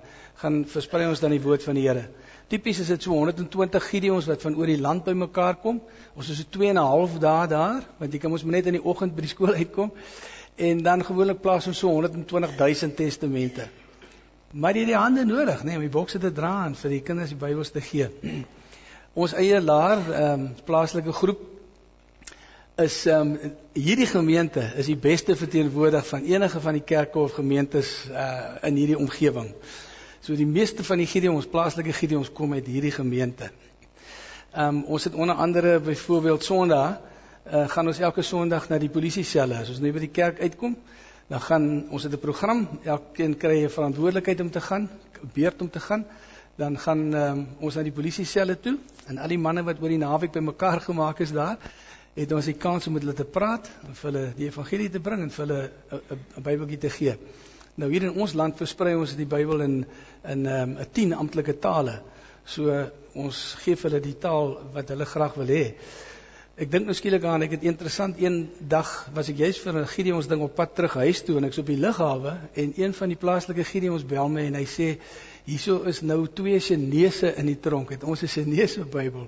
gaan 0.41 0.63
versprei 0.65 1.07
ons 1.07 1.21
dan 1.21 1.33
die 1.35 1.41
woord 1.41 1.63
van 1.63 1.77
die 1.77 1.87
Here. 1.87 2.07
Tipies 2.51 2.81
is 2.83 2.89
dit 2.91 3.03
so 3.03 3.13
120 3.15 3.85
Gideons 3.87 4.27
wat 4.27 4.41
van 4.43 4.55
oor 4.59 4.67
die 4.67 4.79
land 4.81 5.05
bymekaar 5.05 5.59
kom. 5.63 5.79
Ons 6.17 6.31
is 6.33 6.41
so 6.41 6.49
2 6.57 6.69
en 6.73 6.79
'n 6.81 6.87
half 6.93 7.19
dae 7.19 7.47
daar 7.47 7.83
want 7.99 8.13
jy 8.13 8.19
kan 8.19 8.31
ons 8.31 8.43
net 8.43 8.65
in 8.65 8.79
die 8.79 8.83
oggend 8.83 9.15
by 9.15 9.21
die 9.21 9.29
skool 9.29 9.53
uitkom 9.53 9.91
en 10.57 10.83
dan 10.83 11.03
gewoonlik 11.03 11.41
plaas 11.41 11.67
ons 11.67 11.77
so 11.77 11.87
120 11.87 12.57
000 12.57 12.95
testamente. 12.95 13.69
Maar 14.51 14.73
jy 14.73 14.79
het 14.79 14.87
die 14.87 14.97
hande 14.99 15.25
nodig, 15.25 15.63
nê, 15.63 15.65
nee, 15.65 15.75
om 15.75 15.81
die 15.81 15.93
bokse 15.93 16.19
te 16.19 16.31
dra 16.31 16.65
en 16.65 16.75
vir 16.75 16.89
die 16.89 17.01
kinders 17.01 17.29
die 17.29 17.39
Bybels 17.39 17.71
te 17.71 17.81
gee. 17.81 18.09
Ons 19.13 19.33
eie 19.33 19.61
laar 19.61 19.99
ehm 20.11 20.41
um, 20.41 20.49
plaaslike 20.65 21.13
groep 21.13 21.50
is 22.81 23.05
ehm 23.05 23.35
um, 23.35 23.51
hierdie 23.73 24.07
gemeente 24.09 24.61
is 24.75 24.85
die 24.85 24.97
beste 24.97 25.35
verteenwoordig 25.35 26.07
van 26.07 26.23
enige 26.23 26.59
van 26.61 26.73
die 26.73 26.83
kerke 26.83 27.19
of 27.19 27.33
gemeentes 27.37 27.91
uh 28.09 28.67
in 28.67 28.75
hierdie 28.75 28.97
omgewing. 28.97 29.53
So 30.21 30.35
die 30.35 30.45
meeste 30.45 30.83
van 30.83 30.97
die 31.01 31.07
Gideon 31.07 31.35
ons 31.35 31.47
plaaslike 31.49 31.93
Gideons 31.93 32.31
kom 32.31 32.53
uit 32.53 32.67
hierdie 32.67 32.91
gemeente. 32.91 33.51
Ehm 34.53 34.67
um, 34.67 34.83
ons 34.83 35.03
het 35.03 35.13
onder 35.13 35.35
andere 35.35 35.79
byvoorbeeld 35.79 36.43
Sondag 36.43 36.99
uh 37.51 37.67
gaan 37.69 37.87
ons 37.87 37.99
elke 37.99 38.21
Sondag 38.21 38.69
na 38.69 38.77
die 38.77 38.89
polisieselle. 38.89 39.61
As 39.61 39.69
ons 39.69 39.79
nou 39.79 39.93
by 39.93 40.03
die 40.05 40.13
kerk 40.13 40.41
uitkom, 40.41 40.75
dan 41.27 41.41
gaan 41.41 41.89
ons 41.89 42.03
het 42.03 42.13
'n 42.13 42.19
program, 42.19 42.67
elkeen 42.83 43.37
kry 43.37 43.63
'n 43.63 43.69
verantwoordelikheid 43.69 44.41
om 44.41 44.51
te 44.51 44.61
gaan, 44.61 44.89
beurt 45.33 45.61
om 45.61 45.69
te 45.69 45.79
gaan. 45.79 46.05
Dan 46.55 46.77
gaan 46.77 47.13
um, 47.13 47.47
ons 47.59 47.75
na 47.75 47.83
die 47.83 47.91
polisie 47.91 48.25
selle 48.25 48.59
toe 48.59 48.77
en 49.07 49.17
al 49.17 49.27
die 49.27 49.37
manne 49.37 49.63
wat 49.63 49.81
oor 49.81 49.89
die 49.89 49.97
naweek 49.97 50.31
bymekaar 50.31 50.81
gemaak 50.81 51.19
is 51.19 51.31
daar, 51.31 51.57
het 52.15 52.31
ons 52.35 52.45
die 52.45 52.57
kans 52.59 52.87
om 52.87 52.93
met 52.93 53.05
hulle 53.05 53.15
te 53.15 53.27
praat, 53.27 53.69
om 53.87 53.95
vir 53.95 54.11
hulle 54.11 54.25
die 54.35 54.49
evangelie 54.49 54.89
te 54.91 54.99
bring 54.99 55.23
en 55.23 55.31
vir 55.31 55.45
hulle 55.45 55.71
'n 56.37 56.43
Bybeltjie 56.43 56.77
te 56.77 56.89
gee. 56.89 57.17
Nou 57.75 57.89
hier 57.91 58.03
in 58.03 58.19
ons 58.19 58.33
land 58.33 58.57
versprei 58.57 58.95
ons 58.95 59.15
die 59.15 59.25
Bybel 59.25 59.61
in 59.61 59.85
in 60.23 60.45
ehm, 60.45 60.71
'n 60.71 60.77
um, 60.77 60.91
10 60.93 61.13
amptelike 61.13 61.59
tale. 61.59 62.01
So 62.45 62.89
ons 63.13 63.55
gee 63.63 63.75
vir 63.75 63.89
hulle 63.89 64.01
die 64.01 64.17
taal 64.19 64.57
wat 64.73 64.89
hulle 64.89 65.05
graag 65.05 65.35
wil 65.35 65.47
hê. 65.47 65.75
Ek 66.61 66.69
dink 66.71 66.85
nou 66.85 66.93
skielik 66.93 67.23
aan, 67.23 67.41
ek 67.41 67.51
het 67.51 67.63
interessant 67.63 68.19
een 68.19 68.49
dag 68.59 69.09
was 69.15 69.29
ek 69.29 69.37
juist 69.37 69.63
vir 69.63 69.79
'n 69.79 69.87
Gideons 69.87 70.27
ding 70.27 70.41
op 70.41 70.55
pad 70.55 70.75
terug 70.75 70.93
huis 70.93 71.21
toe 71.23 71.37
en 71.37 71.45
ek's 71.45 71.57
op 71.57 71.65
die 71.65 71.77
lughawe 71.77 72.37
en 72.53 72.73
een 72.75 72.93
van 72.93 73.07
die 73.07 73.17
plaaslike 73.17 73.63
Gideons 73.63 74.05
bel 74.05 74.29
my 74.29 74.45
en 74.45 74.55
hy 74.55 74.65
sê 74.65 74.97
hierso 75.45 75.83
is 75.83 76.01
nou 76.01 76.27
twee 76.27 76.59
Chinese 76.59 77.35
in 77.35 77.45
die 77.45 77.59
tronk. 77.59 77.89
Het 77.89 78.03
ons 78.03 78.21
'n 78.21 78.27
Chinese 78.27 78.85
Bybel. 78.85 79.27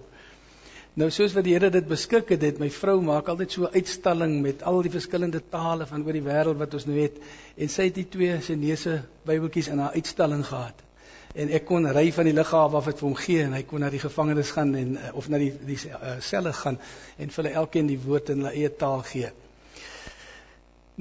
Nou 0.93 1.09
soos 1.09 1.33
wat 1.33 1.47
die 1.47 1.55
Here 1.55 1.71
dit 1.73 1.87
beskik 1.89 2.29
het, 2.29 2.43
het 2.45 2.59
my 2.61 2.69
vrou 2.69 2.99
maak 3.01 3.27
altyd 3.27 3.51
so 3.51 3.65
'n 3.65 3.73
uitstalling 3.73 4.41
met 4.41 4.63
al 4.63 4.81
die 4.81 4.93
verskillende 4.93 5.41
tale 5.49 5.85
van 5.85 6.05
oor 6.05 6.13
die 6.13 6.21
wêreld 6.21 6.57
wat 6.57 6.73
ons 6.73 6.85
nou 6.85 6.99
het 6.99 7.17
en 7.57 7.69
sy 7.69 7.89
het 7.89 7.95
die 7.95 8.09
twee 8.09 8.39
Chinese 8.39 9.01
Bybeltjies 9.25 9.67
in 9.67 9.79
haar 9.79 9.93
uitstalling 9.93 10.45
gehad 10.45 10.83
en 11.33 11.49
ek 11.49 11.65
kon 11.65 11.87
ry 11.89 12.11
van 12.13 12.27
die 12.29 12.35
lughawe 12.35 12.77
af 12.77 12.87
het 12.89 12.99
vir 13.01 13.07
hom 13.07 13.15
gee 13.17 13.41
en 13.43 13.55
hy 13.57 13.63
kon 13.65 13.81
na 13.81 13.89
die 13.89 14.01
gevangenes 14.01 14.51
gaan 14.53 14.75
en 14.77 14.97
eh, 14.97 15.09
of 15.17 15.29
na 15.33 15.39
die 15.41 15.51
die 15.65 15.77
uh, 15.89 16.17
selle 16.21 16.53
gaan 16.53 16.77
en 17.17 17.33
vir 17.33 17.41
hulle 17.41 17.55
elkeen 17.63 17.89
die 17.89 17.99
woord 18.03 18.29
in 18.29 18.43
hulle 18.43 18.53
eie 18.53 18.69
taal 18.69 19.01
gee. 19.09 19.31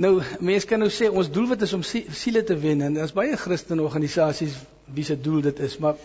Nou 0.01 0.15
mense 0.41 0.69
kan 0.69 0.81
nou 0.81 0.89
sê 0.89 1.11
ons 1.11 1.29
doelwit 1.29 1.67
is 1.67 1.75
om 1.77 1.85
siele 1.85 2.45
te 2.49 2.57
wen 2.57 2.81
en 2.81 2.97
daar's 2.97 3.13
baie 3.13 3.37
Christen 3.37 3.85
organisasies 3.85 4.57
wie 4.97 5.05
se 5.05 5.19
doel 5.21 5.45
dit 5.51 5.61
is, 5.69 5.77
maar 5.79 6.01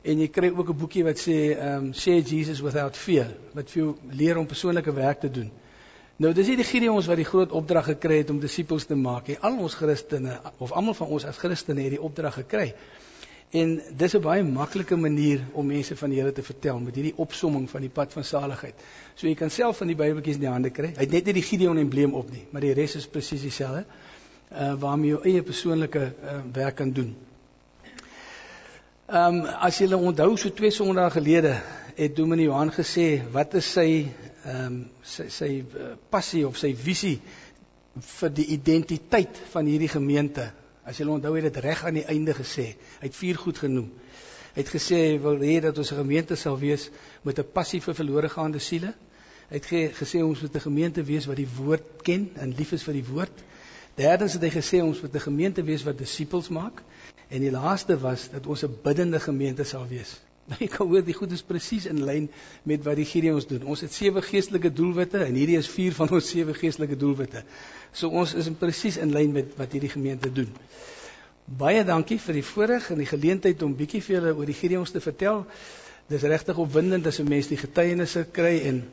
en 0.03 0.19
jy 0.19 0.29
kry 0.29 0.51
ook 0.51 0.69
'n 0.69 0.79
boekie 0.79 1.05
wat 1.05 1.19
sê 1.19 1.57
um 1.57 1.93
share 1.95 2.23
Jesus 2.23 2.61
without 2.61 2.97
fear 2.97 3.31
wat 3.55 3.71
vir 3.71 3.83
jou 3.83 3.97
leer 4.11 4.39
om 4.39 4.47
persoonlike 4.47 4.93
werk 4.93 5.21
te 5.21 5.31
doen. 5.31 5.51
Nou 6.17 6.33
dis 6.33 6.47
nie 6.47 6.57
die 6.57 6.67
Gideons 6.67 7.07
wat 7.07 7.17
die 7.17 7.27
groot 7.27 7.53
opdrag 7.53 7.85
gekry 7.85 8.19
het 8.19 8.31
om 8.31 8.41
disippels 8.41 8.85
te 8.87 8.95
maak 8.95 9.29
nie. 9.29 9.39
Al 9.41 9.57
ons 9.59 9.75
Christene 9.75 10.41
of 10.59 10.73
almal 10.73 10.95
van 10.95 11.09
ons 11.09 11.25
as 11.25 11.39
Christene 11.39 11.83
het 11.83 11.91
die 11.91 12.03
opdrag 12.03 12.35
gekry. 12.35 12.75
En 13.53 13.81
dis 13.97 14.15
'n 14.15 14.21
baie 14.21 14.43
maklike 14.43 14.97
manier 14.97 15.41
om 15.53 15.67
mense 15.67 15.97
van 15.97 16.11
die 16.11 16.21
Here 16.21 16.33
te 16.33 16.43
vertel 16.43 16.79
met 16.79 16.95
hierdie 16.95 17.17
opsomming 17.17 17.71
van 17.71 17.81
die 17.81 17.91
pad 17.91 18.13
van 18.13 18.25
saligheid. 18.25 18.75
So 19.15 19.27
jy 19.27 19.35
kan 19.35 19.51
self 19.51 19.77
van 19.77 19.87
die 19.87 19.97
Bybeltjies 19.97 20.35
in 20.35 20.41
die 20.41 20.49
hande 20.49 20.71
kry. 20.71 20.93
Hy 20.97 21.01
het 21.01 21.11
net 21.11 21.25
nie 21.25 21.33
die 21.33 21.43
Gideon 21.43 21.79
embleem 21.79 22.15
op 22.15 22.31
nie, 22.31 22.47
maar 22.51 22.61
die 22.61 22.73
res 22.73 22.97
is 22.97 23.07
presies 23.07 23.43
dieselfde. 23.43 23.85
Uh 24.51 24.75
waarmee 24.81 25.11
jy 25.11 25.17
jou 25.17 25.25
eie 25.25 25.43
persoonlike 25.43 25.99
uh, 25.99 26.41
werk 26.53 26.75
kan 26.77 26.91
doen. 26.93 27.17
Ehm 29.13 29.43
um, 29.43 29.45
as 29.61 29.77
julle 29.77 29.97
onthou 30.01 30.39
so 30.41 30.49
twee 30.57 30.73
sondae 30.73 31.11
gelede 31.13 31.51
het 31.99 32.15
Dominee 32.17 32.47
Johan 32.47 32.71
gesê 32.73 33.21
wat 33.35 33.53
is 33.61 33.67
sy 33.75 33.85
ehm 34.09 34.63
um, 34.65 34.79
sy 35.05 35.27
sy 35.29 35.49
uh, 35.61 35.91
passie 36.09 36.47
of 36.49 36.57
sy 36.57 36.71
visie 36.73 37.19
vir 38.07 38.33
die 38.33 38.47
identiteit 38.57 39.43
van 39.53 39.69
hierdie 39.69 39.91
gemeente. 39.93 40.47
As 40.89 40.97
julle 40.97 41.13
onthou 41.19 41.35
het 41.37 41.45
dit 41.51 41.61
reg 41.67 41.85
aan 41.85 42.01
die 42.01 42.07
einde 42.15 42.33
gesê. 42.41 42.65
Hy 43.03 43.11
het 43.11 43.19
vier 43.19 43.43
goed 43.43 43.61
genoem. 43.61 43.93
Hy 44.55 44.63
het 44.63 44.73
gesê 44.79 45.03
hy 45.03 45.21
wil 45.27 45.45
hê 45.45 45.61
dat 45.67 45.77
ons 45.85 45.93
'n 45.93 46.01
gemeente 46.01 46.41
sal 46.47 46.57
wees 46.59 46.89
met 47.23 47.39
'n 47.39 47.53
passie 47.53 47.83
vir 47.85 47.95
verlore 47.95 48.33
gaande 48.33 48.65
siele. 48.65 48.95
Hy 49.51 49.57
het 49.61 49.67
ge, 49.67 49.91
gesê 50.01 50.25
ons 50.25 50.41
moet 50.41 50.57
'n 50.57 50.69
gemeente 50.71 51.05
wees 51.05 51.27
wat 51.27 51.37
die 51.37 51.53
woord 51.59 52.01
ken 52.03 52.31
en 52.41 52.57
lief 52.57 52.73
is 52.73 52.83
vir 52.83 52.95
die 52.95 53.09
woord. 53.13 53.45
Derdens 53.95 54.33
het 54.33 54.43
hy 54.43 54.51
gesê 54.51 54.81
ons 54.81 55.01
moet 55.03 55.15
'n 55.15 55.29
gemeente 55.29 55.63
wees 55.63 55.85
wat 55.85 55.99
disippels 55.99 56.49
maak. 56.49 56.83
En 57.33 57.41
die 57.41 57.51
laaste 57.53 57.97
was 58.01 58.29
dat 58.33 58.47
ons 58.47 58.65
'n 58.65 58.79
biddende 58.85 59.21
gemeente 59.21 59.65
sal 59.65 59.87
wees. 59.89 60.21
Nou 60.51 60.59
jy 60.59 60.69
kan 60.69 60.89
hoor 60.91 61.05
die 61.07 61.15
goed 61.15 61.33
is 61.33 61.43
presies 61.47 61.85
in 61.87 62.03
lyn 62.05 62.25
met 62.67 62.83
wat 62.85 62.97
die 62.99 63.07
Gideons 63.07 63.47
doen. 63.47 63.63
Ons 63.65 63.81
het 63.81 63.93
sewe 63.95 64.23
geestelike 64.23 64.73
doelwitte 64.73 65.23
en 65.25 65.37
hierdie 65.39 65.57
is 65.57 65.69
vier 65.71 65.95
van 65.95 66.11
ons 66.11 66.29
sewe 66.29 66.55
geestelike 66.55 66.97
doelwitte. 66.99 67.45
So 67.93 68.09
ons 68.09 68.35
is 68.35 68.51
in 68.51 68.59
presies 68.59 68.99
in 68.99 69.15
lyn 69.15 69.33
met 69.33 69.55
wat 69.57 69.73
hierdie 69.73 69.93
gemeente 69.93 70.33
doen. 70.33 70.51
Baie 71.47 71.85
dankie 71.85 72.19
vir 72.19 72.41
die 72.41 72.45
voorreg 72.49 72.91
en 72.91 72.99
die 72.99 73.07
geleentheid 73.07 73.63
om 73.63 73.77
bietjie 73.79 74.03
vir 74.03 74.17
julle 74.17 74.35
oor 74.35 74.51
die 74.51 74.59
Gideons 74.59 74.91
te 74.91 75.01
vertel. 75.01 75.47
Dis 76.11 76.27
regtig 76.35 76.59
opwindend 76.59 77.07
as 77.07 77.21
'n 77.21 77.29
mens 77.29 77.49
die 77.49 77.63
getuienisse 77.63 78.27
kry 78.33 78.59
en 78.67 78.85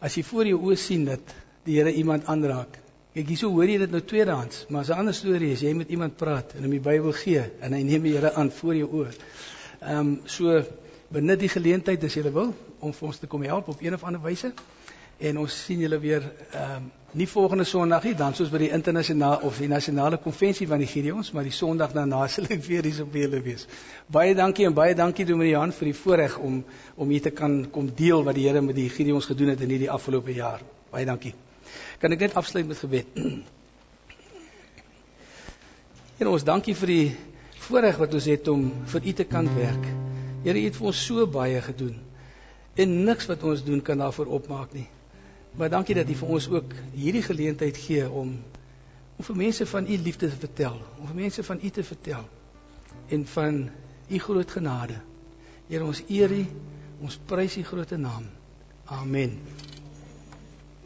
as 0.00 0.14
jy 0.14 0.22
voor 0.22 0.46
jou 0.46 0.60
oë 0.60 0.76
sien 0.76 1.04
dat 1.04 1.34
die 1.64 1.80
Here 1.80 1.92
iemand 1.92 2.26
aanraak 2.26 2.83
Kyk 3.14 3.28
hierso 3.30 3.46
hoor 3.54 3.70
jy 3.70 3.76
dit 3.78 3.92
nou 3.94 4.00
tweedehands, 4.02 4.64
maar 4.74 4.88
'n 4.90 4.98
ander 4.98 5.14
storie 5.14 5.52
is 5.54 5.60
jy 5.62 5.72
met 5.72 5.88
iemand 5.88 6.16
praat 6.18 6.54
en 6.56 6.64
hom 6.64 6.72
die 6.74 6.80
Bybel 6.82 7.12
gee 7.12 7.44
en 7.60 7.72
hy 7.72 7.82
neem 7.82 8.02
die 8.02 8.12
Here 8.16 8.32
aan 8.34 8.50
voor 8.50 8.74
jou 8.74 8.88
oë. 8.90 9.12
Ehm 9.80 9.98
um, 9.98 10.20
so 10.24 10.62
benut 11.14 11.38
die 11.38 11.48
geleentheid 11.48 12.02
as 12.04 12.14
jy 12.14 12.32
wil 12.32 12.50
om 12.80 12.92
vir 12.92 13.06
ons 13.06 13.18
te 13.18 13.26
kom 13.26 13.42
help 13.42 13.68
op 13.68 13.80
een 13.80 13.94
of 13.94 14.02
ander 14.02 14.20
wyse. 14.20 14.50
En 15.18 15.38
ons 15.38 15.64
sien 15.64 15.78
julle 15.78 16.00
weer 16.00 16.26
ehm 16.50 16.74
um, 16.76 16.90
nie 17.12 17.28
volgende 17.28 17.64
Sondag 17.64 18.02
nie, 18.02 18.14
dan 18.14 18.34
soos 18.34 18.50
by 18.50 18.58
die 18.58 18.72
internasionale 18.72 19.46
of 19.46 19.58
die 19.58 19.68
nasionale 19.68 20.18
konvensie 20.18 20.66
van 20.66 20.78
die 20.78 20.90
Gideons, 20.90 21.30
maar 21.30 21.46
die 21.46 21.54
Sondag 21.54 21.92
daarna 21.92 22.26
sal 22.34 22.50
ek 22.50 22.64
weer 22.66 22.82
hier 22.82 23.02
op 23.02 23.14
julle 23.14 23.42
wees. 23.42 23.68
Baie 24.10 24.34
dankie 24.34 24.66
en 24.66 24.74
baie 24.74 24.94
dankie 24.94 25.24
Dominee 25.24 25.54
Jan 25.54 25.72
vir 25.72 25.92
die 25.92 25.98
voorreg 26.02 26.38
om 26.38 26.64
om 26.96 27.08
hier 27.08 27.22
te 27.22 27.30
kan 27.30 27.70
kom 27.70 27.94
deel 27.94 28.24
wat 28.24 28.34
die 28.34 28.48
Here 28.48 28.60
met 28.60 28.74
die 28.74 28.90
Gideons 28.90 29.30
gedoen 29.30 29.54
het 29.54 29.60
in 29.60 29.70
hierdie 29.70 29.90
afgelope 29.90 30.34
jaar. 30.34 30.66
Baie 30.90 31.06
dankie. 31.06 31.34
Kan 32.04 32.12
ek 32.12 32.20
net 32.20 32.34
afsluit 32.36 32.66
met 32.68 32.76
gebed? 32.76 33.14
Here 36.18 36.28
ons 36.28 36.42
dankie 36.44 36.74
vir 36.76 36.90
die 36.92 37.06
voorreg 37.64 37.96
wat 37.96 38.12
ons 38.18 38.26
het 38.28 38.50
om 38.52 38.66
vir 38.92 39.06
U 39.08 39.14
te 39.16 39.24
kan 39.24 39.48
werk. 39.54 39.86
Here 40.44 40.60
U 40.60 40.64
het 40.66 40.76
vir 40.76 40.90
ons 40.90 41.00
so 41.00 41.24
baie 41.24 41.62
gedoen. 41.64 41.94
En 42.76 42.92
niks 43.06 43.30
wat 43.30 43.46
ons 43.48 43.64
doen 43.64 43.80
kan 43.80 44.04
daarvoor 44.04 44.34
opmaak 44.36 44.76
nie. 44.76 44.84
Maar 45.56 45.72
dankie 45.72 45.96
dat 45.96 46.12
U 46.12 46.18
vir 46.20 46.34
ons 46.36 46.50
ook 46.52 46.76
hierdie 46.92 47.24
geleentheid 47.24 47.80
gee 47.86 48.04
om 48.04 48.36
om 49.14 49.24
vir 49.24 49.36
mense 49.40 49.64
van 49.70 49.88
U 49.88 49.96
liefde 50.04 50.28
te 50.28 50.36
vertel, 50.44 50.76
om 51.00 51.06
vir 51.08 51.20
mense 51.22 51.42
van 51.46 51.60
U 51.62 51.70
te 51.70 51.84
vertel 51.88 52.24
en 53.16 53.24
van 53.32 53.62
U 54.10 54.18
groot 54.26 54.58
genade. 54.58 55.00
Here 55.70 55.88
ons 55.88 56.04
eer 56.10 56.36
U, 56.36 56.42
ons 57.00 57.16
prys 57.32 57.56
U 57.56 57.64
groot 57.64 57.96
naam. 57.96 58.28
Amen. 58.92 59.38